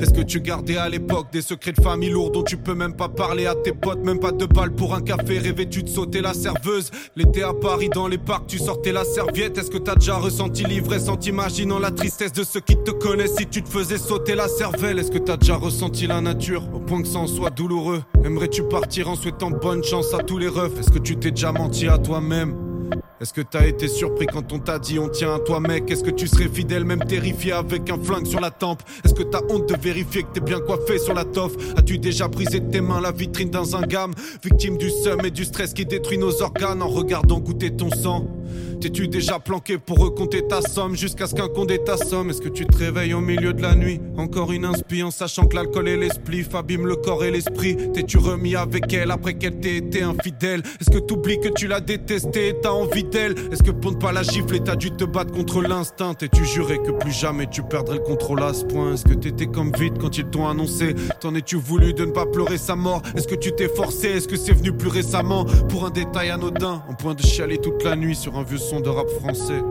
est-ce 0.00 0.12
que 0.12 0.20
tu 0.20 0.40
gardais 0.40 0.76
à 0.76 0.88
l'époque 0.88 1.28
des 1.32 1.40
secrets 1.40 1.72
de 1.72 1.80
famille 1.80 2.10
lourds 2.10 2.30
dont 2.30 2.42
tu 2.42 2.56
peux 2.56 2.74
même 2.74 2.94
pas 2.94 3.08
parler 3.08 3.46
à 3.46 3.54
tes 3.54 3.72
potes, 3.72 4.04
même 4.04 4.20
pas 4.20 4.32
de 4.32 4.44
balles 4.44 4.74
pour 4.74 4.94
un 4.94 5.00
café, 5.00 5.38
rêvais-tu 5.38 5.82
de 5.82 5.88
sauter 5.88 6.20
la 6.20 6.34
serveuse? 6.34 6.90
L'été 7.16 7.42
à 7.42 7.54
Paris 7.54 7.88
dans 7.88 8.06
les 8.06 8.18
parcs, 8.18 8.46
tu 8.46 8.58
sortais 8.58 8.92
la 8.92 9.04
serviette, 9.04 9.56
est-ce 9.56 9.70
que 9.70 9.78
t'as 9.78 9.94
déjà 9.94 10.16
ressenti 10.16 10.64
l'ivresse 10.64 11.08
en 11.08 11.16
t'imaginant 11.16 11.78
la 11.78 11.90
tristesse 11.90 12.32
de 12.32 12.44
ceux 12.44 12.60
qui 12.60 12.76
te 12.76 12.90
connaissent? 12.90 13.36
Si 13.36 13.46
tu 13.46 13.62
te 13.62 13.68
faisais 13.68 13.98
sauter 13.98 14.34
la 14.34 14.48
cervelle 14.48 14.98
Est-ce 14.98 15.10
que 15.10 15.18
t'as 15.18 15.36
déjà 15.36 15.56
ressenti 15.56 16.06
la 16.06 16.20
nature? 16.20 16.62
Au 16.74 16.80
point 16.80 17.02
que 17.02 17.08
ça 17.08 17.18
en 17.18 17.26
soit 17.26 17.50
douloureux. 17.50 18.02
Aimerais-tu 18.24 18.62
partir 18.64 19.08
en 19.08 19.14
souhaitant 19.14 19.50
bonne 19.50 19.82
chance 19.82 20.12
à 20.14 20.18
tous 20.18 20.38
les 20.38 20.48
refs? 20.48 20.78
Est-ce 20.78 20.90
que 20.90 20.98
tu 20.98 21.16
t'es 21.16 21.30
déjà 21.30 21.52
menti 21.52 21.88
à 21.88 21.98
toi-même? 21.98 22.65
Est-ce 23.18 23.32
que 23.32 23.40
t'as 23.40 23.66
été 23.66 23.88
surpris 23.88 24.26
quand 24.26 24.52
on 24.52 24.58
t'a 24.58 24.78
dit 24.78 24.98
on 24.98 25.08
tient 25.08 25.34
à 25.34 25.38
toi 25.38 25.58
mec? 25.58 25.90
Est-ce 25.90 26.04
que 26.04 26.10
tu 26.10 26.26
serais 26.26 26.48
fidèle 26.48 26.84
même 26.84 27.04
terrifié 27.04 27.52
avec 27.52 27.88
un 27.88 27.98
flingue 27.98 28.26
sur 28.26 28.40
la 28.40 28.50
tempe? 28.50 28.82
Est-ce 29.04 29.14
que 29.14 29.22
t'as 29.22 29.40
honte 29.48 29.68
de 29.68 29.76
vérifier 29.80 30.22
que 30.22 30.32
t'es 30.34 30.40
bien 30.40 30.60
coiffé 30.60 30.98
sur 30.98 31.14
la 31.14 31.24
toffe? 31.24 31.56
As-tu 31.78 31.98
déjà 31.98 32.28
brisé 32.28 32.60
tes 32.60 32.82
mains 32.82 33.00
la 33.00 33.12
vitrine 33.12 33.50
dans 33.50 33.74
un 33.74 33.82
gamme 33.82 34.12
Victime 34.44 34.76
du 34.76 34.90
seum 34.90 35.24
et 35.24 35.30
du 35.30 35.46
stress 35.46 35.72
qui 35.72 35.86
détruit 35.86 36.18
nos 36.18 36.42
organes 36.42 36.82
en 36.82 36.88
regardant 36.88 37.40
goûter 37.40 37.74
ton 37.74 37.90
sang. 37.90 38.26
T'es-tu 38.80 39.08
déjà 39.08 39.38
planqué 39.38 39.78
pour 39.78 39.98
recompter 39.98 40.46
ta 40.46 40.60
somme 40.60 40.96
jusqu'à 40.96 41.26
ce 41.26 41.34
qu'un 41.34 41.48
condé 41.48 41.82
ta 41.82 41.96
somme 41.96 42.30
Est-ce 42.30 42.42
que 42.42 42.48
tu 42.48 42.66
te 42.66 42.76
réveilles 42.76 43.14
au 43.14 43.20
milieu 43.20 43.54
de 43.54 43.62
la 43.62 43.74
nuit 43.74 44.00
Encore 44.16 44.52
une 44.52 44.66
inspi 44.66 45.02
en 45.02 45.10
sachant 45.10 45.46
que 45.46 45.56
l'alcool 45.56 45.88
et 45.88 45.96
l'esprit 45.96 46.46
abîment 46.52 46.86
le 46.86 46.96
corps 46.96 47.24
et 47.24 47.30
l'esprit? 47.30 47.76
T'es-tu 47.94 48.18
remis 48.18 48.54
avec 48.54 48.92
elle 48.92 49.10
après 49.10 49.34
qu'elle 49.34 49.58
t'ait 49.58 49.76
été 49.76 50.02
infidèle? 50.02 50.62
Est-ce 50.80 50.90
que 50.90 50.98
t'oublies 50.98 51.40
que 51.40 51.48
tu 51.48 51.66
l'as 51.66 51.80
détestée? 51.80 52.54
Est-ce 52.84 53.62
que 53.62 53.70
pour 53.70 53.92
ne 53.92 53.96
pas 53.96 54.12
la 54.12 54.22
gifler 54.22 54.60
t'as 54.60 54.76
dû 54.76 54.90
te 54.90 55.04
battre 55.04 55.32
contre 55.32 55.62
l'instinct? 55.62 56.14
T'es-tu 56.14 56.44
juré 56.44 56.78
que 56.78 56.90
plus 56.90 57.12
jamais 57.12 57.46
tu 57.46 57.62
perdrais 57.62 57.96
le 57.96 58.02
contrôle 58.02 58.42
à 58.42 58.52
ce 58.52 58.64
point? 58.64 58.94
Est-ce 58.94 59.04
que 59.04 59.14
t'étais 59.14 59.46
comme 59.46 59.72
vite 59.72 59.98
quand 59.98 60.18
ils 60.18 60.24
t'ont 60.24 60.46
annoncé? 60.46 60.94
T'en 61.20 61.34
es-tu 61.34 61.56
voulu 61.56 61.94
de 61.94 62.04
ne 62.04 62.10
pas 62.10 62.26
pleurer 62.26 62.58
sa 62.58 62.76
mort? 62.76 63.02
Est-ce 63.14 63.28
que 63.28 63.34
tu 63.34 63.52
t'es 63.52 63.68
forcé? 63.68 64.08
Est-ce 64.08 64.28
que 64.28 64.36
c'est 64.36 64.52
venu 64.52 64.72
plus 64.72 64.88
récemment? 64.88 65.44
Pour 65.68 65.86
un 65.86 65.90
détail 65.90 66.30
anodin 66.30 66.82
En 66.88 66.94
point 66.94 67.14
de 67.14 67.22
chialer 67.22 67.58
toute 67.58 67.82
la 67.82 67.96
nuit 67.96 68.14
sur 68.14 68.36
un 68.36 68.42
vieux 68.42 68.58
son 68.58 68.80
de 68.80 68.88
rap 68.88 69.08
français 69.08 69.62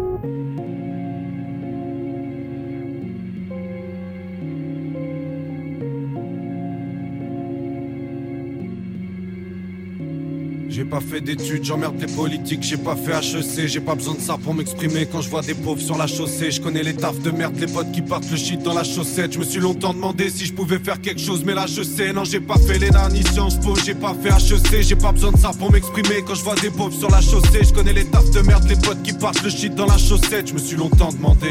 pas 10.95 11.01
fait 11.01 11.19
d'études, 11.19 11.65
j'emmerde 11.65 11.99
les 11.99 12.07
politiques, 12.07 12.63
j'ai 12.63 12.77
pas 12.77 12.95
fait 12.95 13.11
HEC, 13.11 13.67
j'ai 13.67 13.81
pas 13.81 13.95
besoin 13.95 14.13
de 14.13 14.21
ça 14.21 14.37
pour 14.41 14.53
m'exprimer 14.53 15.05
quand 15.05 15.19
je 15.19 15.29
vois 15.29 15.41
des 15.41 15.53
pauvres 15.53 15.81
sur 15.81 15.97
la 15.97 16.07
chaussée. 16.07 16.51
Je 16.51 16.61
connais 16.61 16.83
les 16.83 16.93
tafs 16.93 17.19
de 17.19 17.31
merde, 17.31 17.59
les 17.59 17.67
potes 17.67 17.91
qui 17.91 18.01
partent 18.01 18.31
le 18.31 18.37
shit 18.37 18.63
dans 18.63 18.73
la 18.73 18.85
chaussette. 18.85 19.33
Je 19.33 19.39
me 19.39 19.43
suis 19.43 19.59
longtemps 19.59 19.93
demandé 19.93 20.29
si 20.29 20.45
je 20.45 20.53
pouvais 20.53 20.79
faire 20.79 21.01
quelque 21.01 21.19
chose, 21.19 21.43
mais 21.45 21.53
là 21.53 21.65
je 21.67 21.83
sais, 21.83 22.13
non 22.13 22.23
j'ai 22.23 22.39
pas 22.39 22.57
fait 22.57 22.79
les 22.79 22.91
ni 23.11 23.23
Sciences 23.23 23.59
Po, 23.59 23.75
j'ai 23.75 23.93
pas 23.93 24.15
fait 24.23 24.29
HEC, 24.29 24.83
j'ai 24.83 24.95
pas 24.95 25.11
besoin 25.11 25.33
de 25.33 25.37
ça 25.37 25.51
pour 25.59 25.69
m'exprimer 25.69 26.23
quand 26.25 26.35
je 26.35 26.43
vois 26.45 26.55
des 26.55 26.69
pauvres 26.69 26.97
sur 26.97 27.09
la 27.09 27.19
chaussée. 27.19 27.63
Je 27.63 27.73
connais 27.73 27.93
les 27.93 28.05
tafs 28.05 28.31
de 28.31 28.39
merde, 28.39 28.65
les 28.69 28.77
potes 28.77 29.03
qui 29.03 29.11
partent 29.11 29.43
le 29.43 29.49
shit 29.49 29.75
dans 29.75 29.87
la 29.87 29.97
chaussette. 29.97 30.47
Je 30.47 30.53
me 30.53 30.59
suis 30.59 30.77
longtemps 30.77 31.11
demandé. 31.11 31.49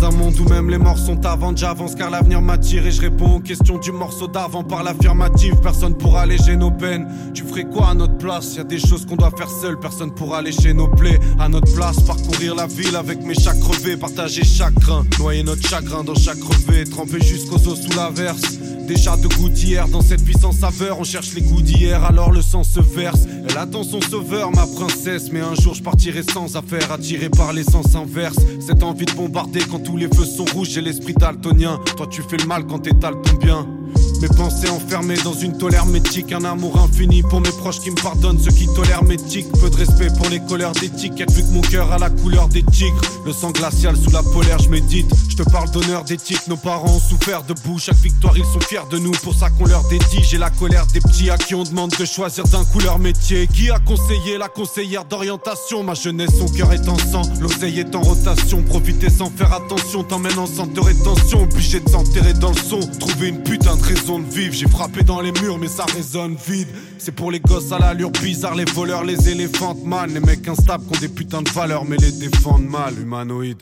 D'un 0.00 0.12
monde 0.12 0.38
où 0.40 0.48
même 0.48 0.70
les 0.70 0.78
morts 0.78 0.98
sont 0.98 1.26
avant, 1.26 1.54
j'avance 1.54 1.94
car 1.94 2.08
l'avenir 2.08 2.40
m'attire 2.40 2.86
et 2.86 2.90
je 2.90 3.02
réponds 3.02 3.36
aux 3.36 3.40
questions 3.40 3.76
du 3.76 3.92
morceau 3.92 4.28
d'avant 4.28 4.64
par 4.64 4.82
l'affirmative. 4.82 5.56
Personne 5.62 5.94
pourra 5.94 6.22
alléger 6.22 6.56
nos 6.56 6.70
peines. 6.70 7.06
Tu 7.34 7.44
ferais 7.44 7.64
quoi 7.64 7.88
à 7.90 7.94
notre 7.94 8.16
place? 8.16 8.56
Y 8.56 8.60
a 8.60 8.64
des 8.64 8.78
choses 8.78 9.04
qu'on 9.04 9.16
doit 9.16 9.30
faire 9.36 9.50
seul, 9.50 9.78
personne 9.78 10.10
pourra 10.14 10.38
alléger 10.38 10.72
nos 10.72 10.88
plaies. 10.88 11.20
À 11.38 11.50
notre 11.50 11.70
place, 11.74 12.00
parcourir 12.00 12.54
la 12.54 12.66
ville 12.66 12.96
avec 12.96 13.22
mes 13.22 13.34
chats 13.34 13.54
crevés, 13.54 13.98
partager 13.98 14.42
chaque 14.42 14.72
grain, 14.74 15.04
noyer 15.18 15.42
notre 15.42 15.68
chagrin 15.68 16.02
dans 16.02 16.14
chaque 16.14 16.42
revêt, 16.42 16.84
tremper 16.84 17.20
jusqu'aux 17.20 17.68
os 17.68 17.78
sous 17.78 17.94
l'averse. 17.94 18.40
Des 18.88 18.96
chats 18.96 19.18
de 19.18 19.28
gouttière 19.28 19.86
dans 19.86 20.00
cette 20.00 20.22
vie 20.22 20.36
sans 20.36 20.50
saveur, 20.50 20.98
on 20.98 21.04
cherche 21.04 21.34
les 21.34 21.42
goûts 21.42 21.62
d'hier, 21.62 22.02
alors 22.04 22.32
le 22.32 22.42
sang 22.42 22.64
se 22.64 22.80
verse. 22.80 23.20
Elle 23.48 23.56
attend 23.56 23.84
son 23.84 24.00
sauveur, 24.00 24.50
ma 24.50 24.66
princesse, 24.66 25.30
mais 25.30 25.40
un 25.40 25.54
jour 25.54 25.74
je 25.74 25.82
partirai 25.82 26.24
sans 26.24 26.56
affaire, 26.56 26.90
attiré 26.90 27.28
par 27.28 27.52
l'essence 27.52 27.94
inverse. 27.94 28.38
Cette 28.58 28.82
envie 28.82 29.04
de 29.04 29.12
bombarder 29.12 29.60
quand 29.70 29.88
tous 29.90 29.96
les 29.96 30.06
feux 30.06 30.24
sont 30.24 30.44
rouges, 30.54 30.68
j'ai 30.68 30.80
l'esprit 30.80 31.14
daltonien. 31.14 31.80
Toi 31.96 32.06
tu 32.06 32.22
fais 32.22 32.36
le 32.36 32.46
mal 32.46 32.64
quand 32.66 32.78
t'étales 32.78 33.20
ton 33.22 33.34
bien. 33.44 33.79
Mes 34.20 34.28
pensées 34.28 34.68
enfermées 34.68 35.16
dans 35.24 35.32
une 35.32 35.56
tolère 35.56 35.86
métique, 35.86 36.32
un 36.32 36.44
amour 36.44 36.78
infini 36.78 37.22
pour 37.22 37.40
mes 37.40 37.50
proches 37.50 37.80
qui 37.80 37.90
me 37.90 37.96
pardonnent, 37.96 38.38
ceux 38.38 38.50
qui 38.50 38.66
tolèrent 38.66 39.04
mes 39.04 39.16
tics. 39.16 39.50
Peu 39.52 39.70
de 39.70 39.76
respect 39.76 40.08
pour 40.16 40.28
les 40.28 40.40
couleurs 40.40 40.72
d'étiquette, 40.72 41.30
vu 41.32 41.42
que 41.42 41.48
mon 41.48 41.62
cœur 41.62 41.90
a 41.92 41.98
la 41.98 42.10
couleur 42.10 42.48
des 42.48 42.62
tigres. 42.62 43.00
Le 43.24 43.32
sang 43.32 43.50
glacial 43.50 43.96
sous 43.96 44.10
la 44.10 44.22
polaire, 44.22 44.58
je 44.58 44.68
médite. 44.68 45.10
Je 45.28 45.36
te 45.36 45.42
parle 45.42 45.70
d'honneur 45.70 46.04
d'éthique, 46.04 46.46
nos 46.48 46.56
parents 46.56 46.96
ont 46.96 47.00
souffert 47.00 47.42
debout. 47.44 47.78
Chaque 47.78 47.96
victoire, 47.96 48.36
ils 48.36 48.44
sont 48.44 48.60
fiers 48.60 48.80
de 48.90 48.98
nous, 48.98 49.12
pour 49.12 49.34
ça 49.34 49.48
qu'on 49.48 49.66
leur 49.66 49.88
dédie. 49.88 50.22
J'ai 50.22 50.38
la 50.38 50.50
colère 50.50 50.86
des 50.92 51.00
petits 51.00 51.30
à 51.30 51.38
qui 51.38 51.54
on 51.54 51.64
demande 51.64 51.94
de 51.98 52.04
choisir 52.04 52.44
d'un 52.44 52.64
coup 52.64 52.80
leur 52.80 52.98
métier. 52.98 53.46
Qui 53.46 53.70
a 53.70 53.78
conseillé 53.78 54.36
la 54.38 54.48
conseillère 54.48 55.06
d'orientation? 55.06 55.82
Ma 55.82 55.94
jeunesse, 55.94 56.30
son 56.38 56.46
cœur 56.46 56.72
est 56.72 56.88
en 56.88 56.98
sang, 56.98 57.22
l'oseille 57.40 57.80
est 57.80 57.94
en 57.94 58.02
rotation. 58.02 58.62
Profiter 58.62 59.08
sans 59.08 59.30
faire 59.30 59.54
attention, 59.54 60.04
t'emmène 60.04 60.38
en 60.38 60.46
centre 60.46 60.74
de 60.74 60.80
rétention, 60.80 61.44
obligé 61.44 61.80
de 61.80 61.88
s'enterrer 61.88 62.34
dans 62.34 62.50
le 62.50 62.56
son. 62.58 62.80
Trouver 62.98 63.28
une 63.28 63.42
putain 63.42 63.76
raison. 63.80 64.22
J'ai 64.32 64.68
frappé 64.68 65.02
dans 65.02 65.20
les 65.20 65.32
murs, 65.32 65.58
mais 65.58 65.68
ça 65.68 65.84
résonne 65.84 66.36
vide. 66.46 66.68
C'est 66.98 67.14
pour 67.14 67.30
les 67.30 67.40
gosses 67.40 67.72
à 67.72 67.78
l'allure 67.78 68.10
bizarre, 68.10 68.54
les 68.54 68.64
voleurs, 68.64 69.04
les 69.04 69.28
éléphants 69.28 69.76
man. 69.84 70.12
Les 70.12 70.20
mecs 70.20 70.46
instables 70.48 70.84
qui 70.86 70.96
ont 70.96 71.00
des 71.00 71.08
putains 71.08 71.42
de 71.42 71.50
valeurs, 71.50 71.84
mais 71.84 71.96
les 71.96 72.12
défendent 72.12 72.68
mal. 72.68 72.98
Humanoïde. 72.98 73.58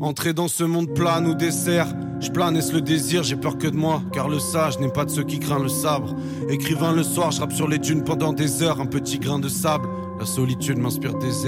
Entrer 0.00 0.32
dans 0.32 0.48
ce 0.48 0.64
monde 0.64 0.92
plat 0.94 1.20
nous 1.20 1.34
dessert. 1.34 1.86
Je 2.20 2.30
plane 2.30 2.56
est-ce 2.56 2.72
le 2.72 2.80
désir, 2.80 3.24
j'ai 3.24 3.36
peur 3.36 3.58
que 3.58 3.66
de 3.66 3.76
moi, 3.76 4.00
car 4.12 4.28
le 4.28 4.38
sage 4.38 4.78
n'est 4.78 4.92
pas 4.92 5.04
de 5.04 5.10
ceux 5.10 5.24
qui 5.24 5.40
craignent 5.40 5.64
le 5.64 5.68
sabre. 5.68 6.14
Écrivain 6.48 6.92
le 6.92 7.02
soir, 7.02 7.32
je 7.32 7.40
rappe 7.40 7.52
sur 7.52 7.66
les 7.66 7.78
dunes 7.78 8.04
pendant 8.04 8.32
des 8.32 8.62
heures, 8.62 8.80
un 8.80 8.86
petit 8.86 9.18
grain 9.18 9.40
de 9.40 9.48
sable. 9.48 9.88
La 10.20 10.26
solitude 10.26 10.78
m'inspire 10.78 11.14
des 11.18 11.46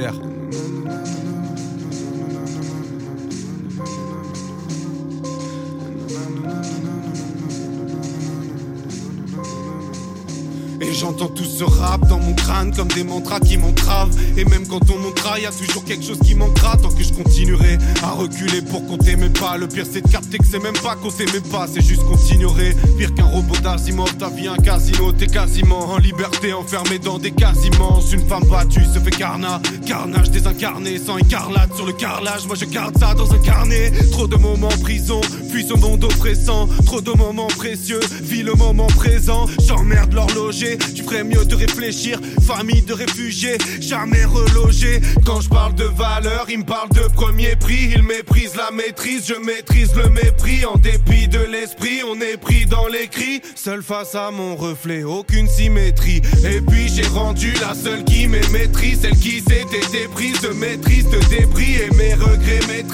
j'entends 11.05 11.28
tout 11.28 11.44
ce 11.44 11.64
rap 11.64 12.09
dans 12.09 12.18
mon 12.18 12.32
crâne 12.32 12.74
comme 12.74 12.88
des 12.88 13.05
mantras 13.05 13.38
qui 13.38 13.59
m'entravent. 13.59 14.16
Et 14.38 14.44
même 14.46 14.66
quand 14.66 14.90
on 14.90 14.98
montera, 14.98 15.38
y 15.38 15.44
a 15.44 15.50
toujours 15.50 15.84
quelque 15.84 16.02
chose 16.02 16.18
qui 16.24 16.34
manquera. 16.34 16.78
Tant 16.78 16.88
que 16.88 17.02
je 17.02 17.12
continuerai 17.12 17.76
à 18.02 18.12
reculer 18.12 18.62
pour 18.62 18.86
qu'on 18.86 18.96
t'aimait 18.96 19.28
pas. 19.28 19.59
Le 19.59 19.68
pire 19.68 19.84
c'est 19.90 20.00
de 20.00 20.09
capter 20.09 20.38
que 20.38 20.46
c'est 20.50 20.62
même 20.62 20.78
pas 20.82 20.96
qu'on 20.96 21.11
s'aimait 21.11 21.44
pas, 21.52 21.66
c'est 21.66 21.84
juste 21.84 22.02
qu'on 22.05 22.16
t'ignorait. 22.16 22.74
Pire 22.96 23.14
qu'un 23.14 23.26
robot 23.26 23.57
d'Asimov, 23.62 24.16
ta 24.16 24.30
vie 24.30 24.48
un 24.48 24.57
casino. 24.57 25.12
T'es 25.12 25.26
quasiment 25.26 25.90
en 25.90 25.98
liberté, 25.98 26.55
enfermé 26.55 26.98
dans 26.98 27.18
des 27.18 27.32
casiments. 27.32 28.00
Une 28.11 28.26
femme 28.26 28.44
battue 28.44 28.84
se 28.84 28.98
fait 28.98 29.11
carnat. 29.11 29.61
Carnage 29.86 30.30
désincarné, 30.30 30.98
sans 30.98 31.18
écarlate 31.18 31.74
sur 31.76 31.84
le 31.84 31.92
carrelage. 31.92 32.46
Moi 32.46 32.57
je 32.59 32.64
garde 32.64 32.96
ça 32.98 33.12
dans 33.12 33.30
un 33.30 33.38
carnet. 33.38 33.92
Trop 34.11 34.26
de 34.26 34.36
moments 34.36 34.68
en 34.68 34.78
prison, 34.78 35.20
puis 35.55 35.64
ce 35.64 35.74
monde 35.74 36.02
oppressant. 36.02 36.68
Trop 36.84 37.00
de 37.00 37.12
moments 37.12 37.46
précieux, 37.46 38.00
vis 38.22 38.42
le 38.42 38.55
moment 38.55 38.88
présent. 38.88 39.46
J'emmerde 39.64 40.12
l'horloger, 40.12 40.76
tu 40.96 41.05
ferais 41.05 41.22
mieux 41.22 41.44
de 41.44 41.55
réfléchir. 41.55 42.18
Famille 42.44 42.82
de 42.82 42.92
réfugiés, 42.92 43.57
jamais 43.80 44.24
relogés. 44.24 45.00
Quand 45.24 45.40
je 45.40 45.48
parle 45.48 45.76
de 45.76 45.84
valeur, 45.84 46.46
il 46.48 46.59
me 46.59 46.64
parle 46.64 46.88
de 46.88 47.07
premier 47.14 47.55
prix. 47.55 47.92
Il 47.94 48.02
méprise 48.02 48.57
la 48.57 48.72
maîtrise, 48.72 49.26
je 49.28 49.34
maîtrise 49.34 49.94
le 49.94 50.09
mépris. 50.09 50.64
En 50.64 50.76
dépit 50.76 51.28
de 51.28 51.38
l'esprit, 51.38 52.00
on 52.05 52.20
est 52.20 52.36
pris 52.36 52.66
dans 52.66 52.88
les 52.88 53.07
cris. 53.07 53.40
Seul 53.55 53.82
face 53.82 54.16
à 54.16 54.32
mon 54.32 54.57
reflet, 54.57 55.05
aucune 55.05 55.48
symétrie. 55.48 56.20
Et 56.44 56.61
puis 56.62 56.88
j'ai 56.92 57.07
rendu 57.07 57.52
la 57.61 57.74
seule 57.74 58.02
qui 58.05 58.26
me 58.26 58.40
maîtrise. 58.50 59.02
Celle 59.02 59.16
qui 59.16 59.38
s'était 59.38 59.86
déprise 59.92 60.40
de 60.40 60.48
maîtrise, 60.48 61.09
de 61.11 61.20
débris. 61.28 61.76
Et 61.76 61.90
mes 61.94 62.14
regrets, 62.14 62.61
mes. 62.66 62.84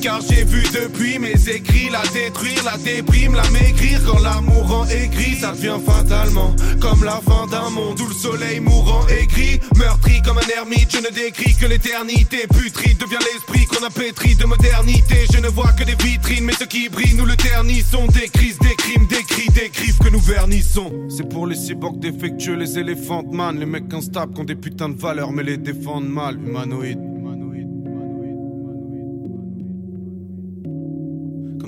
Car 0.00 0.20
j'ai 0.20 0.44
vu 0.44 0.62
depuis 0.72 1.18
mes 1.18 1.48
écrits 1.48 1.88
la 1.90 2.02
détruire, 2.12 2.62
la 2.64 2.76
déprime, 2.78 3.34
la 3.34 3.48
maigrir. 3.50 4.00
Quand 4.06 4.18
l'amour 4.20 4.68
rend 4.68 4.86
aigri, 4.86 5.36
ça 5.36 5.52
devient 5.52 5.78
fatalement 5.84 6.54
comme 6.80 7.04
la 7.04 7.20
fin 7.20 7.46
d'un 7.46 7.70
monde 7.70 8.00
où 8.00 8.06
le 8.06 8.14
soleil 8.14 8.60
mourant 8.60 9.06
écrit. 9.08 9.60
Meurtri 9.76 10.22
comme 10.22 10.38
un 10.38 10.48
ermite, 10.56 10.90
je 10.90 10.98
ne 10.98 11.14
décris 11.14 11.54
que 11.56 11.66
l'éternité. 11.66 12.46
Putride 12.48 12.98
devient 12.98 13.24
l'esprit 13.32 13.66
qu'on 13.66 13.84
a 13.84 13.90
pétri 13.90 14.34
de 14.34 14.44
modernité. 14.44 15.26
Je 15.32 15.38
ne 15.38 15.48
vois 15.48 15.72
que 15.72 15.84
des 15.84 15.94
vitrines, 15.94 16.44
mais 16.44 16.54
ce 16.54 16.64
qui 16.64 16.88
brille, 16.88 17.14
nous 17.16 17.26
le 17.26 17.36
ternissons. 17.36 18.06
Des 18.06 18.28
crises, 18.28 18.58
des 18.58 18.74
crimes, 18.76 19.06
des 19.06 19.22
cris, 19.22 19.48
des 19.48 19.70
griffes 19.70 19.98
que 19.98 20.08
nous 20.08 20.20
vernissons. 20.20 20.92
C'est 21.08 21.28
pour 21.28 21.46
les 21.46 21.56
cyborgs 21.56 22.00
défectueux, 22.00 22.54
les 22.54 22.78
éléphants 22.78 23.24
man, 23.30 23.58
les 23.58 23.66
mecs 23.66 23.92
instables 23.92 24.34
qui 24.34 24.40
ont 24.40 24.44
des 24.44 24.56
putains 24.56 24.88
de 24.88 24.98
valeurs, 24.98 25.32
mais 25.32 25.42
les 25.42 25.56
défendent 25.56 26.08
mal. 26.08 26.36
Humanoïdes. 26.38 27.07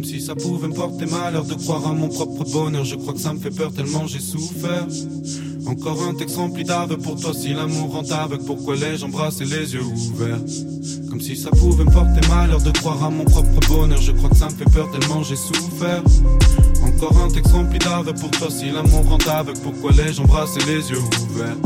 Comme 0.01 0.09
si 0.09 0.23
ça 0.23 0.35
pouvait 0.35 0.69
me 0.69 0.73
porter 0.73 1.05
malheur 1.05 1.45
de 1.45 1.53
croire 1.53 1.87
à 1.87 1.93
mon 1.93 2.09
propre 2.09 2.43
bonheur. 2.51 2.87
Je 2.87 2.97
crois 2.97 3.13
que 3.13 3.19
ça 3.19 3.35
me 3.35 3.39
fait 3.39 3.51
peur 3.51 3.71
tellement 3.71 4.07
j'ai 4.07 4.19
souffert. 4.19 4.87
Encore 5.67 6.03
un 6.05 6.15
texte 6.15 6.37
rempli 6.37 6.65
d'aveux 6.65 6.97
pour 6.97 7.21
toi 7.21 7.35
si 7.35 7.53
l'amour 7.53 7.93
rend 7.93 8.11
aveugle. 8.11 8.43
Pourquoi 8.47 8.77
les 8.77 9.05
embrasser 9.05 9.45
les 9.45 9.75
yeux 9.75 9.85
ouverts? 9.85 10.41
Comme 11.11 11.21
si 11.21 11.37
ça 11.37 11.51
pouvait 11.51 11.85
me 11.85 11.91
porter 11.91 12.27
malheur 12.31 12.63
de 12.63 12.71
croire 12.71 13.05
à 13.05 13.11
mon 13.11 13.27
propre 13.27 13.61
bonheur. 13.69 14.01
Je 14.01 14.13
crois 14.13 14.31
que 14.31 14.39
ça 14.39 14.47
me 14.47 14.55
fait 14.55 14.71
peur 14.73 14.91
tellement 14.91 15.23
j'ai 15.23 15.37
souffert. 15.37 16.03
Encore 16.83 17.19
un 17.19 17.29
texte 17.29 17.53
rempli 17.53 17.79
d'aveux 17.79 18.15
pour 18.15 18.31
toi 18.31 18.49
si 18.49 18.71
l'amour 18.71 19.05
rend 19.07 19.19
aveugle. 19.31 19.61
Pourquoi 19.63 19.91
les 19.93 20.19
embrasser 20.19 20.61
les 20.61 20.89
yeux 20.89 21.03
ouverts? 21.31 21.57